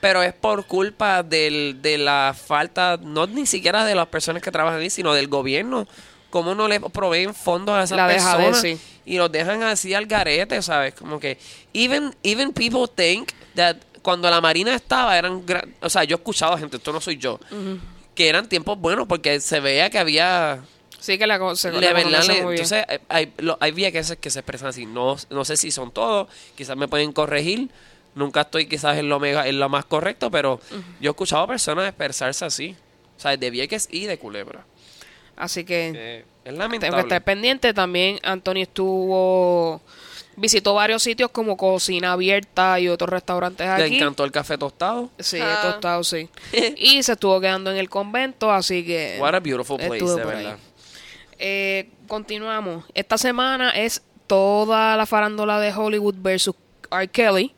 pero 0.00 0.20
es 0.22 0.32
por 0.32 0.66
culpa 0.66 1.22
del, 1.22 1.78
de 1.80 1.98
la 1.98 2.34
falta, 2.36 2.98
no 3.00 3.28
ni 3.28 3.46
siquiera 3.46 3.84
de 3.84 3.94
las 3.94 4.08
personas 4.08 4.42
que 4.42 4.50
trabajan 4.50 4.80
ahí, 4.80 4.90
sino 4.90 5.14
del 5.14 5.28
gobierno. 5.28 5.86
¿Cómo 6.32 6.54
no 6.56 6.66
le 6.66 6.80
proveen 6.80 7.32
fondos 7.34 7.76
a 7.76 7.82
esas 7.84 7.96
La 7.96 8.06
personas? 8.08 8.60
sí. 8.60 8.76
Y 9.04 9.18
los 9.18 9.30
dejan 9.30 9.62
así 9.62 9.92
al 9.94 10.06
garete, 10.06 10.60
¿sabes? 10.62 10.94
Como 10.94 11.20
que, 11.20 11.36
even, 11.74 12.14
even 12.22 12.52
people 12.52 12.86
think 12.92 13.30
that 13.54 13.76
cuando 14.02 14.28
la 14.30 14.40
Marina 14.40 14.74
estaba, 14.74 15.16
eran, 15.18 15.44
o 15.80 15.90
sea, 15.90 16.04
yo 16.04 16.16
he 16.16 16.18
escuchado 16.18 16.54
a 16.54 16.58
gente, 16.58 16.78
esto 16.78 16.92
no 16.92 17.00
soy 17.00 17.18
yo, 17.18 17.38
que 18.14 18.28
eran 18.28 18.48
tiempos 18.48 18.78
buenos 18.78 19.06
porque 19.06 19.40
se 19.40 19.60
veía 19.60 19.90
que 19.90 19.98
había 19.98 20.60
Sí 21.00 21.18
que 21.18 21.26
la, 21.26 21.38
se, 21.56 21.70
verdad, 21.70 22.02
conoce 22.04 22.32
le- 22.32 22.42
muy 22.42 22.52
bien. 22.54 22.64
entonces 22.64 22.84
eh, 22.88 23.00
hay, 23.08 23.32
lo- 23.38 23.58
hay 23.60 23.72
vieques 23.72 24.16
que 24.20 24.30
se 24.30 24.38
expresan 24.38 24.68
así. 24.68 24.86
No, 24.86 25.16
no 25.30 25.44
sé 25.44 25.56
si 25.56 25.70
son 25.70 25.90
todos, 25.90 26.28
quizás 26.56 26.76
me 26.76 26.86
pueden 26.88 27.12
corregir. 27.12 27.68
Nunca 28.14 28.42
estoy 28.42 28.66
quizás 28.66 28.96
en 28.98 29.08
lo 29.08 29.18
mega, 29.18 29.48
en 29.48 29.58
lo 29.58 29.68
más 29.68 29.84
correcto, 29.84 30.30
pero 30.30 30.60
yo 31.00 31.10
he 31.10 31.12
escuchado 31.12 31.46
personas 31.48 31.88
expresarse 31.88 32.44
así. 32.44 32.76
O 33.18 33.20
sea, 33.20 33.36
de 33.36 33.50
vieques 33.50 33.88
y 33.90 34.06
de 34.06 34.16
culebra. 34.18 34.64
Así 35.36 35.64
que 35.64 35.92
Eh, 35.94 36.24
es 36.44 36.54
tengo 36.80 36.96
que 36.96 37.00
estar 37.02 37.22
pendiente. 37.24 37.72
También 37.74 38.18
Anthony 38.22 38.62
estuvo 38.62 39.80
visitó 40.36 40.74
varios 40.74 41.02
sitios 41.02 41.30
como 41.30 41.56
Cocina 41.56 42.12
Abierta 42.12 42.80
y 42.80 42.88
otros 42.88 43.10
restaurantes 43.10 43.66
Le 43.66 43.84
aquí. 43.84 43.96
encantó 43.96 44.24
el 44.24 44.32
café 44.32 44.56
tostado. 44.56 45.10
Sí, 45.18 45.38
Ah. 45.40 45.60
tostado, 45.62 46.02
sí. 46.04 46.28
y 46.76 47.02
se 47.02 47.12
estuvo 47.12 47.38
quedando 47.40 47.70
en 47.70 47.76
el 47.76 47.88
convento, 47.90 48.50
así 48.50 48.84
que... 48.84 49.18
What 49.20 49.34
a 49.34 49.40
beautiful 49.40 49.76
place, 49.78 50.04
de 50.04 50.24
verdad. 50.24 50.56
Eh, 51.38 51.90
continuamos. 52.08 52.84
Esta 52.94 53.18
semana 53.18 53.70
es 53.70 54.02
toda 54.26 54.96
la 54.96 55.06
farándula 55.06 55.60
de 55.60 55.72
Hollywood 55.72 56.14
versus 56.18 56.54
R. 56.90 57.08
Kelly. 57.08 57.54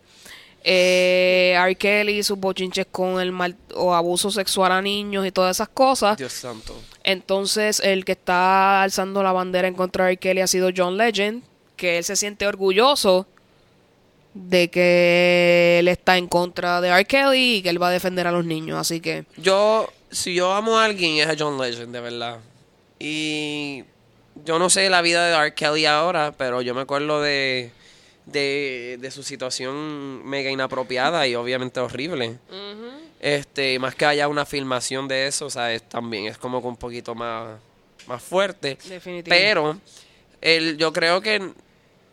Eh, 0.65 1.55
R. 1.57 1.77
Kelly 1.77 2.19
y 2.19 2.23
sus 2.23 2.39
bochinches 2.39 2.87
con 2.91 3.21
el 3.21 3.31
mal 3.31 3.55
o 3.75 3.95
abuso 3.95 4.31
sexual 4.31 4.73
a 4.73 4.81
niños 4.81 5.27
y 5.27 5.31
todas 5.31 5.57
esas 5.57 5.69
cosas. 5.69 6.17
Dios 6.17 6.33
santo. 6.33 6.75
Entonces, 7.05 7.81
el 7.81 8.05
que 8.05 8.13
está 8.13 8.83
alzando 8.83 9.23
la 9.23 9.33
bandera 9.33 9.69
en 9.69 9.75
contra 9.75 10.07
de 10.07 10.13
R. 10.13 10.17
Kelly 10.17 10.41
ha 10.41 10.47
sido 10.47 10.71
John 10.75 10.97
Legend, 10.97 11.43
que 11.77 11.99
él 11.99 12.05
se 12.05 12.17
siente 12.17 12.47
orgulloso 12.47 13.27
de 14.33 14.69
que 14.69 15.79
él 15.81 15.89
está 15.89 16.17
en 16.17 16.27
contra 16.27 16.81
de 16.81 16.89
R. 16.89 17.05
Kelly 17.05 17.57
y 17.57 17.63
que 17.63 17.69
él 17.69 17.81
va 17.81 17.89
a 17.89 17.93
defender 17.93 18.27
a 18.27 18.33
los 18.33 18.45
niños. 18.45 18.79
Así 18.79 19.01
que, 19.01 19.27
Yo, 19.37 19.89
si 20.11 20.35
yo 20.35 20.53
amo 20.53 20.79
a 20.79 20.87
alguien 20.87 21.19
es 21.19 21.27
a 21.29 21.37
John 21.39 21.61
Legend, 21.61 21.93
de 21.93 22.01
verdad. 22.01 22.39
Y 22.99 23.85
yo 24.45 24.59
no 24.59 24.71
sé 24.71 24.89
la 24.89 25.03
vida 25.03 25.27
de 25.27 25.35
R. 25.37 25.55
Kelly 25.55 25.85
ahora, 25.85 26.33
pero 26.37 26.63
yo 26.63 26.75
me 26.75 26.81
acuerdo 26.81 27.21
de, 27.21 27.71
de, 28.25 28.97
de 28.99 29.11
su 29.11 29.23
situación 29.23 30.25
mega 30.25 30.51
inapropiada 30.51 31.27
y 31.29 31.35
obviamente 31.35 31.81
horrible. 31.81 32.39
Este, 33.25 33.79
más 33.79 33.95
que 33.95 34.05
haya 34.05 34.29
una 34.29 34.45
filmación 34.45 35.09
de 35.09 35.27
eso, 35.27 35.47
o 35.47 35.51
sea, 35.51 35.73
es 35.73 35.89
también 35.89 36.27
es 36.27 36.37
como 36.37 36.61
que 36.61 36.69
un 36.69 36.77
poquito 36.77 37.15
más, 37.15 37.59
más 38.07 38.23
fuerte. 38.23 38.77
Definitivamente. 38.87 39.31
Pero 39.31 39.81
el, 40.43 40.77
yo 40.77 40.93
creo 40.93 41.23
que 41.23 41.55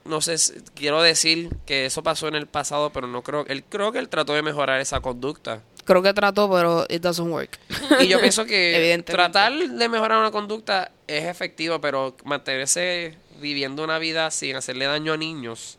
no 0.06 0.22
sé, 0.22 0.38
quiero 0.74 1.02
decir 1.02 1.50
que 1.66 1.86
eso 1.86 2.02
pasó 2.02 2.30
en 2.30 2.36
el 2.36 2.48
pasado, 2.48 2.92
pero 2.92 3.08
no 3.08 3.24
creo, 3.24 3.46
él 3.48 3.66
creo 3.68 3.92
que 3.92 4.00
él 4.00 4.08
trató 4.08 4.34
de 4.34 4.42
mejorar 4.42 4.80
esa 4.80 5.02
conducta. 5.02 5.62
creo 5.84 6.02
que 6.02 6.14
trató, 6.14 6.50
pero 6.50 6.86
it 6.88 7.02
doesn't 7.02 7.30
work. 7.30 7.60
Y 8.00 8.08
yo 8.08 8.22
pienso 8.22 8.46
que 8.46 8.98
tratar 9.06 9.52
de 9.52 9.90
mejorar 9.90 10.18
una 10.18 10.32
conducta 10.32 10.92
es 11.08 11.26
efectivo, 11.26 11.82
pero 11.82 12.16
mantenerse 12.24 13.18
viviendo 13.42 13.84
una 13.84 14.00
vida 14.00 14.32
sin 14.32 14.56
hacerle 14.56 14.86
daño 14.86 15.12
a 15.12 15.18
niños 15.18 15.78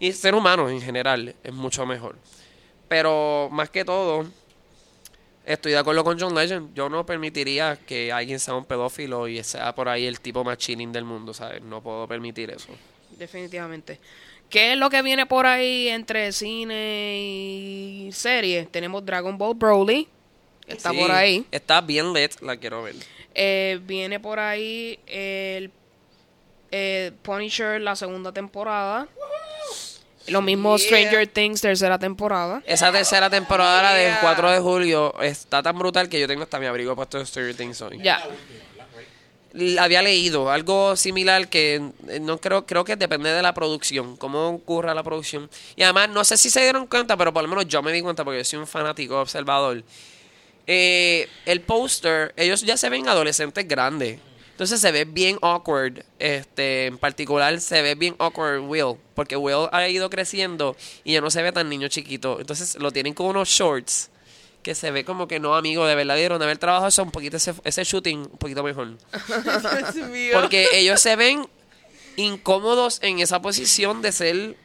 y 0.00 0.12
ser 0.14 0.34
humano 0.34 0.68
en 0.68 0.80
general 0.80 1.36
es 1.44 1.52
mucho 1.52 1.86
mejor. 1.86 2.16
Pero 2.88 3.48
más 3.52 3.70
que 3.70 3.84
todo, 3.84 4.26
estoy 5.48 5.72
de 5.72 5.78
acuerdo 5.78 6.04
con 6.04 6.18
John 6.20 6.34
Legend. 6.34 6.74
Yo 6.74 6.88
no 6.88 7.04
permitiría 7.04 7.76
que 7.76 8.12
alguien 8.12 8.38
sea 8.38 8.54
un 8.54 8.64
pedófilo 8.64 9.26
y 9.26 9.42
sea 9.42 9.74
por 9.74 9.88
ahí 9.88 10.06
el 10.06 10.20
tipo 10.20 10.44
más 10.44 10.58
chilling 10.58 10.92
del 10.92 11.04
mundo, 11.04 11.32
¿sabes? 11.34 11.62
No 11.62 11.82
puedo 11.82 12.06
permitir 12.06 12.50
eso. 12.50 12.68
Definitivamente. 13.18 13.98
¿Qué 14.50 14.72
es 14.72 14.78
lo 14.78 14.88
que 14.88 15.02
viene 15.02 15.26
por 15.26 15.46
ahí 15.46 15.88
entre 15.88 16.32
cine 16.32 17.18
y 17.18 18.12
serie? 18.12 18.66
Tenemos 18.70 19.04
Dragon 19.04 19.36
Ball 19.36 19.54
Broly. 19.54 20.08
Está 20.66 20.90
Sí, 20.90 20.98
por 20.98 21.10
ahí. 21.10 21.44
Está 21.50 21.80
bien 21.80 22.12
lit, 22.12 22.40
la 22.40 22.56
quiero 22.56 22.82
ver. 22.82 22.94
Eh, 23.34 23.80
viene 23.84 24.20
por 24.20 24.38
ahí 24.38 24.98
el 25.06 25.70
eh, 26.70 27.12
Punisher, 27.22 27.80
la 27.80 27.96
segunda 27.96 28.32
temporada. 28.32 29.08
Lo 30.28 30.42
mismo 30.42 30.76
Yeah. 30.76 30.86
Stranger 30.86 31.26
Things, 31.26 31.60
tercera 31.60 31.98
temporada. 31.98 32.62
Esa 32.66 32.92
tercera 32.92 33.28
temporada 33.30 33.94
del 33.94 34.08
Yeah. 34.12 34.20
4 34.20 34.50
de 34.50 34.60
julio 34.60 35.14
está 35.22 35.62
tan 35.62 35.78
brutal 35.78 36.08
que 36.08 36.20
yo 36.20 36.26
tengo 36.26 36.42
hasta 36.42 36.58
mi 36.58 36.66
abrigo 36.66 36.94
puesto 36.96 37.18
de 37.18 37.26
Stranger 37.26 37.54
Things 37.56 37.80
hoy. 37.82 37.98
Ya. 38.02 38.22
había 39.80 40.02
leído 40.02 40.50
algo 40.50 40.94
similar 40.94 41.48
que 41.48 41.76
eh, 42.08 42.20
no 42.20 42.38
creo 42.38 42.66
creo 42.66 42.84
que 42.84 42.96
depende 42.96 43.30
de 43.32 43.42
la 43.42 43.54
producción, 43.54 44.16
cómo 44.16 44.48
ocurra 44.48 44.94
la 44.94 45.02
producción. 45.02 45.50
Y 45.74 45.82
además 45.82 46.10
no 46.10 46.22
sé 46.24 46.36
si 46.36 46.50
se 46.50 46.60
dieron 46.60 46.86
cuenta, 46.86 47.16
pero 47.16 47.32
por 47.32 47.42
lo 47.42 47.48
menos 47.48 47.66
yo 47.66 47.82
me 47.82 47.90
di 47.92 48.02
cuenta 48.02 48.24
porque 48.24 48.38
yo 48.38 48.44
soy 48.44 48.58
un 48.58 48.66
fanático 48.66 49.20
observador. 49.20 49.82
Eh, 50.66 51.26
el 51.46 51.62
póster, 51.62 52.34
ellos 52.36 52.60
ya 52.62 52.76
se 52.76 52.88
ven 52.90 53.08
adolescentes 53.08 53.66
grandes. 53.66 54.20
Entonces 54.58 54.80
se 54.80 54.90
ve 54.90 55.04
bien 55.04 55.38
awkward. 55.40 56.02
Este, 56.18 56.86
en 56.86 56.98
particular 56.98 57.60
se 57.60 57.80
ve 57.80 57.94
bien 57.94 58.16
awkward 58.18 58.58
Will. 58.58 58.96
Porque 59.14 59.36
Will 59.36 59.68
ha 59.70 59.86
ido 59.86 60.10
creciendo 60.10 60.76
y 61.04 61.12
ya 61.12 61.20
no 61.20 61.30
se 61.30 61.40
ve 61.42 61.52
tan 61.52 61.68
niño 61.68 61.86
chiquito. 61.86 62.40
Entonces 62.40 62.74
lo 62.74 62.90
tienen 62.90 63.14
con 63.14 63.26
unos 63.26 63.48
shorts 63.48 64.10
que 64.64 64.74
se 64.74 64.90
ve 64.90 65.04
como 65.04 65.28
que 65.28 65.38
no 65.38 65.54
amigo 65.54 65.86
de 65.86 65.94
verdad 65.94 66.16
dieron 66.16 66.40
de 66.40 66.46
haber 66.46 66.58
trabajado 66.58 66.88
eso 66.88 67.04
un 67.04 67.12
poquito 67.12 67.36
ese, 67.36 67.54
ese 67.62 67.84
shooting 67.84 68.18
un 68.32 68.38
poquito 68.38 68.64
mejor. 68.64 68.98
Dios 69.94 70.08
mío. 70.08 70.32
Porque 70.32 70.66
ellos 70.72 71.00
se 71.00 71.14
ven 71.14 71.46
incómodos 72.16 72.98
en 73.02 73.20
esa 73.20 73.40
posición 73.40 74.02
de 74.02 74.10
ser 74.10 74.56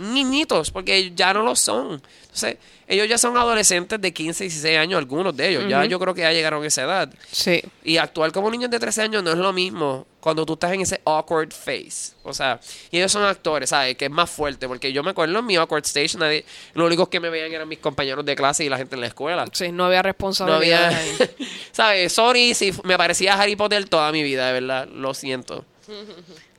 niñitos, 0.00 0.70
porque 0.70 1.12
ya 1.14 1.32
no 1.34 1.42
lo 1.42 1.54
son. 1.54 2.02
Entonces, 2.22 2.56
ellos 2.86 3.08
ya 3.08 3.18
son 3.18 3.36
adolescentes 3.36 4.00
de 4.00 4.12
15, 4.12 4.44
16 4.44 4.78
años, 4.78 4.98
algunos 4.98 5.36
de 5.36 5.48
ellos. 5.48 5.64
Ya 5.68 5.84
yo 5.84 5.98
creo 6.00 6.14
que 6.14 6.22
ya 6.22 6.32
llegaron 6.32 6.62
a 6.62 6.66
esa 6.66 6.82
edad. 6.82 7.12
Sí. 7.30 7.62
Y 7.84 7.96
actuar 7.98 8.32
como 8.32 8.50
niños 8.50 8.70
de 8.70 8.78
13 8.78 9.02
años 9.02 9.22
no 9.22 9.30
es 9.30 9.36
lo 9.38 9.52
mismo 9.52 10.06
cuando 10.20 10.44
tú 10.46 10.54
estás 10.54 10.72
en 10.72 10.80
ese 10.80 11.00
awkward 11.04 11.52
face. 11.52 12.12
O 12.24 12.32
sea, 12.32 12.58
y 12.90 12.98
ellos 12.98 13.10
son 13.12 13.24
actores, 13.24 13.70
¿sabes? 13.70 13.96
Que 13.96 14.06
es 14.06 14.10
más 14.10 14.28
fuerte. 14.30 14.66
Porque 14.68 14.92
yo 14.92 15.02
me 15.02 15.10
acuerdo 15.10 15.38
en 15.38 15.46
mi 15.46 15.56
awkward 15.56 15.84
stage, 15.84 16.16
nadie, 16.18 16.44
los 16.74 16.86
únicos 16.86 17.08
que 17.08 17.20
me 17.20 17.30
veían 17.30 17.52
eran 17.52 17.68
mis 17.68 17.78
compañeros 17.78 18.24
de 18.24 18.34
clase 18.36 18.64
y 18.64 18.68
la 18.68 18.76
gente 18.78 18.94
en 18.96 19.00
la 19.02 19.06
escuela. 19.08 19.44
Sí, 19.52 19.70
no 19.70 19.84
había 19.86 19.98
No 19.98 20.02
responsabilidad. 20.04 20.92
había. 20.92 21.30
¿Sabes? 21.72 22.12
Sorry 22.12 22.54
si 22.54 22.72
me 22.84 22.96
parecía 22.96 23.34
Harry 23.40 23.56
Potter 23.56 23.88
toda 23.88 24.10
mi 24.12 24.22
vida, 24.22 24.46
de 24.48 24.52
verdad. 24.60 24.88
Lo 24.88 25.14
siento. 25.14 25.64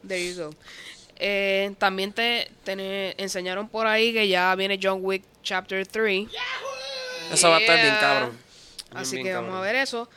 There 0.07 0.33
you 0.33 0.35
go. 0.43 0.49
Eh, 1.23 1.75
también 1.77 2.13
te, 2.13 2.51
te 2.63 3.21
enseñaron 3.21 3.69
por 3.69 3.85
ahí 3.85 4.11
que 4.11 4.27
ya 4.27 4.55
viene 4.55 4.79
John 4.81 5.01
Wick 5.03 5.23
Chapter 5.43 5.85
3. 5.85 6.27
Eso 7.31 7.49
va 7.51 7.57
a 7.57 7.59
estar 7.59 7.79
bien 7.79 7.95
cabrón. 7.99 8.37
Así 8.91 9.17
Bien 9.17 9.27
que 9.27 9.33
vamos 9.35 9.53
a 9.53 9.61
ver 9.61 9.75
eso. 9.75 10.09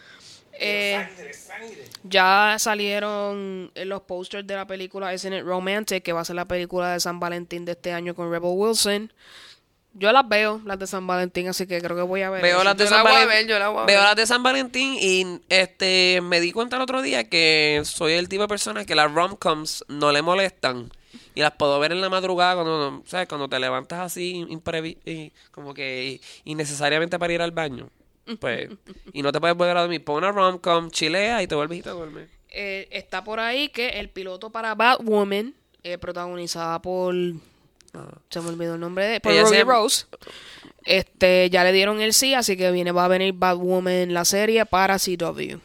Eh, 0.55 1.07
Sangre, 1.14 1.34
sangre. 1.34 1.84
ya 2.05 2.57
salieron 2.59 3.70
eh, 3.74 3.84
los 3.84 4.00
posters 4.02 4.46
de 4.46 4.55
la 4.55 4.66
película 4.66 5.12
Isn't 5.12 5.34
It 5.34 5.44
Romantic, 5.44 6.02
que 6.02 6.12
va 6.14 6.22
a 6.22 6.24
ser 6.24 6.36
la 6.36 6.46
película 6.46 6.94
de 6.94 7.00
San 7.00 7.20
Valentín 7.20 7.66
de 7.66 7.72
este 7.72 7.92
año 7.92 8.14
con 8.14 8.30
Rebel 8.30 8.52
Wilson. 8.55 9.12
Yo 9.97 10.11
las 10.12 10.28
veo, 10.28 10.61
las 10.64 10.78
de 10.78 10.86
San 10.86 11.07
Valentín, 11.07 11.49
así 11.49 11.66
que 11.66 11.80
creo 11.80 11.97
que 11.97 12.03
voy 12.03 12.22
a 12.22 12.30
ver. 12.30 12.42
Veo 12.42 12.57
eso. 12.57 12.64
las 12.64 12.76
de 12.76 12.84
Yo 12.84 12.88
San 12.90 12.99
la 12.99 13.03
voy 13.05 13.12
a 13.12 13.14
Valentín. 13.26 13.38
ver, 13.38 13.47
yo 13.47 13.59
la 13.61 13.68
voy 13.68 13.82
a 13.82 13.86
Veo 13.86 13.99
ver. 14.01 14.05
las 14.09 14.16
de 14.16 14.26
San 14.26 14.42
Valentín 14.42 14.97
y 15.01 15.40
este 15.49 16.20
me 16.22 16.40
di 16.40 16.53
cuenta 16.53 16.76
el 16.76 16.82
otro 16.82 17.01
día 17.01 17.28
que 17.28 17.80
soy 17.84 18.14
el 18.14 18.28
tipo 18.28 18.42
de 18.42 18.49
persona 18.49 18.84
que 18.84 18.95
las 18.95 19.11
rom-coms 19.12 19.84
no 19.88 20.11
le 20.12 20.22
molestan. 20.22 20.90
Y 21.36 21.40
las 21.42 21.53
puedo 21.53 21.78
ver 21.78 21.92
en 21.92 22.01
la 22.01 22.09
madrugada 22.09 22.55
cuando, 22.55 23.03
¿sabes? 23.07 23.28
Cuando 23.28 23.49
te 23.49 23.59
levantas 23.61 24.01
así 24.01 24.45
imprevi 24.49 24.99
y 25.05 25.32
como 25.53 25.74
que 25.74 26.20
innecesariamente 26.45 27.18
para 27.18 27.32
ir 27.32 27.42
al 27.42 27.51
baño. 27.53 27.88
Pues, 28.40 28.70
y 29.12 29.20
no 29.22 29.32
te 29.32 29.38
puedes 29.40 29.55
volver 29.55 29.76
a 29.76 29.82
dormir. 29.82 30.03
Pon 30.03 30.16
una 30.16 30.32
rom-com, 30.32 30.90
chilea 30.90 31.42
y 31.42 31.47
te 31.47 31.55
vuelves 31.55 31.78
y 31.80 31.82
te 31.82 31.90
duermes. 31.90 32.30
Eh, 32.49 32.88
está 32.90 33.22
por 33.22 33.38
ahí 33.38 33.68
que 33.68 33.90
el 34.01 34.09
piloto 34.09 34.49
para 34.51 34.74
Batwoman, 34.74 35.55
eh, 35.82 35.99
protagonizada 35.99 36.80
por. 36.80 37.14
Se 38.30 38.40
me 38.40 38.49
olvidó 38.49 38.74
el 38.74 38.80
nombre 38.80 39.07
de. 39.07 39.20
Por 39.20 39.32
Ella 39.32 39.42
Ruby 39.45 39.57
se- 39.57 39.64
Rose. 39.64 40.07
Este, 40.84 41.49
ya 41.51 41.64
le 41.64 41.72
dieron 41.72 42.01
el 42.01 42.12
sí, 42.12 42.34
así 42.34 42.57
que 42.57 42.70
viene, 42.70 42.92
va 42.92 43.07
a 43.07 43.09
venir 43.09 43.32
Batwoman 43.34 44.12
la 44.12 44.24
serie 44.24 44.66
para 44.66 44.99
CW. 44.99 45.59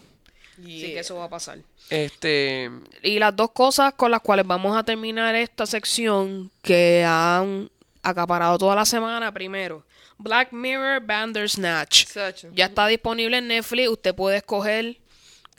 Así 0.60 0.82
que 0.94 1.00
eso 1.00 1.16
va 1.18 1.26
a 1.26 1.30
pasar. 1.30 1.60
Este, 1.90 2.70
Y 3.04 3.20
las 3.20 3.36
dos 3.36 3.52
cosas 3.52 3.94
con 3.96 4.12
las 4.12 4.22
cuales 4.22 4.46
vamos 4.46 4.78
a 4.78 4.84
terminar 4.84 5.36
esta 5.36 5.66
sección 5.66 6.52
que 6.62 7.04
han 7.06 7.70
acaparado 8.04 8.58
toda 8.58 8.76
la 8.76 8.86
semana. 8.86 9.34
Primero, 9.34 9.84
Black 10.18 10.52
Mirror 10.54 11.02
Bandersnatch. 11.02 12.06
Ya 12.54 12.66
está 12.66 12.88
disponible 12.88 13.38
en 13.40 13.48
Netflix. 13.48 13.90
Usted 13.90 14.14
puede 14.16 14.38
escoger 14.38 14.98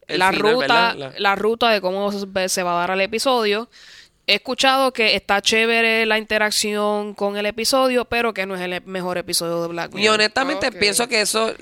la 0.09 0.33
final, 0.33 0.53
ruta. 0.53 0.95
La- 0.95 1.15
la 1.19 1.35
ruta 1.37 1.71
de 1.71 1.81
cómo 1.81 2.11
se 2.13 2.49
se 2.49 2.63
va 2.63 2.77
a 2.77 2.87
dar 2.87 2.91
el 2.93 3.01
episodio. 3.03 3.69
He 4.31 4.35
escuchado 4.37 4.93
que 4.93 5.17
está 5.17 5.43
chévere 5.43 6.07
la 6.07 6.17
interacción 6.17 7.15
con 7.15 7.37
el 7.37 7.47
episodio, 7.47 8.05
pero 8.05 8.33
que 8.33 8.47
no 8.47 8.55
es 8.55 8.61
el 8.61 8.81
mejor 8.85 9.19
episodio 9.19 9.61
de 9.63 9.67
Black 9.69 9.91
y 9.93 9.97
Mirror. 9.97 10.15
honestamente 10.15 10.69
Ok. 10.69 10.77
pienso 10.79 11.09
que 11.09 11.21
eso, 11.21 11.53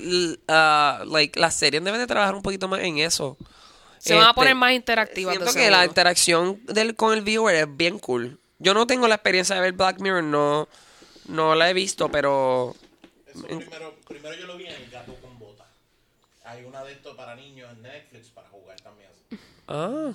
ah, 0.47 1.03
like, 1.07 1.39
las 1.39 1.55
series 1.55 1.83
deben 1.83 1.99
de 1.99 2.05
trabajar 2.05 2.35
un 2.35 2.43
poquito 2.43 2.67
más 2.67 2.81
en 2.81 2.99
eso. 2.99 3.37
Se 3.97 4.13
van 4.13 4.23
a 4.23 4.27
Este, 4.27 4.35
poner 4.35 4.53
más 4.55 4.73
interactivas. 4.73 5.33
Siento 5.35 5.53
que 5.53 5.71
la 5.71 5.83
interacción 5.83 6.63
del, 6.67 6.95
con 6.95 7.13
el 7.17 7.21
viewer 7.23 7.55
es 7.55 7.75
bien 7.75 7.97
cool. 7.97 8.39
Yo 8.59 8.75
no 8.75 8.85
tengo 8.85 9.07
la 9.07 9.15
experiencia 9.15 9.55
de 9.55 9.61
ver 9.61 9.73
Black 9.73 9.99
Mirror, 9.99 10.23
no, 10.23 10.67
no 11.27 11.55
la 11.55 11.69
he 11.71 11.73
visto, 11.73 12.09
pero 12.09 12.75
Eso 13.25 13.47
primero, 13.47 13.95
primero 14.07 14.35
yo 14.35 14.45
lo 14.45 14.57
vi 14.57 14.67
en 14.67 14.73
El 14.75 14.89
Gato 14.91 15.15
con 15.21 15.39
Bota. 15.39 15.65
Hay 16.45 16.63
una 16.65 16.83
de 16.83 16.91
estos 16.93 17.15
para 17.17 17.35
niños 17.35 17.67
en 17.71 17.81
Netflix 17.81 18.27
para 18.27 18.47
jugar 18.49 18.79
también. 18.81 19.09
así. 19.31 19.39
ah, 19.67 20.11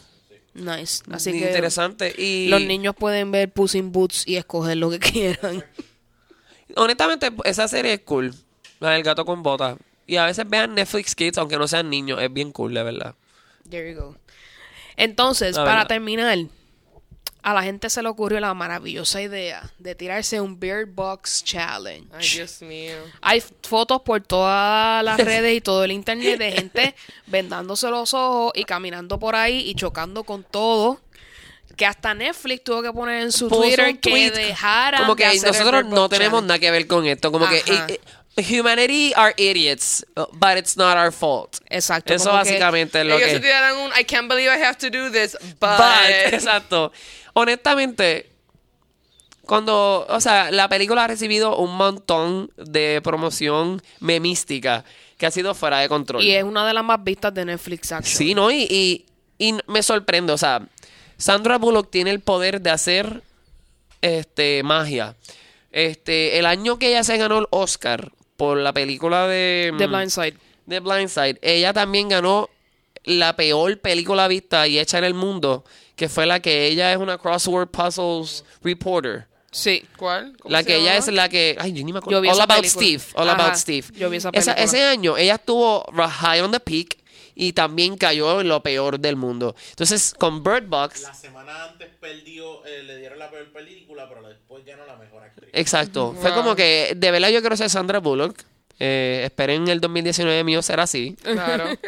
Nice. 0.54 1.02
Así 1.10 1.32
que 1.32 1.38
interesante. 1.48 2.14
Y 2.16 2.48
los 2.48 2.62
niños 2.62 2.94
pueden 2.96 3.30
ver 3.30 3.52
Puss 3.52 3.74
in 3.74 3.92
Boots 3.92 4.26
y 4.26 4.36
escoger 4.36 4.76
lo 4.76 4.90
que 4.90 4.98
quieran. 5.00 5.64
honestamente 6.76 7.30
esa 7.44 7.68
serie 7.68 7.94
es 7.94 8.00
cool, 8.00 8.34
la 8.80 8.90
del 8.90 9.02
gato 9.02 9.24
con 9.24 9.42
botas. 9.42 9.76
Y 10.06 10.16
a 10.16 10.26
veces 10.26 10.48
vean 10.48 10.74
Netflix 10.74 11.14
Kids, 11.14 11.38
aunque 11.38 11.56
no 11.56 11.66
sean 11.66 11.88
niños, 11.88 12.20
es 12.20 12.32
bien 12.32 12.52
cool, 12.52 12.74
de 12.74 12.82
verdad. 12.82 13.14
There 13.68 13.90
you 13.90 13.98
go. 13.98 14.16
Entonces, 14.96 15.56
La 15.56 15.64
para 15.64 15.86
terminar, 15.86 16.38
a 17.44 17.52
la 17.52 17.62
gente 17.62 17.90
se 17.90 18.02
le 18.02 18.08
ocurrió 18.08 18.40
la 18.40 18.54
maravillosa 18.54 19.20
idea 19.20 19.70
de 19.78 19.94
tirarse 19.94 20.40
un 20.40 20.58
Beard 20.58 20.86
Box 20.86 21.44
Challenge. 21.44 22.08
Ay, 22.14 22.26
Dios 22.26 22.62
mío. 22.62 22.96
Hay 23.20 23.42
fotos 23.62 24.00
por 24.00 24.22
todas 24.22 25.04
las 25.04 25.18
redes 25.24 25.54
y 25.54 25.60
todo 25.60 25.84
el 25.84 25.92
internet 25.92 26.38
de 26.38 26.52
gente 26.52 26.94
vendándose 27.26 27.90
los 27.90 28.14
ojos 28.14 28.52
y 28.54 28.64
caminando 28.64 29.18
por 29.18 29.36
ahí 29.36 29.60
y 29.68 29.74
chocando 29.74 30.24
con 30.24 30.42
todo. 30.42 31.02
Que 31.76 31.84
hasta 31.84 32.14
Netflix 32.14 32.64
tuvo 32.64 32.80
que 32.82 32.92
poner 32.92 33.22
en 33.24 33.32
su 33.32 33.48
Puso 33.48 33.60
Twitter 33.62 33.98
que 33.98 34.10
tweet 34.10 34.30
dejaran 34.30 35.02
Como 35.02 35.14
de 35.14 35.24
que 35.24 35.30
el 35.32 35.42
nosotros 35.42 35.84
no 35.84 35.96
Box 35.96 36.10
tenemos 36.10 36.30
Challenge. 36.38 36.46
nada 36.48 36.58
que 36.60 36.70
ver 36.70 36.86
con 36.86 37.06
esto. 37.06 37.30
Como 37.30 37.46
que 37.46 37.58
eh, 37.58 37.64
eh, 37.88 38.00
humanity 38.42 39.12
are 39.14 39.34
idiots, 39.36 40.04
but 40.32 40.56
it's 40.56 40.76
not 40.76 40.96
our 40.96 41.12
fault. 41.12 41.60
Exacto, 41.68 42.12
Eso 42.12 42.32
básicamente 42.32 43.00
es 43.00 43.06
lo 43.06 43.16
Ellos 43.16 43.28
que 43.28 43.34
se 43.34 43.40
tiraron 43.40 43.78
un 43.78 43.90
I 43.98 44.04
can't 44.04 44.28
believe 44.28 44.48
I 44.48 44.60
have 44.62 44.76
to 44.78 44.90
do 44.90 45.10
this, 45.10 45.36
but... 45.60 45.78
But, 45.78 46.32
exacto. 46.32 46.92
Honestamente, 47.34 48.30
cuando, 49.46 50.06
o 50.08 50.20
sea, 50.20 50.50
la 50.50 50.68
película 50.68 51.04
ha 51.04 51.06
recibido 51.06 51.56
un 51.56 51.76
montón 51.76 52.50
de 52.56 53.00
promoción 53.02 53.82
memística 54.00 54.84
que 55.18 55.26
ha 55.26 55.30
sido 55.30 55.54
fuera 55.54 55.78
de 55.78 55.88
control. 55.88 56.22
Y 56.22 56.32
es 56.34 56.44
una 56.44 56.66
de 56.66 56.74
las 56.74 56.84
más 56.84 57.02
vistas 57.02 57.32
de 57.34 57.44
Netflix, 57.44 57.92
actually. 57.92 58.16
Sí, 58.16 58.34
¿no? 58.34 58.50
Y, 58.50 58.66
y, 58.68 59.06
y 59.38 59.54
me 59.66 59.82
sorprende, 59.82 60.32
o 60.32 60.38
sea, 60.38 60.66
Sandra 61.16 61.58
Bullock 61.58 61.90
tiene 61.90 62.10
el 62.10 62.20
poder 62.20 62.60
de 62.60 62.70
hacer 62.70 63.22
este 64.00 64.62
magia. 64.62 65.14
Este, 65.70 66.38
el 66.38 66.46
año 66.46 66.78
que 66.78 66.88
ella 66.88 67.04
se 67.04 67.16
ganó 67.16 67.38
el 67.38 67.46
Oscar 67.50 68.12
por 68.36 68.58
la 68.58 68.72
película 68.72 69.26
de 69.28 69.72
The 69.78 69.86
mm, 69.86 69.90
Blind 69.90 70.10
Side. 70.10 70.34
The 70.68 70.80
Blind 70.80 71.08
Side, 71.08 71.38
ella 71.42 71.72
también 71.72 72.08
ganó 72.08 72.48
la 73.04 73.36
peor 73.36 73.78
película 73.80 74.28
vista 74.28 74.66
y 74.66 74.78
hecha 74.78 74.98
en 74.98 75.04
el 75.04 75.14
mundo, 75.14 75.64
que 75.94 76.08
fue 76.08 76.24
la 76.26 76.40
que 76.40 76.66
ella 76.66 76.90
es 76.90 76.96
una 76.98 77.18
crossword 77.18 77.68
puzzles 77.68 78.44
reporter. 78.62 79.26
Sí. 79.50 79.84
¿Cuál? 79.96 80.36
¿Cómo 80.40 80.52
La 80.52 80.64
que 80.64 80.76
ella 80.76 80.96
es 80.96 81.06
la 81.08 81.28
que. 81.28 81.56
Ay, 81.60 81.72
yo 81.74 81.84
ni 81.84 81.92
me 81.92 81.98
acuerdo. 82.00 82.18
Yo 82.18 82.22
vi 82.22 82.28
All 82.28 82.34
esa 82.34 82.42
About 82.44 82.56
película. 82.62 82.82
Steve. 82.84 83.02
All 83.14 83.28
Ajá, 83.28 83.44
About 83.44 83.56
Steve. 83.56 83.86
yo 83.94 84.10
vi 84.10 84.16
esa 84.16 84.30
Esa- 84.32 84.54
película. 84.56 84.64
ese 84.78 84.82
año 84.84 85.16
ella 85.16 85.34
estuvo 85.36 85.84
high 85.92 86.40
on 86.40 86.50
the 86.50 86.58
peak 86.58 86.96
y 87.34 87.52
también 87.52 87.96
cayó 87.96 88.40
en 88.40 88.48
lo 88.48 88.62
peor 88.62 88.98
del 89.00 89.16
mundo. 89.16 89.54
Entonces, 89.70 90.14
con 90.18 90.42
Bird 90.42 90.66
Box. 90.66 91.02
La 91.02 91.14
semana 91.14 91.64
antes 91.64 91.88
perdió, 92.00 92.64
eh, 92.66 92.82
le 92.82 92.98
dieron 92.98 93.18
la 93.18 93.30
peor 93.30 93.52
película, 93.52 94.08
pero 94.08 94.26
después 94.28 94.64
ganó 94.64 94.86
la 94.86 94.96
mejor 94.96 95.22
actriz. 95.22 95.50
Exacto. 95.52 96.14
Fue 96.20 96.32
como 96.32 96.54
que, 96.54 96.94
de 96.96 97.10
verdad, 97.10 97.30
yo 97.30 97.40
quiero 97.40 97.56
ser 97.56 97.70
Sandra 97.70 97.98
Bullock. 97.98 98.38
Eh, 98.78 99.22
esperen 99.24 99.68
el 99.68 99.80
2019 99.80 100.44
mío 100.44 100.62
ser 100.62 100.80
así. 100.80 101.16
Claro. 101.22 101.66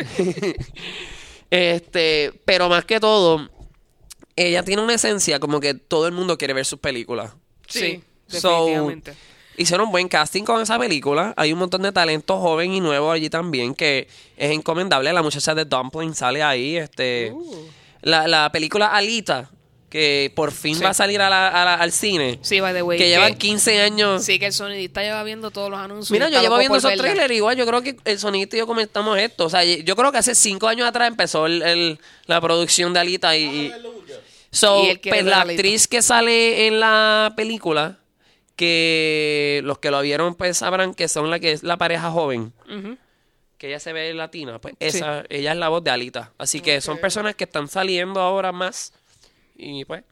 Este, 1.49 2.33
pero 2.45 2.69
más 2.69 2.85
que 2.85 2.99
todo, 2.99 3.49
ella 4.35 4.65
tiene 4.65 4.83
una 4.83 4.95
esencia 4.95 5.39
como 5.39 5.61
que 5.61 5.75
todo 5.75 6.09
el 6.09 6.13
mundo 6.13 6.37
quiere 6.39 6.55
ver 6.55 6.67
sus 6.67 6.81
películas. 6.81 7.33
Sí. 7.69 8.03
So, 8.27 8.67
definitivamente. 8.67 9.15
Hicieron 9.57 9.91
buen 9.91 10.09
casting 10.09 10.45
con 10.45 10.61
esa 10.61 10.79
película. 10.79 11.35
Hay 11.37 11.53
un 11.53 11.59
montón 11.59 11.83
de 11.83 11.93
talento 11.93 12.39
joven 12.39 12.73
y 12.73 12.81
nuevo 12.81 13.11
allí 13.11 13.31
también 13.31 13.75
que 13.75 14.09
es 14.37 14.51
encomendable. 14.51 15.13
La 15.13 15.23
muchacha 15.23 15.55
de 15.55 15.65
Dumpling 15.65 16.15
sale 16.15 16.43
ahí. 16.43 16.77
Este, 16.77 17.33
Uh. 17.35 17.67
la, 18.03 18.27
la 18.29 18.51
película 18.53 18.89
Alita 18.89 19.51
que 19.89 20.33
por 20.35 20.51
fin 20.53 20.75
Sí. 20.75 20.83
va 20.83 20.91
a 20.91 20.95
salir 20.95 21.21
a 21.23 21.31
la- 21.31 21.49
a 21.49 21.65
la- 21.65 21.75
al 21.75 21.93
cine. 21.93 22.39
Sí, 22.43 22.61
by 22.61 22.75
the 22.75 22.83
way. 22.83 22.99
que 22.99 23.09
llevan 23.09 23.35
15 23.37 23.81
años. 23.81 24.25
Sí, 24.25 24.39
que 24.39 24.47
el 24.47 24.53
sonidista 24.53 25.01
lleva 25.01 25.23
viendo 25.23 25.51
todos 25.53 25.71
los 25.71 25.79
anuncios. 25.79 26.11
Mira, 26.11 26.29
yo 26.29 26.41
llevo 26.41 26.59
viendo 26.59 26.77
esos 26.77 26.91
verla. 26.91 27.05
trailers 27.05 27.33
igual. 27.33 27.57
Yo 27.57 27.65
creo 27.67 27.83
que 27.83 27.97
el 28.05 28.19
sonidista 28.19 28.57
y 28.57 28.59
yo 28.59 28.67
comentamos 28.67 29.17
esto. 29.19 29.47
O 29.47 29.49
sea, 29.51 29.63
yo 29.65 29.97
creo 29.97 30.11
que 30.13 30.19
hace 30.19 30.35
cinco 30.35 30.67
años 30.67 30.87
atrás 30.89 31.07
empezó 31.09 31.47
el- 31.47 31.63
el- 31.63 31.99
la 32.27 32.41
producción 32.41 32.93
de 32.93 33.01
Alita 33.01 33.37
y... 33.37 33.45
y- 33.45 33.73
so, 34.51 34.83
Y 34.85 34.97
pues, 35.09 35.25
la 35.25 35.43
actriz 35.43 35.87
que 35.87 36.03
sale 36.03 36.67
en 36.67 36.81
la 36.81 37.33
película, 37.37 37.99
que 38.57 39.61
los 39.65 39.79
que 39.79 39.91
lo 39.91 40.01
vieron 40.01 40.35
pues 40.35 40.57
sabrán 40.59 40.95
que 40.95 41.09
son 41.09 41.31
la 41.31 41.39
que 41.39 41.53
es 41.53 41.63
la 41.63 41.77
pareja 41.77 42.11
joven. 42.11 42.53
Que 43.59 43.69
ella 43.69 43.81
se 43.81 43.93
ve 43.93 44.13
latina, 44.13 44.59
pues 44.59 44.75
esa, 44.81 45.25
ella 45.31 45.53
es 45.53 45.59
la 45.59 45.69
voz 45.69 45.83
de 45.85 45.91
Alita. 45.91 46.33
Así 46.39 46.61
que 46.61 46.81
son 46.81 46.99
personas 46.99 47.35
que 47.35 47.45
están 47.45 47.69
saliendo 47.69 48.21
ahora 48.21 48.53
más. 48.53 48.93
Y 49.57 49.85
pues, 49.87 50.03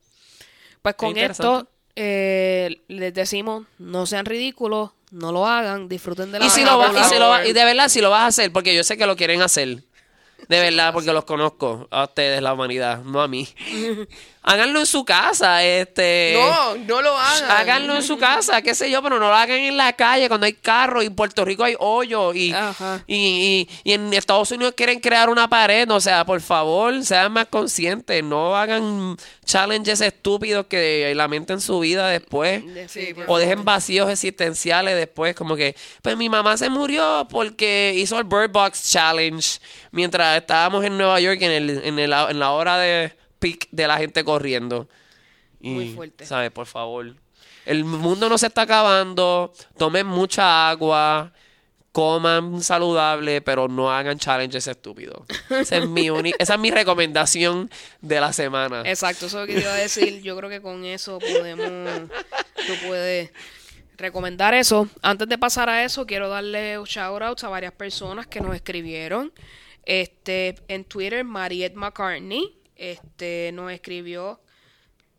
Pues 0.80 0.95
con 0.95 1.09
esto 1.32 1.68
eh, 1.97 2.80
les 2.88 3.12
decimos, 3.12 3.66
no 3.78 4.07
sean 4.07 4.24
ridículos, 4.24 4.90
no 5.11 5.30
lo 5.32 5.47
hagan, 5.47 5.88
disfruten 5.88 6.32
de 6.32 6.38
la 6.38 6.47
y 6.47 6.51
si 6.51 6.64
lo 6.64 6.78
va- 6.78 6.90
y 6.99 7.05
si 7.05 7.18
lo 7.18 7.28
va- 7.28 7.47
y 7.47 7.53
de 7.53 7.64
verdad, 7.64 7.88
si 7.88 8.01
lo 8.01 8.09
vas 8.11 8.22
a 8.22 8.26
hacer, 8.28 8.51
porque 8.53 8.74
yo 8.74 8.82
sé 8.82 8.97
que 8.97 9.07
lo 9.07 9.14
quieren 9.16 9.42
hacer. 9.42 9.82
De 10.49 10.61
verdad, 10.61 10.92
porque 10.92 11.12
los 11.12 11.24
conozco 11.24 11.86
a 11.90 12.05
ustedes, 12.05 12.40
la 12.42 12.53
humanidad, 12.53 12.99
no 13.05 13.20
a 13.22 13.28
mí. 13.28 13.49
Háganlo 14.47 14.80
en 14.80 14.84
su 14.86 15.07
casa, 15.07 15.64
este. 15.64 16.34
No, 16.38 16.76
no 16.76 17.01
lo 17.01 17.16
hagan. 17.16 17.51
Háganlo 17.51 17.97
en 17.97 18.03
su 18.03 18.18
casa, 18.18 18.61
qué 18.61 18.74
sé 18.74 18.90
yo, 18.90 19.03
pero 19.03 19.18
no 19.18 19.28
lo 19.28 19.34
hagan 19.34 19.57
en 19.59 19.78
la 19.78 19.95
calle 19.95 20.28
cuando 20.28 20.45
hay 20.45 20.53
carros 20.53 21.03
y 21.03 21.07
en 21.07 21.14
Puerto 21.16 21.47
Rico 21.47 21.64
hay 21.64 21.74
hoyos 21.78 22.36
y, 22.36 22.53
y, 23.07 23.16
y- 23.16 23.68
y 23.84 23.92
en 23.95 24.12
Estados 24.12 24.51
Unidos 24.51 24.74
quieren 24.76 25.01
crear 25.01 25.30
una 25.30 25.49
pared. 25.49 25.90
O 25.90 25.99
sea, 25.99 26.26
por 26.26 26.42
favor, 26.42 27.03
sean 27.07 27.32
más 27.32 27.47
conscientes. 27.47 28.22
No 28.22 28.55
hagan 28.55 29.16
challenges 29.47 30.03
estúpidos 30.03 30.66
que 30.66 31.11
lamenten 31.16 31.59
su 31.62 31.80
vida 31.80 32.09
después. 32.09 32.62
Sí, 32.88 33.14
O 33.26 33.38
dejen 33.38 33.64
vacíos 33.64 34.11
existenciales 34.11 34.95
después, 34.95 35.34
como 35.34 35.57
que, 35.57 35.74
pues 36.03 36.18
mi 36.18 36.28
mamá 36.28 36.59
se 36.59 36.68
murió 36.68 37.26
porque 37.30 37.95
hizo 37.97 38.18
el 38.18 38.24
Bird 38.24 38.51
Box 38.51 38.90
Challenge 38.90 39.59
mientras 39.90 40.34
estábamos 40.39 40.85
en 40.85 40.97
Nueva 40.97 41.20
York 41.20 41.41
en, 41.43 41.51
el, 41.51 41.70
en, 41.85 41.99
el- 41.99 42.12
en 42.12 42.39
la 42.39 42.51
hora 42.53 42.78
de 42.78 43.12
peak 43.39 43.68
de 43.70 43.87
la 43.87 43.99
gente 43.99 44.24
corriendo. 44.24 44.89
Y, 45.61 45.70
Muy 45.70 45.95
fuerte. 45.95 46.26
¿Sabes? 46.26 46.51
Por 46.51 46.66
favor. 46.66 47.14
El 47.66 47.85
mundo 47.85 48.28
no 48.28 48.37
se 48.39 48.47
está 48.49 48.62
acabando. 48.62 49.53
Tomen 49.78 50.07
mucha 50.07 50.68
agua. 50.68 51.32
Coman 51.93 52.61
saludable, 52.61 53.41
pero 53.41 53.68
no 53.68 53.93
hagan 53.93 54.18
challenges 54.18 54.66
estúpidos. 54.66 55.22
Esa 55.49 55.76
es 55.76 55.89
mi, 55.89 56.09
esa 56.41 56.55
es 56.55 56.61
mi 56.61 56.72
recomendación 56.72 57.70
de 58.01 58.20
la 58.20 58.32
semana. 58.32 58.82
Exacto, 58.85 59.26
eso 59.26 59.41
es 59.41 59.49
lo 59.49 59.55
que 59.55 59.61
iba 59.61 59.72
a 59.72 59.76
decir. 59.76 60.20
Yo 60.24 60.37
creo 60.37 60.51
que 60.51 60.61
con 60.61 60.85
eso 60.85 61.20
podemos, 61.20 61.70
tú 62.66 62.72
puedes 62.89 63.30
recomendar 63.97 64.55
eso. 64.55 64.89
Antes 65.03 65.28
de 65.28 65.39
pasar 65.39 65.68
a 65.70 65.85
eso, 65.85 66.05
quiero 66.05 66.28
darle 66.28 66.76
shout 66.85 67.22
outs 67.22 67.45
a 67.45 67.49
varias 67.49 67.72
personas 67.72 68.26
que 68.26 68.41
nos 68.41 68.57
escribieron. 68.57 69.32
Este, 69.87 70.55
en 70.68 70.85
Twitter, 70.85 71.24
Mariette 71.24 71.74
McCartney, 71.76 72.57
este, 72.76 73.51
nos 73.53 73.70
escribió, 73.72 74.41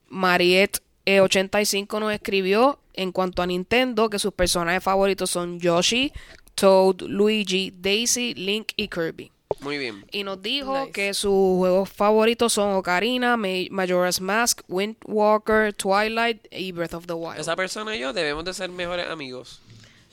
Mariette 0.09 0.80
eh, 1.05 1.22
85 1.22 1.99
nos 1.99 2.13
escribió 2.13 2.80
en 2.93 3.11
cuanto 3.11 3.41
a 3.41 3.47
Nintendo 3.47 4.09
que 4.09 4.18
sus 4.20 4.34
personajes 4.34 4.84
favoritos 4.84 5.30
son 5.30 5.59
Yoshi, 5.59 6.11
Toad, 6.55 7.01
Luigi, 7.01 7.72
Daisy, 7.76 8.34
Link 8.34 8.72
y 8.76 8.88
Kirby. 8.88 9.32
Muy 9.59 9.78
bien. 9.78 10.05
Y 10.11 10.24
nos 10.24 10.41
dijo 10.41 10.78
Nice. 10.80 10.91
que 10.91 11.13
sus 11.13 11.57
juegos 11.57 11.89
favoritos 11.89 12.53
son 12.53 12.74
Ocarina, 12.74 13.38
Ma- 13.38 13.47
Majora's 13.70 14.20
Mask, 14.20 14.61
Windwalker, 14.68 15.74
Twilight 15.74 16.45
y 16.51 16.72
Breath 16.72 16.93
of 16.93 17.05
the 17.05 17.13
Wild. 17.13 17.39
Esa 17.39 17.55
persona 17.55 17.95
y 17.95 17.99
yo 17.99 18.11
debemos 18.13 18.43
de 18.45 18.53
ser 18.53 18.70
mejores 18.70 19.07
amigos. 19.09 19.61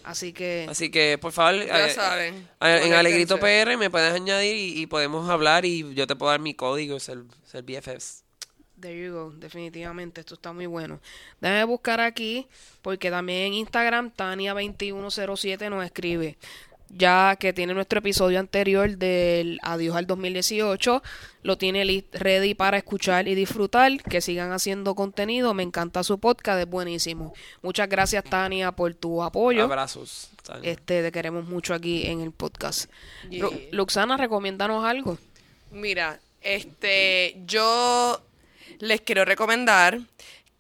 Así 0.05 0.33
que 0.33 0.67
Así 0.69 0.91
que, 0.91 1.19
por 1.19 1.33
favor, 1.33 1.65
Ya 1.67 1.87
eh, 1.87 1.91
saben. 1.91 2.49
eh, 2.61 2.81
en. 2.85 2.93
Alegrito 2.95 3.39
PR 3.39 3.77
me 3.77 3.91
puedes 3.91 4.13
añadir 4.13 4.57
y, 4.57 4.81
y 4.83 4.87
podemos 4.87 5.29
hablar 5.29 5.65
y 5.65 5.95
yo 5.95 6.07
te 6.07 6.17
puedo 6.17 6.31
dar 6.31 6.41
mi 6.41 6.55
código, 6.55 6.99
ser, 7.01 7.23
ser 7.45 7.63
BFFs. 7.63 8.23
There 8.81 8.99
you 9.01 9.13
go, 9.13 9.31
definitivamente, 9.31 10.21
esto 10.21 10.35
está 10.35 10.53
muy 10.53 10.67
bueno. 10.67 10.99
Déjame 11.41 11.63
buscar 11.65 12.01
aquí, 12.01 12.49
porque 12.83 13.11
también 13.11 13.49
en 13.49 13.55
Instagram 13.55 14.11
Tania2107 14.17 15.71
nos 15.71 15.85
escribe, 15.85 16.37
ya 16.95 17.37
que 17.41 17.53
tiene 17.53 17.75
nuestro 17.75 18.01
episodio 18.01 18.39
anterior 18.39 18.97
del 18.97 19.59
Adiós 19.63 19.97
al 19.97 20.07
2018, 20.07 21.03
lo 21.43 21.59
tiene 21.59 22.05
ready 22.13 22.55
para 22.55 22.77
escuchar 22.77 23.27
y 23.29 23.35
disfrutar, 23.35 23.91
que 24.03 24.21
sigan 24.21 24.53
haciendo 24.53 24.95
contenido, 24.95 25.55
me 25.55 25.63
encanta 25.63 26.03
su 26.05 26.19
podcast, 26.19 26.61
es 26.61 26.69
buenísimo. 26.69 27.33
Muchas 27.63 27.89
gracias 27.89 28.23
Tania 28.25 28.73
por 28.73 28.95
tu 28.95 29.23
apoyo. 29.23 29.65
Abrazos. 29.65 30.29
Tania. 30.43 30.71
Este, 30.71 31.03
te 31.03 31.13
queremos 31.13 31.47
mucho 31.47 31.73
aquí 31.75 32.07
en 32.07 32.21
el 32.21 32.31
podcast. 32.33 32.91
Yeah. 33.31 33.43
Lu- 33.45 33.61
Luxana, 33.73 34.17
recomiéndanos 34.17 34.85
algo. 34.85 35.19
Mira, 35.71 36.21
este, 36.43 37.37
yo 37.47 38.21
les 38.81 39.01
quiero 39.01 39.25
recomendar 39.25 40.01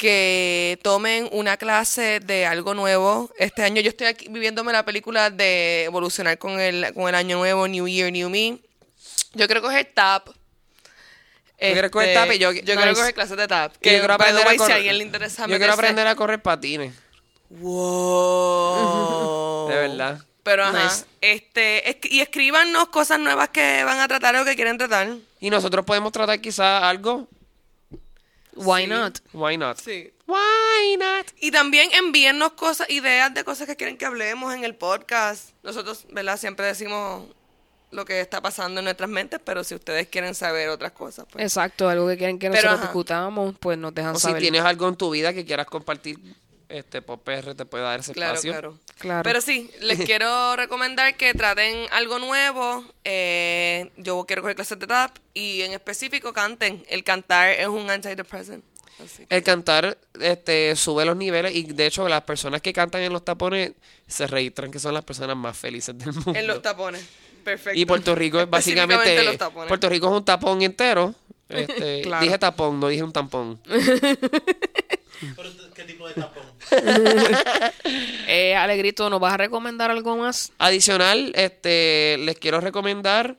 que 0.02 0.80
tomen 0.82 1.28
una 1.30 1.56
clase 1.56 2.18
de 2.18 2.44
algo 2.44 2.74
nuevo. 2.74 3.30
Este 3.38 3.62
año 3.62 3.80
yo 3.80 3.88
estoy 3.90 4.08
aquí 4.08 4.26
viviéndome 4.28 4.72
la 4.72 4.84
película 4.84 5.30
de 5.30 5.84
evolucionar 5.84 6.38
con 6.38 6.58
el, 6.58 6.92
con 6.92 7.08
el 7.08 7.14
año 7.14 7.36
nuevo, 7.38 7.68
New 7.68 7.86
Year, 7.86 8.10
New 8.10 8.28
Me. 8.28 8.58
Yo 9.34 9.46
quiero 9.46 9.62
coger 9.62 9.92
TAP. 9.94 10.26
quieres 11.56 11.92
coger 11.92 12.14
TAP 12.14 12.32
y 12.32 12.38
yo- 12.38 12.50
yo 12.50 12.74
quiero 12.74 12.94
coger 12.94 13.14
clases 13.14 13.36
de 13.36 13.46
TAP. 13.46 13.76
Que, 13.76 13.92
yo 13.92 13.98
quiero 14.00 14.14
aprender 14.14 14.44
a 14.44 14.50
si 14.50 14.56
a 14.56 14.58
correr- 14.58 14.72
alguien 14.74 14.98
le 14.98 15.04
interesa 15.04 15.46
Yo 15.46 15.56
quiero 15.56 15.72
aprender 15.72 16.04
a 16.08 16.16
correr 16.16 16.42
patines. 16.42 16.92
Wow. 18.22 19.68
De 19.68 19.74
verdad. 19.76 20.18
Pero 20.42 20.64
ajá, 20.64 20.82
Nice. 20.84 21.04
este, 21.20 21.88
es- 21.90 21.96
y 22.10 22.20
escríbanos 22.20 22.88
cosas 22.88 23.20
nuevas 23.20 23.50
que 23.50 23.84
van 23.84 24.00
a 24.00 24.08
tratar 24.08 24.34
o 24.34 24.44
que 24.44 24.56
quieren 24.56 24.76
tratar. 24.78 25.08
Y 25.38 25.48
nosotros 25.50 25.84
podemos 25.84 26.10
tratar 26.10 26.40
quizás 26.40 26.82
algo. 26.82 27.28
Why 28.54 28.82
Sí. 28.82 28.86
not? 28.88 29.18
Why 29.32 29.56
not? 29.56 29.78
Sí. 29.78 30.12
Why 30.26 30.96
not? 30.98 31.26
Y 31.40 31.50
también 31.50 31.90
envíennos 31.92 32.52
cosas, 32.52 32.88
ideas 32.90 33.32
de 33.34 33.44
cosas 33.44 33.66
que 33.66 33.76
quieren 33.76 33.96
que 33.96 34.04
hablemos 34.06 34.54
en 34.54 34.64
el 34.64 34.74
podcast. 34.74 35.50
Nosotros, 35.62 36.06
¿verdad? 36.10 36.36
Siempre 36.38 36.66
decimos 36.66 37.28
lo 37.90 38.04
que 38.06 38.20
está 38.20 38.40
pasando 38.40 38.80
en 38.80 38.84
nuestras 38.84 39.10
mentes, 39.10 39.38
pero 39.44 39.64
si 39.64 39.74
ustedes 39.74 40.06
quieren 40.08 40.34
saber 40.34 40.68
otras 40.70 40.92
cosas, 40.92 41.26
pues. 41.30 41.44
Exacto, 41.44 41.88
algo 41.88 42.08
que 42.08 42.16
quieren 42.16 42.38
que 42.38 42.48
Pero, 42.48 42.56
nosotros 42.62 42.78
ajá. 42.80 42.86
discutamos, 42.88 43.54
pues 43.60 43.76
nos 43.78 43.94
dejan 43.94 44.16
O 44.16 44.18
si 44.18 44.32
tienes 44.34 44.62
algo 44.62 44.88
en 44.88 44.96
tu 44.96 45.10
vida 45.10 45.32
que 45.34 45.44
quieras 45.44 45.66
compartir, 45.66 46.18
este 46.72 47.02
Pop 47.02 47.22
PR 47.24 47.54
te 47.54 47.64
puede 47.64 47.84
dar 47.84 48.00
ese 48.00 48.12
Claro, 48.12 48.32
espacio. 48.34 48.52
claro. 48.52 48.78
Claro. 48.98 49.22
Pero 49.24 49.40
sí, 49.40 49.70
les 49.80 50.00
quiero 50.06 50.56
recomendar 50.56 51.16
que 51.16 51.34
traten 51.34 51.86
algo 51.90 52.18
nuevo. 52.18 52.84
Eh, 53.04 53.90
yo 53.96 54.24
quiero 54.26 54.42
coger 54.42 54.56
clases 54.56 54.78
de 54.78 54.86
tap 54.86 55.16
y 55.34 55.62
en 55.62 55.72
específico 55.72 56.32
canten. 56.32 56.84
El 56.88 57.04
cantar 57.04 57.50
es 57.50 57.66
un 57.68 57.88
antidepressant. 57.90 58.64
Así 59.02 59.26
que- 59.26 59.34
El 59.36 59.42
cantar 59.42 59.98
este, 60.20 60.76
sube 60.76 61.04
los 61.04 61.16
niveles 61.16 61.54
y 61.54 61.64
de 61.64 61.86
hecho 61.86 62.08
las 62.08 62.22
personas 62.22 62.60
que 62.62 62.72
cantan 62.72 63.00
en 63.02 63.12
los 63.12 63.24
tapones 63.24 63.72
se 64.06 64.26
registran 64.26 64.70
que 64.70 64.78
son 64.78 64.94
las 64.94 65.04
personas 65.04 65.36
más 65.36 65.56
felices 65.56 65.96
del 65.98 66.12
mundo. 66.12 66.34
En 66.38 66.46
los 66.46 66.60
tapones. 66.62 67.04
Perfecto. 67.42 67.78
Y 67.78 67.84
Puerto 67.86 68.14
Rico 68.14 68.38
es 68.40 68.48
básicamente 68.50 69.22
los 69.24 69.36
tapones. 69.38 69.68
Puerto 69.68 69.88
Rico 69.88 70.06
es 70.08 70.12
un 70.12 70.24
tapón 70.24 70.62
entero. 70.62 71.14
Este, 71.48 72.00
Claro. 72.02 72.24
Dije 72.24 72.38
tapón, 72.38 72.80
no 72.80 72.88
dije 72.88 73.02
un 73.02 73.12
tampón. 73.12 73.60
Pero, 75.36 75.50
¿qué 75.74 75.84
tipo 75.84 76.08
de 76.08 76.14
tapón? 76.14 76.44
Eh, 78.28 78.54
Alegrito, 78.54 79.10
¿nos 79.10 79.20
vas 79.20 79.34
a 79.34 79.36
recomendar 79.36 79.90
algo 79.90 80.16
más? 80.16 80.52
Adicional, 80.58 81.32
este, 81.34 82.16
les 82.20 82.38
quiero 82.38 82.60
recomendar 82.60 83.36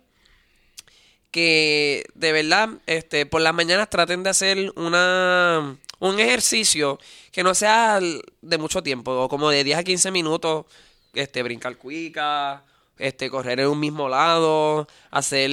que 1.31 2.05
de 2.13 2.31
verdad, 2.31 2.69
este, 2.85 3.25
por 3.25 3.41
las 3.41 3.55
mañanas 3.55 3.89
traten 3.89 4.21
de 4.21 4.29
hacer 4.29 4.71
una 4.75 5.75
un 5.99 6.19
ejercicio 6.19 6.99
que 7.31 7.43
no 7.43 7.55
sea 7.55 7.99
de 7.99 8.57
mucho 8.57 8.83
tiempo, 8.83 9.11
o 9.11 9.29
como 9.29 9.49
de 9.49 9.63
10 9.63 9.77
a 9.79 9.83
15 9.83 10.11
minutos, 10.11 10.65
este, 11.13 11.41
brincar 11.41 11.77
cuica, 11.77 12.63
este, 12.97 13.29
correr 13.29 13.61
en 13.61 13.67
un 13.67 13.79
mismo 13.79 14.09
lado, 14.09 14.87
hacer 15.11 15.49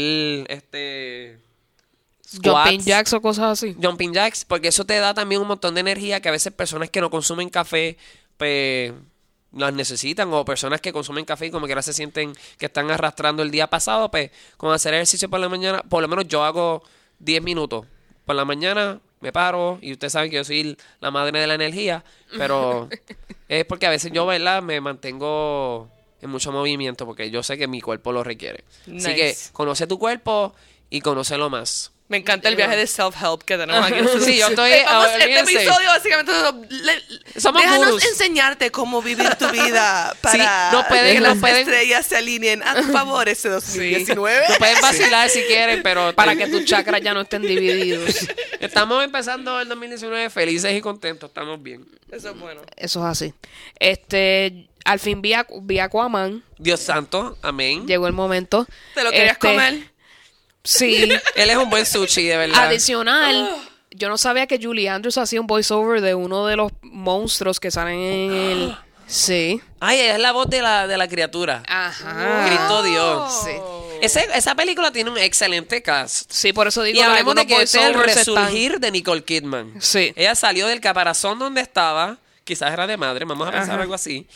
este 0.48 1.38
Jumping 2.32 2.80
squats. 2.80 2.84
jacks 2.84 3.12
o 3.12 3.20
cosas 3.20 3.52
así. 3.52 3.76
Jumping 3.80 4.12
jacks, 4.12 4.44
porque 4.44 4.68
eso 4.68 4.84
te 4.84 4.98
da 4.98 5.14
también 5.14 5.40
un 5.40 5.48
montón 5.48 5.74
de 5.74 5.80
energía 5.80 6.20
que 6.20 6.28
a 6.28 6.32
veces 6.32 6.52
personas 6.52 6.90
que 6.90 7.00
no 7.00 7.10
consumen 7.10 7.48
café, 7.48 7.96
pues 8.36 8.92
las 9.52 9.72
necesitan, 9.72 10.32
o 10.32 10.44
personas 10.44 10.80
que 10.80 10.92
consumen 10.92 11.24
café 11.24 11.46
y 11.46 11.50
como 11.50 11.66
que 11.66 11.72
ahora 11.72 11.82
se 11.82 11.92
sienten 11.92 12.32
que 12.56 12.66
están 12.66 12.90
arrastrando 12.90 13.42
el 13.42 13.50
día 13.50 13.68
pasado, 13.68 14.10
pues 14.10 14.30
con 14.56 14.72
hacer 14.72 14.94
ejercicio 14.94 15.28
por 15.28 15.40
la 15.40 15.48
mañana, 15.48 15.82
por 15.82 16.02
lo 16.02 16.08
menos 16.08 16.28
yo 16.28 16.44
hago 16.44 16.82
10 17.18 17.42
minutos. 17.42 17.86
Por 18.24 18.36
la 18.36 18.44
mañana 18.44 19.00
me 19.20 19.32
paro 19.32 19.78
y 19.82 19.92
ustedes 19.92 20.12
saben 20.12 20.30
que 20.30 20.36
yo 20.36 20.44
soy 20.44 20.76
la 21.00 21.10
madre 21.10 21.40
de 21.40 21.46
la 21.46 21.54
energía, 21.54 22.04
pero 22.38 22.88
es 23.48 23.64
porque 23.64 23.86
a 23.86 23.90
veces 23.90 24.12
yo, 24.12 24.24
¿verdad? 24.24 24.62
Me 24.62 24.80
mantengo 24.80 25.90
en 26.20 26.30
mucho 26.30 26.52
movimiento 26.52 27.06
porque 27.06 27.30
yo 27.30 27.42
sé 27.42 27.58
que 27.58 27.66
mi 27.66 27.80
cuerpo 27.80 28.12
lo 28.12 28.22
requiere. 28.22 28.64
Así 28.86 29.14
que 29.14 29.36
conoce 29.52 29.86
tu 29.86 29.98
cuerpo 29.98 30.54
y 30.90 31.00
conócelo 31.00 31.50
más. 31.50 31.92
Me 32.10 32.16
encanta 32.16 32.48
el 32.48 32.56
viaje 32.56 32.76
de 32.76 32.88
self-help 32.88 33.44
que 33.44 33.56
tenemos 33.56 33.86
aquí. 33.86 34.00
Sí, 34.24 34.36
yo 34.36 34.48
estoy- 34.48 34.72
Eh, 34.72 34.82
vamos, 34.84 35.06
este 35.16 35.38
episodio 35.38 35.88
básicamente 35.88 36.32
le- 36.68 37.40
Somos 37.40 37.62
déjanos 37.62 38.04
enseñarte 38.04 38.70
cómo 38.72 39.00
vivir 39.00 39.32
tu 39.36 39.48
vida 39.50 40.12
para 40.20 40.72
no 40.72 40.84
pueden- 40.88 41.14
que 41.14 41.20
no 41.20 41.28
las 41.28 41.38
pueden- 41.38 41.58
estrellas 41.58 42.04
se 42.04 42.16
alineen 42.16 42.64
a 42.64 42.74
tu 42.74 42.92
favor 42.92 43.28
ese 43.28 43.48
2019. 43.48 44.44
No 44.48 44.54
pueden 44.56 44.80
vacilar 44.80 45.30
si 45.30 45.40
quieren, 45.42 45.84
pero 45.84 46.12
Para 46.14 46.34
que 46.34 46.48
tus 46.48 46.64
chakras 46.64 47.00
ya 47.00 47.14
no 47.14 47.20
estén 47.20 47.42
divididos. 47.42 48.26
estamos 48.60 49.04
empezando 49.04 49.60
el 49.60 49.68
2019 49.68 50.30
felices 50.30 50.76
y 50.76 50.80
contentos, 50.80 51.30
estamos 51.30 51.62
bien. 51.62 51.86
Eso 52.10 52.30
es 52.30 52.38
bueno. 52.40 52.62
Eso 52.76 52.98
es 53.00 53.06
así. 53.06 53.34
Este, 53.78 54.68
al 54.84 54.98
fin 54.98 55.22
vi, 55.22 55.32
a, 55.34 55.46
vi 55.62 55.78
a 55.78 55.84
Aquaman. 55.84 56.42
Dios 56.58 56.80
santo, 56.80 57.38
amén. 57.40 57.86
Llegó 57.86 58.08
el 58.08 58.12
momento. 58.14 58.66
¿Te 58.96 59.04
lo 59.04 59.10
querías 59.12 59.34
Este, 59.34 59.46
comer? 59.46 59.90
Sí. 60.64 61.08
Él 61.34 61.50
es 61.50 61.56
un 61.56 61.70
buen 61.70 61.86
sushi, 61.86 62.24
de 62.26 62.36
verdad. 62.36 62.66
Adicional, 62.66 63.54
yo 63.90 64.08
no 64.08 64.18
sabía 64.18 64.46
que 64.46 64.58
Julie 64.62 64.88
Andrews 64.88 65.18
hacía 65.18 65.40
un 65.40 65.46
voiceover 65.46 66.00
de 66.00 66.14
uno 66.14 66.46
de 66.46 66.56
los 66.56 66.72
monstruos 66.82 67.58
que 67.60 67.70
salen 67.70 67.98
en 67.98 68.32
el. 68.32 68.76
Sí. 69.06 69.60
Ay, 69.80 69.98
es 69.98 70.18
la 70.20 70.32
voz 70.32 70.48
de 70.48 70.62
la, 70.62 70.86
de 70.86 70.96
la 70.96 71.08
criatura. 71.08 71.62
Ajá. 71.66 72.44
Cristo 72.46 72.82
Dios. 72.84 73.42
Sí. 73.44 73.50
Ese- 74.02 74.28
esa 74.34 74.54
película 74.54 74.92
tiene 74.92 75.10
un 75.10 75.18
excelente 75.18 75.82
cast. 75.82 76.30
Sí, 76.32 76.52
por 76.52 76.68
eso 76.68 76.82
digo 76.82 76.98
Y 76.98 77.02
hablemos 77.02 77.34
de 77.34 77.46
que 77.46 77.60
este 77.62 77.78
es 77.78 77.84
el 77.86 77.90
están- 77.96 78.04
resurgir 78.04 78.78
de 78.78 78.90
Nicole 78.92 79.24
Kidman. 79.24 79.74
Sí. 79.80 80.12
Ella 80.14 80.34
salió 80.34 80.66
del 80.68 80.80
caparazón 80.80 81.38
donde 81.38 81.60
estaba, 81.60 82.18
quizás 82.44 82.72
era 82.72 82.86
de 82.86 82.96
madre, 82.96 83.24
vamos 83.24 83.48
a 83.48 83.50
pensar 83.50 83.70
Ajá. 83.74 83.82
algo 83.82 83.94
así. 83.94 84.26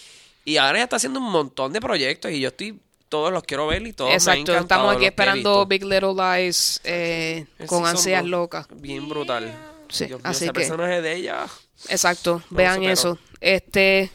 Y 0.44 0.56
ahora 0.56 0.78
ella 0.78 0.84
está 0.84 0.96
haciendo 0.96 1.20
un 1.20 1.30
montón 1.30 1.72
de 1.72 1.80
proyectos 1.80 2.32
y 2.32 2.40
yo 2.40 2.48
estoy, 2.48 2.78
todos 3.08 3.32
los 3.32 3.42
quiero 3.44 3.66
ver 3.66 3.86
y 3.86 3.92
todos 3.92 4.08
me 4.08 4.14
han 4.14 4.20
Exacto, 4.20 4.56
estamos 4.56 4.96
aquí 4.96 5.06
esperando. 5.06 5.66
Big 5.66 5.84
Little 5.84 6.14
Lies 6.14 6.80
eh, 6.84 7.46
con 7.66 7.86
ansias 7.86 8.24
locas. 8.24 8.66
Bien 8.74 9.08
brutal. 9.08 9.54
Sí, 9.88 10.06
Dios 10.06 10.20
mío, 10.20 10.30
así 10.30 10.44
ese 10.44 10.52
que- 10.52 10.60
personaje 10.60 11.00
de 11.02 11.14
ella. 11.16 11.46
Exacto, 11.88 12.42
No, 12.50 12.56
vean 12.56 12.82
eso. 12.84 13.18
Este, 13.40 14.10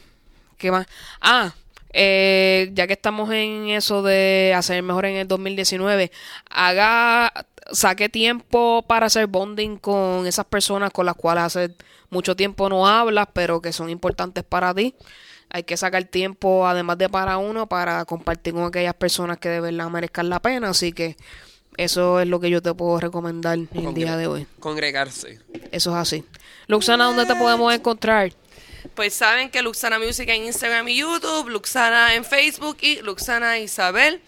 ¿qué 0.58 0.70
más? 0.70 0.86
Ah, 1.20 1.54
eh, 1.92 2.70
ya 2.74 2.86
que 2.86 2.92
estamos 2.94 3.30
en 3.32 3.68
eso 3.70 4.02
de 4.02 4.52
hacer 4.56 4.82
mejor 4.82 5.06
en 5.06 5.16
el 5.16 5.28
2019, 5.28 6.10
haga, 6.50 7.32
saque 7.72 8.08
tiempo 8.08 8.84
para 8.86 9.06
hacer 9.06 9.26
bonding 9.26 9.76
con 9.78 10.26
esas 10.26 10.44
personas 10.46 10.90
con 10.92 11.06
las 11.06 11.14
cuales 11.16 11.44
hace 11.44 11.74
mucho 12.10 12.34
tiempo 12.36 12.68
no 12.68 12.86
hablas, 12.86 13.28
pero 13.32 13.60
que 13.62 13.72
son 13.72 13.88
importantes 13.90 14.44
para 14.44 14.74
ti. 14.74 14.94
Hay 15.50 15.64
que 15.64 15.76
sacar 15.76 16.04
tiempo, 16.04 16.66
además 16.66 16.98
de 16.98 17.08
para 17.08 17.38
uno, 17.38 17.66
para 17.66 18.04
compartir 18.04 18.54
con 18.54 18.64
aquellas 18.64 18.94
personas 18.94 19.38
que 19.38 19.48
de 19.48 19.60
verdad 19.60 19.90
merezcan 19.90 20.28
la 20.28 20.40
pena. 20.40 20.70
Así 20.70 20.92
que 20.92 21.16
eso 21.76 22.20
es 22.20 22.28
lo 22.28 22.40
que 22.40 22.50
yo 22.50 22.62
te 22.62 22.72
puedo 22.74 23.00
recomendar 23.00 23.58
el 23.58 23.94
día 23.94 24.16
de 24.16 24.26
hoy. 24.26 24.46
Congregarse. 24.60 25.40
Eso 25.72 25.90
es 25.90 25.96
así. 25.96 26.24
Luxana, 26.66 27.04
¿dónde 27.04 27.26
te 27.26 27.34
podemos 27.34 27.74
encontrar? 27.74 28.32
Pues 28.94 29.14
saben 29.14 29.50
que 29.50 29.62
Luxana 29.62 29.98
Music 29.98 30.28
en 30.28 30.44
Instagram 30.44 30.88
y 30.88 30.96
YouTube, 30.96 31.48
Luxana 31.48 32.14
en 32.14 32.24
Facebook 32.24 32.78
y 32.80 33.00
Luxana 33.02 33.58
Isabel 33.58 34.20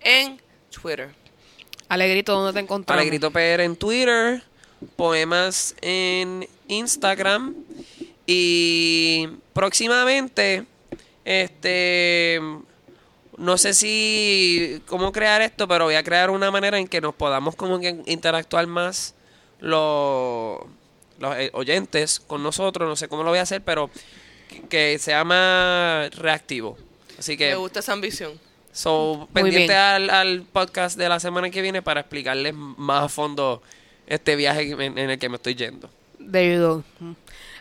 en 0.00 0.40
Twitter. 0.70 1.10
Alegrito, 1.88 2.32
¿dónde 2.34 2.52
te 2.52 2.60
encontramos? 2.60 3.00
Alegrito 3.00 3.30
PR 3.30 3.62
en 3.62 3.76
Twitter, 3.76 4.42
poemas 4.96 5.74
en 5.80 6.46
Instagram 6.68 7.54
y 8.26 9.28
próximamente, 9.58 10.66
este, 11.24 12.40
no 13.36 13.58
sé 13.58 13.74
si 13.74 14.80
cómo 14.86 15.10
crear 15.10 15.42
esto, 15.42 15.66
pero 15.66 15.86
voy 15.86 15.96
a 15.96 16.04
crear 16.04 16.30
una 16.30 16.52
manera 16.52 16.78
en 16.78 16.86
que 16.86 17.00
nos 17.00 17.12
podamos 17.12 17.56
como 17.56 17.80
que 17.80 18.00
interactuar 18.06 18.68
más 18.68 19.16
los, 19.58 20.60
los 21.18 21.36
eh, 21.36 21.50
oyentes 21.54 22.20
con 22.20 22.40
nosotros, 22.44 22.88
no 22.88 22.94
sé 22.94 23.08
cómo 23.08 23.24
lo 23.24 23.30
voy 23.30 23.40
a 23.40 23.42
hacer, 23.42 23.60
pero 23.62 23.90
que, 24.48 24.60
que 24.68 24.98
sea 25.00 25.24
más 25.24 26.14
reactivo. 26.14 26.78
Así 27.18 27.36
que 27.36 27.48
Me 27.48 27.56
gusta 27.56 27.80
esa 27.80 27.94
ambición. 27.94 28.38
So, 28.70 29.26
Muy 29.34 29.42
pendiente 29.42 29.74
al, 29.74 30.08
al 30.08 30.42
podcast 30.42 30.96
de 30.96 31.08
la 31.08 31.18
semana 31.18 31.50
que 31.50 31.62
viene 31.62 31.82
para 31.82 32.02
explicarles 32.02 32.54
más 32.54 33.06
a 33.06 33.08
fondo 33.08 33.60
este 34.06 34.36
viaje 34.36 34.70
en, 34.70 34.98
en 34.98 35.10
el 35.10 35.18
que 35.18 35.28
me 35.28 35.34
estoy 35.34 35.56
yendo. 35.56 35.90
There 36.30 36.54
you 36.54 36.84
go. 37.00 37.16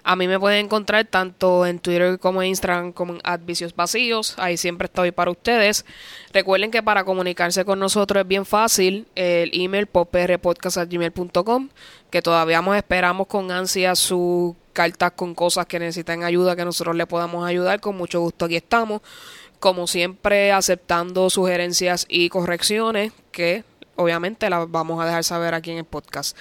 A 0.09 0.15
mí 0.15 0.25
me 0.25 0.39
pueden 0.39 0.67
encontrar 0.67 1.03
tanto 1.03 1.65
en 1.65 1.79
Twitter 1.79 2.17
como 2.17 2.41
en 2.41 2.47
Instagram 2.47 2.93
como 2.93 3.15
en 3.15 3.21
Advicios 3.25 3.75
Vacíos. 3.75 4.35
Ahí 4.37 4.55
siempre 4.55 4.85
estoy 4.85 5.11
para 5.11 5.31
ustedes. 5.31 5.85
Recuerden 6.31 6.71
que 6.71 6.81
para 6.81 7.03
comunicarse 7.03 7.65
con 7.65 7.77
nosotros 7.77 8.21
es 8.21 8.27
bien 8.27 8.45
fácil. 8.45 9.05
El 9.15 9.51
email 9.51 9.85
poprpodcast.gmail.com 9.85 11.67
que 12.09 12.21
todavía 12.21 12.61
nos 12.61 12.77
esperamos 12.77 13.27
con 13.27 13.51
ansia 13.51 13.95
sus 13.95 14.55
cartas 14.71 15.11
con 15.11 15.35
cosas 15.35 15.65
que 15.65 15.77
necesitan 15.77 16.23
ayuda 16.23 16.55
que 16.55 16.63
nosotros 16.63 16.95
le 16.95 17.05
podamos 17.05 17.45
ayudar. 17.45 17.81
Con 17.81 17.97
mucho 17.97 18.21
gusto 18.21 18.45
aquí 18.45 18.55
estamos. 18.55 19.01
Como 19.59 19.87
siempre, 19.87 20.53
aceptando 20.53 21.29
sugerencias 21.29 22.05
y 22.07 22.29
correcciones 22.29 23.11
que 23.33 23.65
obviamente 23.97 24.49
las 24.49 24.71
vamos 24.71 25.01
a 25.01 25.05
dejar 25.05 25.25
saber 25.25 25.53
aquí 25.53 25.71
en 25.71 25.79
el 25.79 25.85
podcast. 25.85 26.37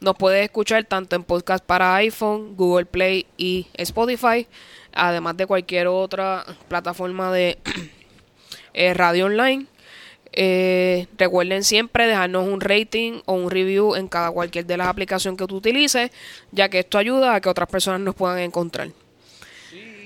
Nos 0.00 0.14
puedes 0.16 0.44
escuchar 0.44 0.84
tanto 0.84 1.16
en 1.16 1.24
podcast 1.24 1.64
para 1.64 1.94
iPhone, 1.96 2.54
Google 2.56 2.84
Play 2.86 3.26
y 3.38 3.66
Spotify, 3.74 4.46
además 4.92 5.36
de 5.36 5.46
cualquier 5.46 5.86
otra 5.86 6.44
plataforma 6.68 7.32
de 7.32 7.58
eh, 8.74 8.92
radio 8.94 9.26
online. 9.26 9.66
Eh, 10.32 11.06
recuerden 11.16 11.64
siempre 11.64 12.06
dejarnos 12.06 12.46
un 12.46 12.60
rating 12.60 13.20
o 13.24 13.32
un 13.32 13.50
review 13.50 13.94
en 13.94 14.06
cada 14.06 14.30
cualquier 14.30 14.66
de 14.66 14.76
las 14.76 14.88
aplicaciones 14.88 15.38
que 15.38 15.46
tú 15.46 15.56
utilices, 15.56 16.10
ya 16.52 16.68
que 16.68 16.80
esto 16.80 16.98
ayuda 16.98 17.34
a 17.34 17.40
que 17.40 17.48
otras 17.48 17.68
personas 17.68 18.00
nos 18.00 18.14
puedan 18.14 18.38
encontrar. 18.40 18.90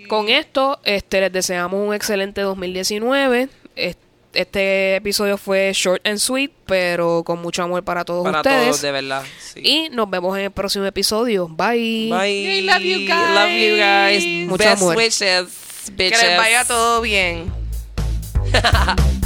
Con 0.09 0.29
esto, 0.29 0.79
este, 0.85 1.21
les 1.21 1.33
deseamos 1.33 1.87
un 1.87 1.95
excelente 1.95 2.41
2019. 2.43 3.49
Es- 3.75 3.97
Este 4.33 4.97
episodio 4.97 5.37
fue 5.37 5.73
short 5.75 6.07
and 6.07 6.19
sweet, 6.19 6.53
pero 6.67 7.25
con 7.25 7.43
mucho 7.43 7.63
amor 7.65 7.83
para 7.83 8.05
todos 8.05 8.23
Para 8.25 8.39
ustedes. 8.39 8.65
todos, 8.67 8.83
de 8.83 8.93
verdad. 8.93 9.25
sí. 9.43 9.61
Y 9.65 9.89
nos 9.91 10.09
vemos 10.09 10.39
en 10.39 10.45
el 10.45 10.51
próximo 10.53 10.85
episodio. 10.85 11.49
Bye. 11.49 12.09
Bye. 12.11 12.63
love 12.63 12.81
you 12.81 12.99
guys. 13.09 13.35
Love 13.35 13.51
you 13.51 13.77
guys. 13.77 14.49
Mucho 14.49 14.57
Best 14.65 14.83
amor. 14.83 14.97
wishes, 14.97 15.49
Que 15.97 16.11
les 16.11 16.37
vaya 16.39 16.65
todo 16.65 17.01
bien. 17.01 17.53